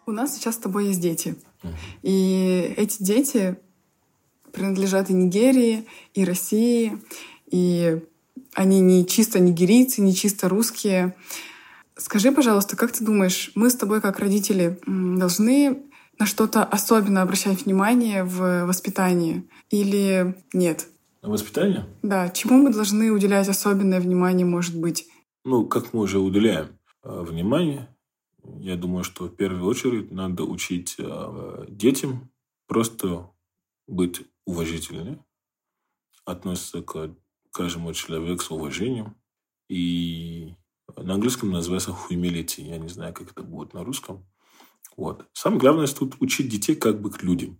У 0.06 0.12
нас 0.12 0.34
сейчас 0.34 0.56
с 0.56 0.58
тобой 0.58 0.88
есть 0.88 1.00
дети. 1.00 1.36
И 2.02 2.74
эти 2.76 3.02
дети 3.02 3.56
принадлежат 4.52 5.10
и 5.10 5.14
Нигерии, 5.14 5.86
и 6.14 6.24
России, 6.24 6.98
и 7.50 8.00
они 8.54 8.80
не 8.80 9.06
чисто 9.06 9.40
нигерийцы, 9.40 10.00
не 10.00 10.14
чисто 10.14 10.48
русские. 10.48 11.16
Скажи, 11.96 12.32
пожалуйста, 12.32 12.76
как 12.76 12.92
ты 12.92 13.04
думаешь, 13.04 13.50
мы 13.54 13.70
с 13.70 13.76
тобой 13.76 14.00
как 14.00 14.18
родители 14.18 14.78
должны 14.86 15.82
на 16.18 16.26
что-то 16.26 16.62
особенно 16.64 17.22
обращать 17.22 17.64
внимание 17.64 18.24
в 18.24 18.66
воспитании 18.66 19.44
или 19.70 20.36
нет? 20.52 20.86
На 21.22 21.30
воспитание? 21.30 21.86
Да. 22.02 22.28
Чему 22.28 22.62
мы 22.62 22.72
должны 22.72 23.10
уделять 23.10 23.48
особенное 23.48 24.00
внимание, 24.00 24.46
может 24.46 24.76
быть? 24.76 25.08
Ну, 25.44 25.66
как 25.66 25.92
мы 25.92 26.00
уже 26.00 26.18
уделяем 26.18 26.68
э, 27.02 27.22
внимание, 27.22 27.88
я 28.60 28.76
думаю, 28.76 29.04
что 29.04 29.26
в 29.26 29.36
первую 29.36 29.64
очередь 29.64 30.10
надо 30.10 30.44
учить 30.44 30.96
э, 30.98 31.66
детям 31.68 32.30
просто 32.66 33.30
быть 33.86 34.22
уважительными, 34.44 35.24
относиться 36.24 36.82
к 36.82 37.14
каждому 37.52 37.92
человеку 37.92 38.42
с 38.42 38.50
уважением. 38.50 39.16
И 39.68 40.54
на 40.96 41.14
английском 41.14 41.50
называется 41.50 41.90
humility. 41.90 42.62
Я 42.62 42.78
не 42.78 42.88
знаю, 42.88 43.14
как 43.14 43.30
это 43.30 43.42
будет 43.42 43.74
на 43.74 43.84
русском. 43.84 44.26
Вот. 44.96 45.26
Самое 45.32 45.60
главное 45.60 45.86
тут 45.86 46.16
учить 46.20 46.48
детей 46.48 46.76
как 46.76 47.00
бы 47.00 47.10
к 47.10 47.22
людям. 47.22 47.58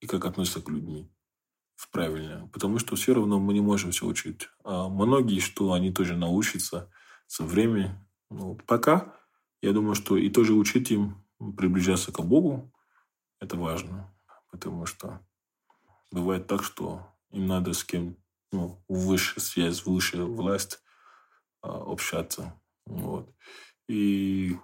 И 0.00 0.06
как 0.06 0.24
относиться 0.24 0.60
к 0.60 0.68
людьми 0.68 1.10
в 1.76 1.90
правильно. 1.90 2.48
Потому 2.52 2.78
что 2.78 2.96
все 2.96 3.14
равно 3.14 3.38
мы 3.38 3.54
не 3.54 3.60
можем 3.60 3.90
все 3.90 4.06
учить. 4.06 4.48
А 4.64 4.88
многие, 4.88 5.40
что 5.40 5.72
они 5.72 5.92
тоже 5.92 6.16
научатся 6.16 6.90
со 7.26 7.44
временем. 7.44 8.06
Ну, 8.30 8.56
пока 8.66 9.17
я 9.60 9.72
думаю, 9.72 9.94
что 9.94 10.16
и 10.16 10.30
тоже 10.30 10.54
учить 10.54 10.90
им 10.90 11.24
приближаться 11.56 12.12
к 12.12 12.20
Богу, 12.24 12.72
это 13.40 13.56
важно. 13.56 14.12
Потому 14.50 14.86
что 14.86 15.20
бывает 16.10 16.46
так, 16.46 16.62
что 16.62 17.06
им 17.30 17.46
надо 17.46 17.72
с 17.72 17.84
кем 17.84 18.16
ну, 18.52 18.82
выше 18.88 19.40
связь, 19.40 19.84
выше 19.84 20.24
власть 20.24 20.82
а, 21.62 21.92
общаться. 21.92 22.60
Вот. 22.86 23.34
И 23.88 24.56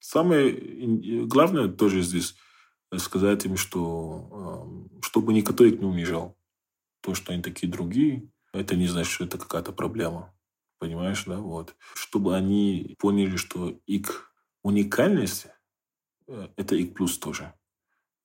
самое 0.00 1.26
главное 1.26 1.68
тоже 1.68 2.02
здесь 2.02 2.36
сказать 2.98 3.44
им, 3.44 3.56
что 3.56 4.88
чтобы 5.02 5.32
никто 5.32 5.64
их 5.64 5.80
не 5.80 5.86
унижал. 5.86 6.36
То, 7.00 7.14
что 7.14 7.32
они 7.32 7.42
такие 7.42 7.70
другие, 7.70 8.30
это 8.52 8.76
не 8.76 8.86
значит, 8.86 9.12
что 9.12 9.24
это 9.24 9.36
какая-то 9.36 9.72
проблема. 9.72 10.33
Понимаешь, 10.84 11.24
да? 11.24 11.38
Вот. 11.38 11.74
Чтобы 11.94 12.36
они 12.36 12.94
поняли, 12.98 13.36
что 13.36 13.80
их 13.86 14.30
уникальность 14.62 15.46
э,– 16.26 16.48
это 16.56 16.74
их 16.74 16.92
плюс 16.92 17.16
тоже. 17.16 17.54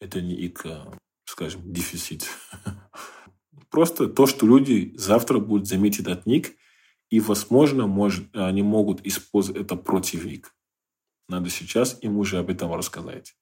Это 0.01 0.19
не 0.19 0.33
их, 0.33 0.65
э, 0.65 0.91
скажем, 1.23 1.71
дефицит. 1.71 2.27
Просто 3.69 4.09
то, 4.09 4.25
что 4.25 4.45
люди 4.45 4.93
завтра 4.97 5.39
будут 5.39 5.69
заметить 5.69 6.07
от 6.07 6.25
них, 6.25 6.51
и, 7.09 7.21
возможно, 7.21 7.87
может, 7.87 8.35
они 8.35 8.61
могут 8.61 9.07
использовать 9.07 9.61
это 9.61 9.77
против 9.77 10.25
них. 10.25 10.53
Надо 11.29 11.49
сейчас 11.49 11.97
им 12.01 12.17
уже 12.17 12.39
об 12.39 12.49
этом 12.49 12.73
рассказать. 12.73 13.37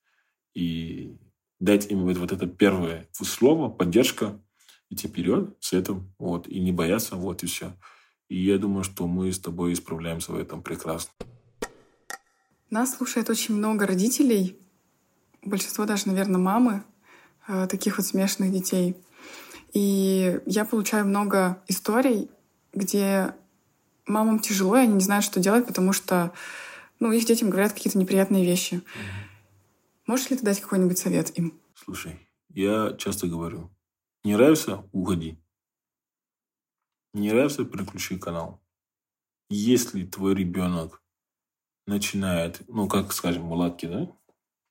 И 0.53 1.17
дать 1.59 1.89
им 1.89 2.03
вот, 2.03 2.17
вот 2.17 2.31
это 2.31 2.45
первое 2.45 3.09
слово, 3.13 3.67
поддержка, 3.67 4.39
идти 4.91 5.07
вперед 5.07 5.57
с 5.59 5.73
этим, 5.73 6.13
вот, 6.19 6.47
и 6.47 6.59
не 6.59 6.71
бояться, 6.71 7.15
вот, 7.15 7.41
и 7.41 7.47
все. 7.47 7.73
И 8.29 8.43
я 8.43 8.57
думаю, 8.57 8.83
что 8.83 9.07
мы 9.07 9.31
с 9.31 9.39
тобой 9.39 9.73
исправляемся 9.73 10.31
в 10.31 10.37
этом 10.37 10.61
прекрасно. 10.61 11.11
Нас 12.69 12.97
слушает 12.97 13.29
очень 13.29 13.55
много 13.55 13.87
родителей, 13.87 14.57
большинство 15.41 15.85
даже, 15.85 16.07
наверное, 16.07 16.39
мамы 16.39 16.83
э, 17.47 17.67
таких 17.67 17.97
вот 17.97 18.05
смешанных 18.05 18.51
детей. 18.51 18.97
И 19.73 20.39
я 20.45 20.65
получаю 20.65 21.05
много 21.05 21.61
историй, 21.67 22.29
где 22.73 23.33
мамам 24.05 24.39
тяжело, 24.39 24.75
и 24.77 24.81
они 24.81 24.93
не 24.93 25.01
знают, 25.01 25.23
что 25.23 25.39
делать, 25.39 25.65
потому 25.65 25.93
что 25.93 26.33
ну, 26.99 27.11
их 27.11 27.25
детям 27.25 27.49
говорят 27.49 27.73
какие-то 27.73 27.97
неприятные 27.97 28.43
вещи. 28.43 28.81
Можешь 30.05 30.29
ли 30.29 30.37
ты 30.37 30.43
дать 30.43 30.61
какой-нибудь 30.61 30.97
совет 30.97 31.37
им? 31.37 31.53
Слушай, 31.75 32.19
я 32.49 32.95
часто 32.97 33.27
говорю, 33.27 33.69
не 34.23 34.35
нравится– 34.35 34.83
уходи. 34.91 35.37
Не 37.13 37.31
нравится– 37.31 37.65
переключи 37.65 38.17
канал. 38.17 38.61
Если 39.49 40.05
твой 40.05 40.35
ребенок 40.35 41.01
начинает, 41.85 42.61
ну, 42.67 42.87
как, 42.87 43.13
скажем, 43.13 43.43
мулатки, 43.43 43.85
да, 43.85 44.11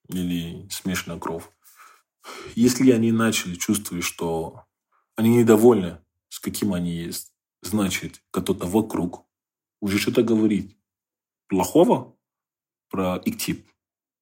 или 0.08 0.68
смешанная 0.68 1.18
кровь, 1.18 1.48
если 2.54 2.90
они 2.90 3.12
начали 3.12 3.54
чувствовать, 3.54 4.04
что 4.04 4.66
они 5.14 5.36
недовольны 5.36 6.00
с 6.28 6.38
каким 6.38 6.74
они 6.74 6.92
есть, 6.92 7.32
значит, 7.62 8.22
кто-то 8.30 8.66
вокруг 8.66 9.24
уже 9.80 9.98
что-то 9.98 10.22
говорит 10.22 10.76
плохого 11.48 12.16
про 12.88 13.16
их 13.16 13.38
тип 13.38 13.66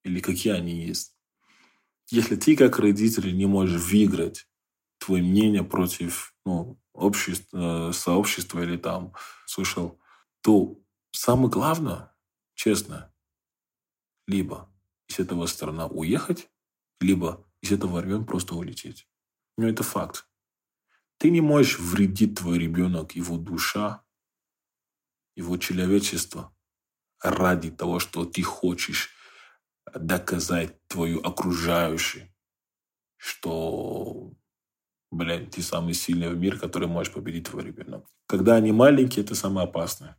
или 0.04 0.20
какие 0.20 0.52
они 0.52 0.86
есть. 0.86 1.16
Если 2.10 2.36
ты 2.36 2.56
как 2.56 2.78
родитель 2.78 3.36
не 3.36 3.46
можешь 3.46 3.80
выиграть 3.82 4.46
твое 4.98 5.22
мнение 5.22 5.64
против 5.64 6.34
ну, 6.44 6.78
общества, 6.94 7.90
сообщества 7.92 8.60
или 8.60 8.76
там 8.76 9.12
слышал, 9.46 10.00
то 10.40 10.80
самое 11.10 11.50
главное, 11.50 12.14
честно, 12.54 13.12
либо 14.26 14.72
из 15.08 15.18
этого 15.18 15.46
страна 15.46 15.86
уехать, 15.86 16.48
либо 17.00 17.46
из 17.60 17.72
этого 17.72 18.00
района 18.00 18.24
просто 18.24 18.54
улететь. 18.54 19.08
Но 19.56 19.68
это 19.68 19.82
факт. 19.82 20.26
Ты 21.18 21.30
не 21.30 21.40
можешь 21.40 21.78
вредить 21.78 22.38
твой 22.38 22.58
ребенок, 22.58 23.12
его 23.12 23.36
душа, 23.36 24.04
его 25.36 25.56
человечество 25.56 26.56
ради 27.20 27.70
того, 27.70 27.98
что 27.98 28.24
ты 28.24 28.42
хочешь 28.42 29.10
доказать 29.94 30.86
твою 30.86 31.20
окружающую, 31.20 32.32
что, 33.16 34.32
блядь, 35.14 35.50
ты 35.50 35.62
самый 35.62 35.94
сильный 35.94 36.28
в 36.28 36.36
мире, 36.36 36.58
который 36.58 36.88
можешь 36.88 37.12
победить 37.12 37.48
твой 37.48 37.64
ребенок. 37.64 38.06
Когда 38.26 38.56
они 38.56 38.72
маленькие, 38.72 39.24
это 39.24 39.34
самое 39.34 39.66
опасное. 39.66 40.16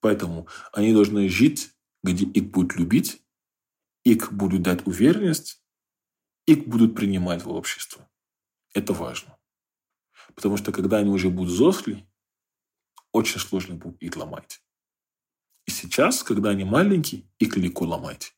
Поэтому 0.00 0.48
они 0.72 0.92
должны 0.92 1.28
жить, 1.28 1.72
где 2.02 2.24
их 2.24 2.50
будут 2.50 2.76
любить, 2.76 3.22
их 4.04 4.32
будут 4.32 4.62
дать 4.62 4.86
уверенность, 4.86 5.62
их 6.46 6.66
будут 6.66 6.94
принимать 6.94 7.44
в 7.44 7.50
общество. 7.50 8.08
Это 8.72 8.92
важно. 8.92 9.38
Потому 10.34 10.56
что 10.56 10.72
когда 10.72 10.98
они 10.98 11.10
уже 11.10 11.28
будут 11.28 11.52
взрослые, 11.52 12.08
очень 13.12 13.40
сложно 13.40 13.74
будет 13.74 14.00
их 14.02 14.16
ломать. 14.16 14.62
И 15.66 15.70
сейчас, 15.70 16.22
когда 16.22 16.50
они 16.50 16.64
маленькие, 16.64 17.28
их 17.38 17.56
легко 17.56 17.84
ломать. 17.84 18.34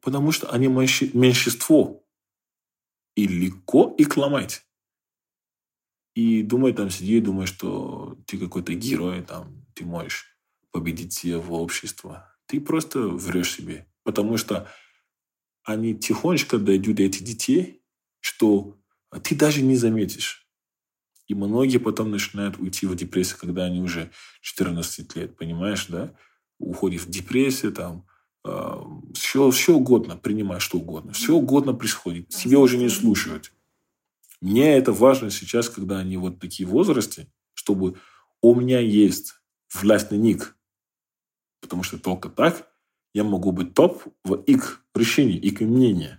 Потому 0.00 0.32
что 0.32 0.50
они 0.50 0.68
меньшинство. 0.68 2.04
И 3.14 3.26
легко 3.26 3.94
их 3.98 4.16
ломать. 4.16 4.65
И 6.16 6.42
думай 6.42 6.72
там, 6.72 6.88
сиди, 6.88 7.20
думай, 7.20 7.46
что 7.46 8.16
ты 8.26 8.38
какой-то 8.38 8.72
герой, 8.72 9.20
там, 9.22 9.66
ты 9.74 9.84
можешь 9.84 10.34
победить 10.72 11.22
в 11.22 11.52
общество. 11.52 12.34
Ты 12.46 12.58
просто 12.58 13.00
врешь 13.00 13.52
себе. 13.52 13.86
Потому 14.02 14.38
что 14.38 14.66
они 15.62 15.94
тихонечко 15.94 16.56
дойдут 16.56 16.96
до 16.96 17.02
этих 17.02 17.22
детей, 17.22 17.82
что 18.20 18.78
ты 19.22 19.34
даже 19.34 19.60
не 19.60 19.76
заметишь. 19.76 20.48
И 21.26 21.34
многие 21.34 21.78
потом 21.78 22.10
начинают 22.10 22.58
уйти 22.58 22.86
в 22.86 22.96
депрессию, 22.96 23.36
когда 23.38 23.64
они 23.64 23.82
уже 23.82 24.10
14 24.40 25.16
лет, 25.16 25.36
понимаешь, 25.36 25.84
да? 25.88 26.14
Уходят 26.58 27.02
в 27.02 27.10
депрессию, 27.10 27.74
там, 27.74 28.06
э, 28.42 28.74
все, 29.12 29.50
все 29.50 29.74
угодно, 29.74 30.16
принимай 30.16 30.60
что 30.60 30.78
угодно. 30.78 31.12
Все 31.12 31.34
угодно 31.34 31.74
происходит. 31.74 32.28
Тебя 32.28 32.58
уже 32.58 32.78
не 32.78 32.88
слушают. 32.88 33.52
Мне 34.40 34.76
это 34.76 34.92
важно 34.92 35.30
сейчас, 35.30 35.68
когда 35.68 35.98
они 35.98 36.16
вот 36.16 36.40
такие 36.40 36.68
возрасте, 36.68 37.32
чтобы 37.54 37.98
у 38.42 38.54
меня 38.54 38.80
есть 38.80 39.34
власть 39.72 40.10
на 40.10 40.16
них. 40.16 40.56
Потому 41.60 41.82
что 41.82 41.98
только 41.98 42.28
так 42.28 42.70
я 43.14 43.24
могу 43.24 43.50
быть 43.52 43.74
топ 43.74 44.04
в 44.24 44.34
их 44.42 44.84
решении, 44.94 45.38
их 45.38 45.60
мнении. 45.60 46.18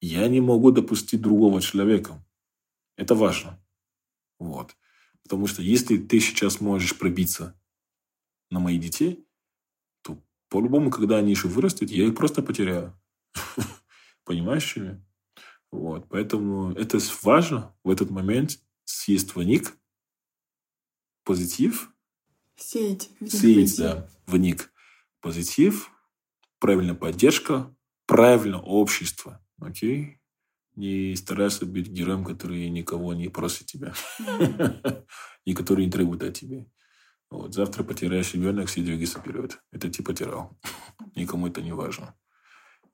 Я 0.00 0.28
не 0.28 0.40
могу 0.40 0.70
допустить 0.70 1.20
другого 1.20 1.60
человека. 1.60 2.24
Это 2.96 3.14
важно. 3.14 3.62
Вот. 4.38 4.76
Потому 5.22 5.46
что 5.46 5.62
если 5.62 5.96
ты 5.96 6.20
сейчас 6.20 6.60
можешь 6.60 6.98
пробиться 6.98 7.58
на 8.50 8.60
моих 8.60 8.80
детей, 8.80 9.26
то 10.02 10.22
по-любому, 10.48 10.90
когда 10.90 11.18
они 11.18 11.30
еще 11.30 11.48
вырастут, 11.48 11.90
я 11.90 12.06
их 12.06 12.14
просто 12.14 12.42
потеряю. 12.42 12.98
Понимаешь, 14.24 14.64
что 14.64 15.00
Вот. 15.74 16.08
Поэтому 16.08 16.70
это 16.74 16.98
важно 17.22 17.74
в 17.82 17.90
этот 17.90 18.08
момент 18.08 18.60
съесть 18.84 19.34
в 19.34 19.42
них 19.42 19.76
позитив. 21.24 21.90
Сеять. 22.54 23.10
Сеять, 23.26 23.76
да, 23.76 24.08
в 24.26 24.36
них 24.36 24.72
позитив, 25.20 25.90
правильная 26.60 26.94
поддержка, 26.94 27.74
правильное 28.06 28.60
общество. 28.60 29.44
Окей? 29.58 30.20
Не 30.76 31.16
старайся 31.16 31.66
быть 31.66 31.88
героем, 31.88 32.24
который 32.24 32.68
никого 32.68 33.12
не 33.12 33.28
просит 33.28 33.66
тебя. 33.66 33.94
И 35.44 35.54
который 35.54 35.86
не 35.86 35.90
требует 35.90 36.22
от 36.22 36.34
тебя. 36.34 36.66
Вот. 37.30 37.52
Завтра 37.52 37.82
потеряешь 37.82 38.32
ребенок, 38.34 38.68
все 38.68 38.80
двигайся 38.80 39.18
вперед. 39.18 39.60
Это 39.72 39.90
ты 39.90 40.04
потерял. 40.04 40.56
Никому 41.16 41.48
это 41.48 41.62
не 41.62 41.72
важно. 41.72 42.14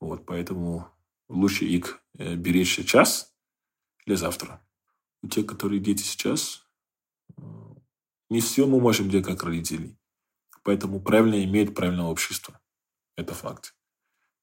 Вот. 0.00 0.24
Поэтому 0.24 0.90
лучше 1.30 1.64
их 1.64 2.02
э, 2.18 2.34
беречь 2.34 2.74
сейчас 2.74 3.34
для 4.04 4.16
завтра. 4.16 4.60
У 5.22 5.28
тех, 5.28 5.46
которые 5.46 5.80
дети 5.80 6.02
сейчас, 6.02 6.66
э, 7.36 7.42
не 8.28 8.40
все 8.40 8.66
мы 8.66 8.80
можем 8.80 9.08
делать 9.08 9.26
как 9.26 9.42
родители. 9.44 9.96
Поэтому 10.62 11.00
правильно 11.00 11.42
иметь 11.44 11.74
правильное 11.74 12.06
общество. 12.06 12.60
Это 13.16 13.34
факт. 13.34 13.74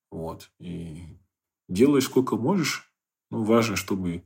Вот. 0.09 0.49
И 0.59 1.19
делай 1.67 2.01
сколько 2.01 2.37
можешь. 2.37 2.91
Но 3.29 3.43
важно, 3.43 3.75
чтобы 3.75 4.23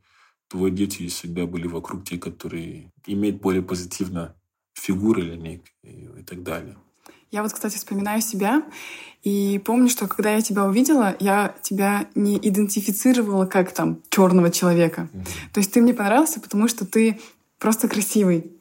твои 0.47 0.71
дети 0.71 1.07
всегда 1.07 1.47
были 1.47 1.67
вокруг 1.67 2.07
те, 2.07 2.19
которые 2.19 2.93
имеют 3.07 3.41
более 3.41 3.63
позитивно 3.63 4.39
фигуры 4.73 5.23
или 5.23 5.63
и, 5.81 6.19
и 6.19 6.23
так 6.23 6.43
далее. 6.43 6.77
Я 7.31 7.43
вот, 7.43 7.53
кстати, 7.53 7.77
вспоминаю 7.77 8.21
себя 8.21 8.61
и 9.23 9.61
помню, 9.63 9.87
что 9.87 10.07
когда 10.07 10.31
я 10.31 10.41
тебя 10.41 10.65
увидела, 10.65 11.15
я 11.19 11.55
тебя 11.61 12.07
не 12.13 12.37
идентифицировала 12.37 13.45
как 13.45 13.71
там 13.71 14.01
черного 14.09 14.51
человека. 14.51 15.07
Mm-hmm. 15.13 15.27
То 15.53 15.59
есть 15.59 15.71
ты 15.71 15.81
мне 15.81 15.93
понравился, 15.93 16.41
потому 16.41 16.67
что 16.67 16.85
ты 16.85 17.21
просто 17.57 17.87
красивый. 17.87 18.51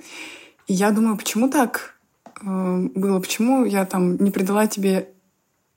И 0.68 0.74
я 0.74 0.92
думаю, 0.92 1.16
почему 1.16 1.48
так? 1.48 1.96
Э, 2.42 2.88
было, 2.94 3.18
почему 3.18 3.64
я 3.64 3.84
там 3.86 4.16
не 4.18 4.30
придала 4.30 4.68
тебе 4.68 5.08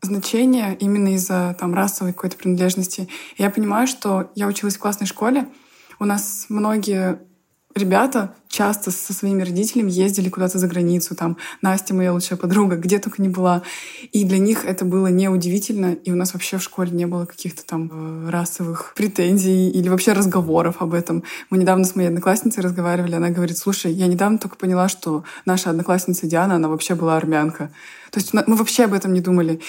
значения 0.02 0.76
именно 0.80 1.16
из-за 1.16 1.56
там 1.60 1.74
расовой 1.74 2.14
какой-то 2.14 2.38
принадлежности. 2.38 3.08
И 3.38 3.42
я 3.42 3.50
понимаю, 3.50 3.88
что 3.88 4.32
я 4.36 4.48
училась 4.48 4.76
в 4.76 4.80
классной 4.80 5.08
школе, 5.08 5.48
у 6.00 6.06
нас 6.06 6.48
многие 6.50 7.20
ребята 7.74 8.36
часто 8.54 8.92
со 8.92 9.14
своими 9.14 9.42
родителями 9.42 9.90
ездили 9.90 10.30
куда-то 10.30 10.60
за 10.60 10.68
границу, 10.68 11.16
там 11.16 11.38
Настя, 11.64 11.96
моя 11.96 12.14
лучшая 12.14 12.38
подруга, 12.38 12.76
где 12.76 13.00
только 13.00 13.20
не 13.20 13.28
была. 13.28 13.64
И 14.12 14.24
для 14.26 14.38
них 14.38 14.64
это 14.64 14.86
было 14.86 15.08
неудивительно, 15.08 15.94
и 15.94 16.12
у 16.12 16.16
нас 16.16 16.34
вообще 16.34 16.60
в 16.60 16.64
школе 16.64 16.92
не 16.92 17.08
было 17.08 17.26
каких-то 17.26 17.66
там 17.66 17.90
э, 17.92 18.30
расовых 18.30 18.94
претензий 18.96 19.72
или 19.72 19.90
вообще 19.90 20.14
разговоров 20.14 20.76
об 20.84 20.94
этом. 20.94 21.24
Мы 21.50 21.58
недавно 21.58 21.84
с 21.84 21.96
моей 21.96 22.10
одноклассницей 22.10 22.62
разговаривали, 22.62 23.16
она 23.16 23.32
говорит, 23.32 23.58
слушай, 23.58 23.92
я 23.92 24.06
недавно 24.06 24.38
только 24.38 24.56
поняла, 24.56 24.88
что 24.88 25.24
наша 25.46 25.72
одноклассница 25.72 26.28
Диана, 26.28 26.58
она 26.58 26.70
вообще 26.70 26.94
была 26.94 27.18
армянка. 27.18 27.72
То 28.12 28.20
есть 28.20 28.34
мы 28.34 28.56
вообще 28.56 28.84
об 28.84 28.94
этом 28.94 29.14
не 29.14 29.22
думали. 29.22 29.62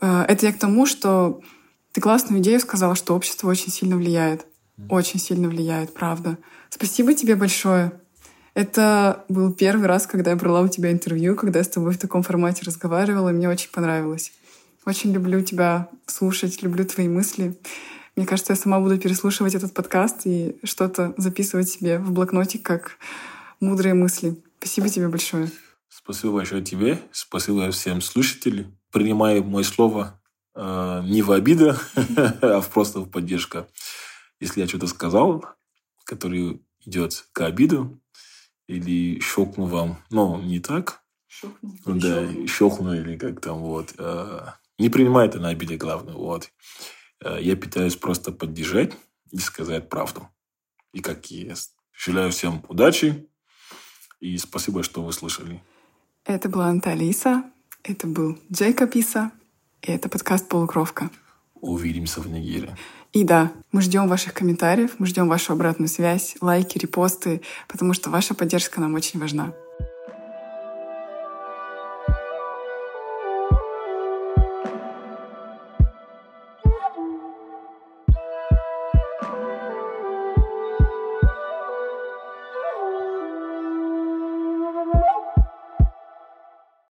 Э, 0.00 0.24
это 0.28 0.46
я 0.46 0.52
к 0.52 0.58
тому, 0.58 0.86
что 0.86 1.40
ты 1.90 2.00
классную 2.00 2.40
идею 2.40 2.60
сказала, 2.60 2.94
что 2.94 3.16
общество 3.16 3.48
очень 3.48 3.72
сильно 3.72 3.96
влияет. 3.96 4.46
Очень 4.88 5.18
сильно 5.18 5.48
влияет, 5.48 5.92
правда. 5.92 6.38
Спасибо 6.70 7.12
тебе 7.12 7.34
большое. 7.34 7.92
Это 8.54 9.24
был 9.28 9.52
первый 9.52 9.86
раз, 9.86 10.06
когда 10.06 10.30
я 10.30 10.36
брала 10.36 10.60
у 10.62 10.68
тебя 10.68 10.90
интервью, 10.90 11.36
когда 11.36 11.60
я 11.60 11.64
с 11.64 11.68
тобой 11.68 11.92
в 11.92 11.98
таком 11.98 12.22
формате 12.22 12.62
разговаривала, 12.64 13.28
и 13.28 13.32
мне 13.32 13.48
очень 13.48 13.70
понравилось. 13.70 14.32
Очень 14.86 15.12
люблю 15.12 15.40
тебя 15.42 15.88
слушать, 16.06 16.62
люблю 16.62 16.84
твои 16.84 17.08
мысли. 17.08 17.56
Мне 18.16 18.26
кажется, 18.26 18.52
я 18.52 18.56
сама 18.56 18.80
буду 18.80 18.98
переслушивать 18.98 19.54
этот 19.54 19.72
подкаст 19.72 20.22
и 20.24 20.58
что-то 20.64 21.14
записывать 21.16 21.68
себе 21.68 21.98
в 21.98 22.12
блокнотик, 22.12 22.62
как 22.62 22.98
мудрые 23.60 23.94
мысли. 23.94 24.36
Спасибо 24.58 24.88
тебе 24.88 25.08
большое. 25.08 25.50
Спасибо 25.88 26.34
большое 26.34 26.62
тебе. 26.62 27.00
Спасибо 27.12 27.70
всем 27.70 28.00
слушателям. 28.00 28.76
Принимаю 28.90 29.44
мое 29.44 29.64
слово 29.64 30.20
э, 30.54 31.02
не 31.04 31.22
в 31.22 31.30
обиду, 31.30 31.76
а 32.16 32.60
просто 32.62 33.00
в 33.00 33.10
поддержку. 33.10 33.66
Если 34.40 34.60
я 34.60 34.66
что-то 34.66 34.86
сказал, 34.86 35.44
который 36.04 36.62
идет 36.84 37.26
к 37.32 37.42
обиду 37.42 37.99
или 38.70 39.20
щелкну 39.20 39.66
вам, 39.66 39.96
ну, 40.10 40.40
не 40.40 40.60
так. 40.60 41.02
Щелкну. 41.26 41.74
Да, 41.86 42.46
щелкну 42.46 42.94
или 42.94 43.16
как 43.16 43.40
там, 43.40 43.58
вот. 43.58 43.94
А, 43.98 44.54
не 44.78 44.88
принимай 44.88 45.26
это 45.26 45.40
на 45.40 45.48
обиде, 45.48 45.76
главное, 45.76 46.14
вот. 46.14 46.50
А, 47.24 47.38
я 47.38 47.56
пытаюсь 47.56 47.96
просто 47.96 48.32
поддержать 48.32 48.92
и 49.32 49.38
сказать 49.38 49.88
правду. 49.88 50.28
И 50.92 51.00
как 51.00 51.26
есть. 51.30 51.74
Желаю 51.92 52.30
всем 52.30 52.64
удачи 52.68 53.28
и 54.20 54.38
спасибо, 54.38 54.82
что 54.82 55.02
вы 55.02 55.12
слышали. 55.12 55.62
Это 56.24 56.48
была 56.48 56.66
Анталиса, 56.66 57.44
это 57.82 58.06
был 58.06 58.38
Джейкоб 58.52 58.94
Иса, 58.94 59.32
и 59.82 59.90
это 59.90 60.08
подкаст 60.08 60.48
«Полукровка». 60.48 61.10
Увидимся 61.54 62.20
в 62.20 62.28
Нигерии. 62.28 62.76
И 63.12 63.24
да, 63.24 63.50
мы 63.72 63.82
ждем 63.82 64.06
ваших 64.06 64.34
комментариев, 64.34 64.92
мы 64.98 65.06
ждем 65.06 65.28
вашу 65.28 65.52
обратную 65.52 65.88
связь, 65.88 66.36
лайки, 66.40 66.78
репосты, 66.78 67.42
потому 67.66 67.92
что 67.92 68.08
ваша 68.08 68.34
поддержка 68.34 68.80
нам 68.80 68.94
очень 68.94 69.18
важна. 69.18 69.52